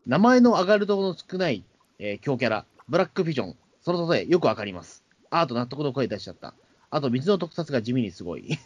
[0.07, 1.65] 名前の上がるところの少ない、
[1.99, 3.57] えー強キャラ、ブラックフィジョン。
[3.83, 5.05] その例え、よくわかります。
[5.31, 6.55] あーと納得の声出しちゃった。
[6.91, 8.59] あと、水の特撮が地味にすごい。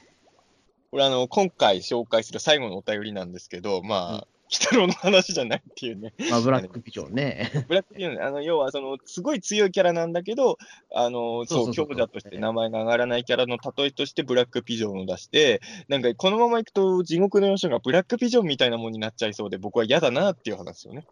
[0.90, 4.22] これあの、今回紹介する最後のお便りなんですけど、まあ、うん
[4.52, 6.12] 鬼太郎の話じゃないっていうね。
[6.30, 7.50] まあ、ブラックフィジョンね。
[7.68, 10.58] ブラックピーノあの、要は、その、すごい強いキャラなんだけど、
[10.94, 21.06] あの、そう強者として名前が上がらないキャラの例えとして、ブラックピジョンを出して、なんか、このままいくと、地獄のよしがブラックピジョンみたいなもんになっちゃいそうで、僕は嫌だなっていう話をね。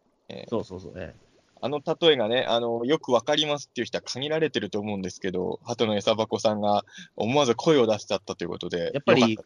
[0.48, 0.92] そうそうそう。
[0.96, 1.14] え
[1.62, 6.84] あの例えがね、あの、よくわかりますっていう人は限られてると思うんですけど、鳩の餌箱さんが
[7.16, 9.38] 思わず声を出しちゃったということで、やっぱり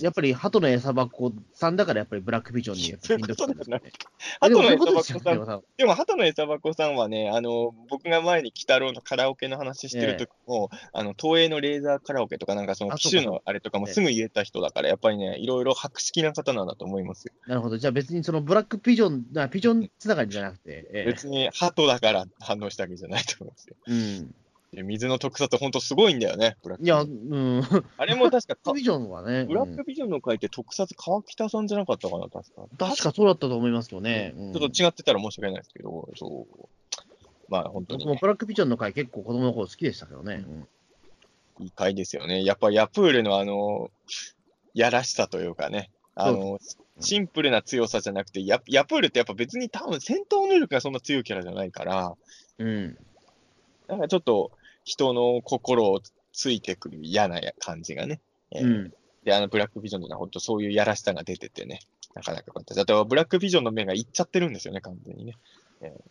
[0.00, 2.92] やっぱり鳩の餌箱さんだからやっぱりブラックビジョンに。
[4.40, 17.32] 鳩の餌箱さんでも鳩の餌箱さんはね、あの、僕が前に鬼太郎のカラオケの話してる時も、あの、東映のレーザーカラオケとか、なんかその機種のあれとかもええすぐ言えた人だから、やっぱりね、いろいろ博識な方なんだと思いますよ。
[17.46, 17.78] なるほど。
[17.78, 23.76] じゃあ別にそのブラックピジョン、なピジョンつながりじゃなくて、ええ別に鳩だから反応したわけじゃないと思うんですよ。
[23.86, 24.34] うん。
[24.72, 27.62] で水の特撮、ほんとすごいんだよね、ブラックいや、うん。
[27.96, 32.62] あれも確かか、ビジョンはね、ブラッうんクビジョンの回って特撮川北さんじゃなかったかな、確か。
[32.78, 34.32] 確かそうだったと思いますよね。
[34.36, 36.68] うんちょっと違ってたら申し訳ないですけど、そう。
[37.48, 40.44] まあ本当にね、ブラックピジョンの回結構子供の頃好きでしたけどね。
[40.46, 40.68] うん
[41.58, 42.42] いい回ですよね。
[42.42, 43.90] やっぱヤプールのあの、
[44.72, 46.58] やらしさというかね、あの、うん
[47.02, 52.14] シンプルな強さじゃなくて、ヤヤプールってやっぱ別に多分戦闘能力がそんな強いキャラじゃないから、
[52.58, 52.98] うん。
[53.88, 54.50] なんかちょっと
[54.84, 56.00] 人の心を
[56.32, 58.20] ついてくる嫌な感じがね。
[58.52, 58.92] えーうん。
[59.24, 61.80] で、あのブラックビジョンでは本当そういうやらしさが出ててね、
[62.14, 62.82] なかなか良かったです。
[62.82, 65.36] あとはブラックビジョンの目がいっちゃってるんですよね、完全にね。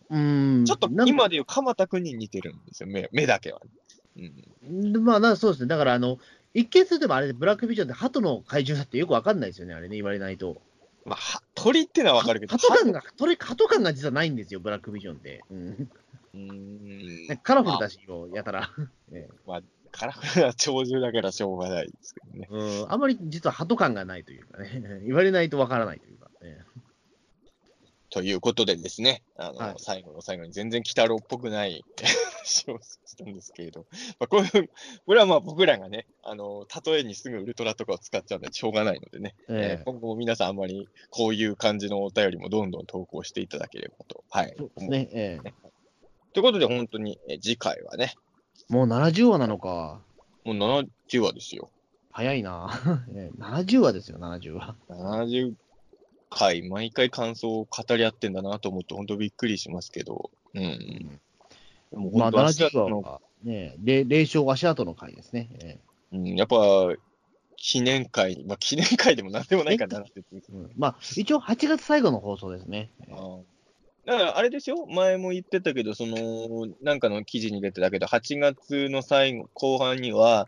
[0.10, 0.66] うん。
[0.66, 4.32] ちょっと今でいう鎌田君に似てるんですよ、目目だけは、ね。
[4.66, 5.70] うんまあな、そうですね。
[5.70, 6.18] だから、あの、
[6.54, 10.62] 一見するとあれでブラックビジョンって鳩の怪獣だってよくわかんないですよね、あれね、言われないと。
[11.06, 15.44] まあ、は鳥ってのはわかるけど、鳩感が、鳥鳩感が実はないんですよ、ブラックビジョンって。
[15.52, 15.90] うん。
[16.34, 17.38] うーん。
[17.38, 18.70] カラフルだし、よやたら。
[19.12, 19.64] ええ。
[19.92, 22.48] カラフルな鳥獣だからしょうがないですけどね。
[22.50, 26.60] うん、あまり実は鳩感がないというかね、 言われないとわからないというか、ね。
[28.12, 29.76] ということでですね、あの、はい。
[29.78, 31.84] 最後の最後に全然鬼太郎っぽくない
[32.40, 33.86] 話をしたんですけれど、
[34.20, 34.70] まあ、こういう、
[35.06, 39.82] これはまあ僕らがね、あの、例えにすぐウルトラとかを使っちゃうんでしょうがないのでね、ええ。
[39.82, 44.24] ー今後も皆さんあんまりこういう感じのお便りもどんどん投稿していただければと。
[44.30, 44.56] はい。
[44.58, 45.69] そうですね、ええ
[46.40, 48.16] ということで本当に、えー次回はね、
[48.70, 50.00] もう70話なのか。
[50.46, 51.70] もう70話ですよ。
[52.14, 52.70] 早いな。
[53.14, 54.74] ええ70話ですよ、70話。
[54.88, 55.54] 70
[56.30, 61.20] 回、毎回感想を語り合ってんだなと思って、本当びっくりしますけど、うん。
[61.92, 65.50] でもまあ、本当足70跡の話は、ね、霊霊障足跡の回ですね。
[65.62, 65.78] え
[66.14, 66.56] うん、やっぱ、
[67.58, 70.24] 記念会、まあ、記念会でもなんでもないかなって。
[70.32, 72.92] えうんまあ、一応8月最後の放送ですね。
[73.02, 73.59] ええ
[74.10, 80.48] だから、あれですよ、前も言ってたけど、その、なんかの記事に出てたけど、8月の最後、後半には、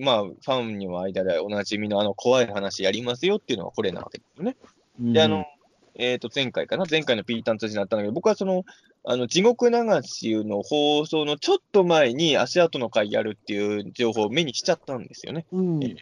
[0.00, 4.56] まあ、ファンにも間でおなじみのあの怖い話やりますよっていうのがこれなわけですよね。
[4.98, 5.44] で、あの、
[5.94, 6.84] えっ、と、前回かな？
[6.90, 8.64] 前回のピータン通知になったんだけど、僕はその、
[9.04, 15.46] あの、地獄流しの放送のちょっと前に足跡の会やるっていう情報を目にしちゃったんですよね。
[15.52, 15.94] うん、え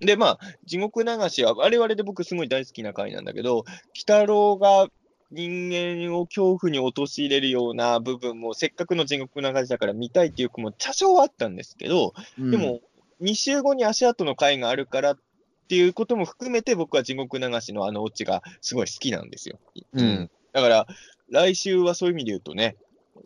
[0.00, 3.66] で、まあ、地獄流しは、我々で僕すごい大好きな回なんだけど、鬼
[3.98, 4.88] 太郎が
[5.32, 12.50] 人間を恐怖に陥れるような部分も、せっかくの地獄流しだから見たいっていう子も多少あったんですけど、うん。
[12.50, 12.80] でも、
[13.22, 15.18] 2週後に足跡の回があるからっ
[15.68, 19.58] ていうことも含めて、僕は地獄流しのあのオチがすごい好きなんですよ。
[19.94, 20.30] うん。
[20.52, 20.86] だから、
[21.30, 22.76] 来週はそういう意味で言うとね、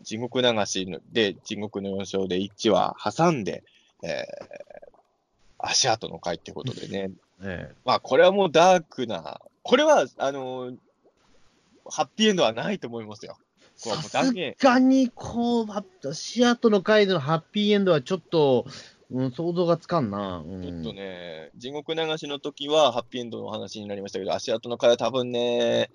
[0.02, 3.64] 地獄流しので、地獄の4章で1話挟んで、
[4.04, 4.22] えー、
[5.58, 7.10] 足跡の回ってことでね、
[7.42, 7.74] え。
[7.84, 10.76] まあ、これはもうダークな、これは、あのー
[11.90, 13.38] ハッピーエンドはないと思いますよ。
[13.76, 14.10] さす
[14.58, 15.66] がに、こう、
[16.08, 18.66] 足跡の回でのハッピーエンドはちょっと、
[19.10, 20.42] うん、想像がつかんな。
[20.44, 25.90] うん、ちょっとね、地獄流しの時はハッピーエンドの話になりましたけど、足跡の回は多分ね、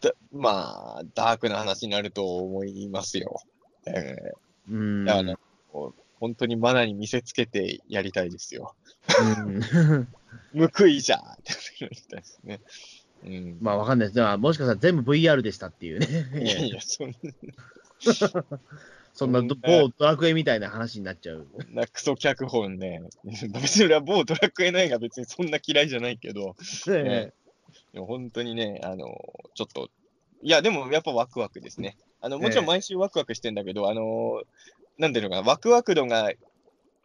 [0.00, 3.42] だまあ、ダークな話になると思いますよ。
[3.86, 4.16] え
[4.70, 5.04] うん。
[5.04, 5.38] ー、だから、
[6.18, 8.74] 本当にマナに見せつけてやりたいですよ。
[9.38, 10.08] うん
[10.54, 11.36] 報いじゃーっ
[11.78, 12.60] てやりたいですね。
[13.24, 13.58] うん。
[13.60, 14.36] まあ、わかんないです。
[14.38, 16.06] もしかしたら全部 VR でしたっていうね。
[16.42, 17.14] いやいや、そん
[19.12, 21.46] そんなど某ドラクエみたいな話になっちゃう。
[21.70, 23.02] なクソ脚本ね。
[23.24, 26.56] 別に俺は某ドラクエの映画別にそんな嫌いじゃないけど、
[26.86, 27.32] ね
[27.92, 29.18] でも本当にね、あの、
[29.54, 29.90] ちょっと、
[30.42, 31.96] いや、でもやっぱワクワクですね。
[32.20, 34.42] あの、もちろん毎週ワクワクしてんだけど、あの、
[34.98, 36.32] なんていうのかな、ワクワク度が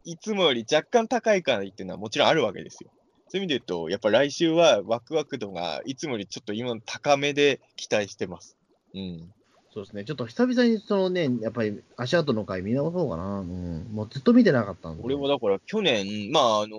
[0.04, 2.92] いつもより若干高いからっていうのはもちろんあるわけですよ。
[3.36, 8.56] そういう意味で言うと、やっぱ来週はワクワク度がいつもよりちょっと今高めで期待してます。
[8.94, 9.30] うん。
[9.74, 10.06] そうですね。
[10.06, 13.40] ちょっと久々にそのね、やっぱり足跡の回見直そうかな。
[13.40, 13.88] うん。
[13.92, 15.04] もうずっと見てなかったんで。
[15.04, 16.78] 俺もだから去年、まあ、あの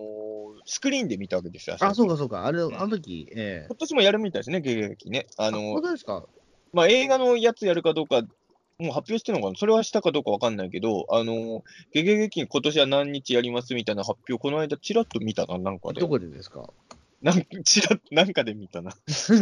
[0.64, 1.76] スクリーンで見たわけですよ。
[1.78, 2.14] あ、そうか。
[2.14, 2.46] かそうか。
[2.46, 5.26] あれ、あの時、ええ今年もやるみたいですね、芸劇ね。
[5.36, 6.24] ああの本当ですか？
[6.72, 8.22] まあ、映画のやつやるかどうか、
[8.78, 9.56] もう発表してるのかな？
[9.58, 16.08] それはしたかどうかわかんないけど、あの、ゲゲゲキン今年は何日やりますみたいな発表、この間ちらっと見たな、なんかでど。
[16.08, 16.68] こでですか？
[17.22, 18.92] なんちらっなんかで見たな。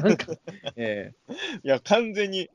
[0.02, 0.32] なんか、
[0.76, 1.12] え
[1.64, 2.48] いや、完全に、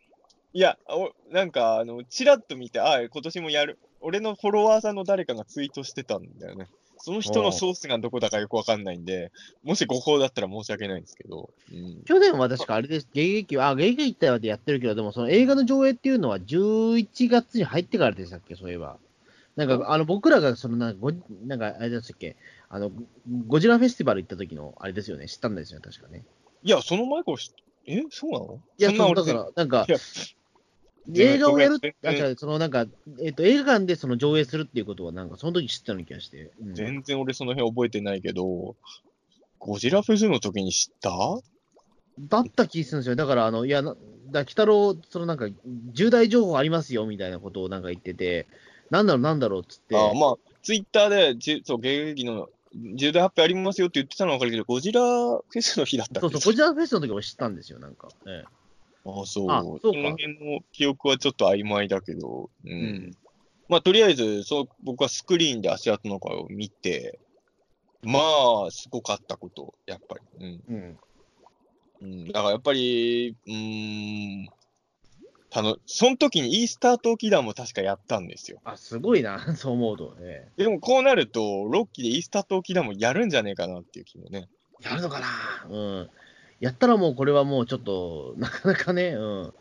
[0.54, 3.78] いや、おなんか、あの、ちらっと見て、ああ、今年もやる。
[4.00, 6.68] 俺のフォロワーさんの誰かがツイートしてたんだよね。
[7.02, 9.32] その人のソースがどこだかよくわかんないんで、
[9.64, 11.50] もし誤報だったら申し訳ないんですけど。
[11.72, 18.98] うん、去年は確かあれです、迎撃は、あ、迎撃隊はでやってるけど、でもその映画の上映っていうのは11月に入ってからでしたっけ、そういえば。
[19.56, 21.12] なんか、あの、僕らが、そのなんかご、
[21.46, 22.38] なんか、あれでしたっけ、
[22.70, 22.92] あの、
[23.48, 26.24] ゴジラフェスティバル行った時の、あれですよね、知ったんですよね、確かね。
[26.64, 27.52] いや、その前からし、
[27.86, 28.04] え？
[28.10, 28.62] そうなの？
[28.78, 29.88] いや、そだから、なんか
[31.16, 32.86] 映画をやるあ、違う、そのなんか、
[33.22, 36.52] えっ、と、映画館でその上映するっていうことは、なんか、その時知ったような気がして。
[36.62, 38.76] うん全然俺その辺覚えてないけど、
[39.60, 41.12] ゴジラフェスの時に知った？
[42.20, 43.16] だった気するんですよ。
[43.16, 43.96] だから、あの、いや、な
[44.32, 45.48] だ北郎、そのなんか、
[45.94, 48.48] 重大情報ありますよ、みたいなことをなんか言ってて、
[48.90, 49.96] なんだろう、なんだろうっつって。
[49.98, 58.10] あまあ、ツイッターで、じそう、迎撃の重大発表ありますよって言ってたのは分かるけど、ゴジラフェスの日だったそうそう、ゴジラフェスの時も知ったんですよ、なんか。
[58.28, 58.59] ええ
[59.22, 59.52] あそう。
[59.52, 62.72] あそうかの辺の記憶はちょっと曖昧だけど、うん。
[62.72, 63.12] ん
[63.68, 67.20] まあ、とりあえず、そう、僕はスクリーンで足跡の声を見て、
[68.02, 70.60] まあ、すごかったこと、やっぱり。
[70.68, 70.76] うん。
[70.76, 71.00] うん。
[72.02, 74.50] うん、だからやっぱり、うーん、
[75.50, 78.62] たの、その時にイースター島祈願も確かやったんですよ。
[78.64, 80.16] あ、すごいな、 そう思うと。
[80.22, 84.48] えでもこうなると、ロッキーでイースター島祈願もやるんじゃねえかなっていう気もね。
[84.84, 85.28] えやるのかな
[85.68, 86.10] うん。
[86.60, 89.54] やったらもう、これはもうちょっと、なかなかね、うん。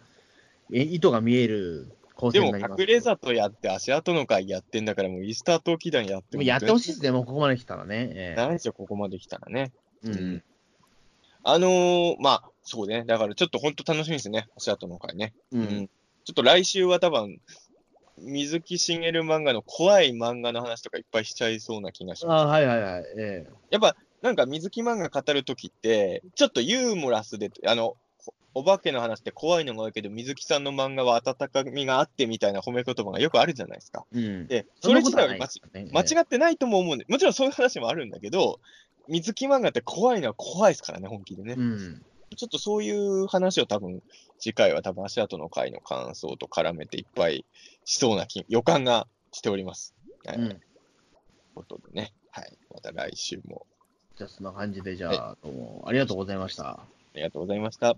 [0.72, 2.80] え意図が見える構成でもになります。
[2.82, 8.10] 隠れ里やって足跡の会やってんだからもうイースター島祈願やってもでもやってほしいですね、もうここまで来たらね。
[8.12, 9.72] ええないですよ、ここまで来たらね。
[10.02, 10.42] うん。
[11.44, 13.04] あのー、まあ、そうね。
[13.06, 15.32] だからちょっと本当楽しみですね、足跡の会ね。
[15.52, 15.58] う。
[15.58, 15.90] うん
[16.24, 17.40] ちょっと来週は多分、
[18.18, 22.42] 水木しげる漫画の怖い漫画の話とかいっぱいしちゃいそうな気がします。
[22.42, 23.04] あはいはいはい。
[23.16, 27.96] ええやっぱ、なんか水木漫画語るときって、ちょっとユーモラスで、あの、
[28.54, 34.04] お化けの話って怖いのが多いけど、水木さんの漫画は温かみがあってみたいな褒め言葉がよくあるじゃないですか。
[34.10, 34.46] うん。
[34.48, 35.36] で、そそれ自体は
[35.92, 38.58] 間違ってないとも思うんで、もちろんそういう話もあるんだけど、
[39.06, 41.54] 水木漫画って怖いのは怖いですからね、本気でね。
[41.56, 42.02] うん。
[42.36, 44.02] ちょっとそういう話を多分、
[44.38, 47.44] 次回は多分足跡の回の感想と絡めていっぱい
[47.84, 49.94] しそうな気予感がしております。
[50.26, 50.36] はい。
[50.36, 50.60] といううん。
[51.54, 52.58] ことでね、はい。
[52.74, 53.66] また来週も
[54.18, 56.70] じゃあ、そんな感じで、じゃあ、どうもありがとうございました。
[56.70, 57.96] ありがとうございました。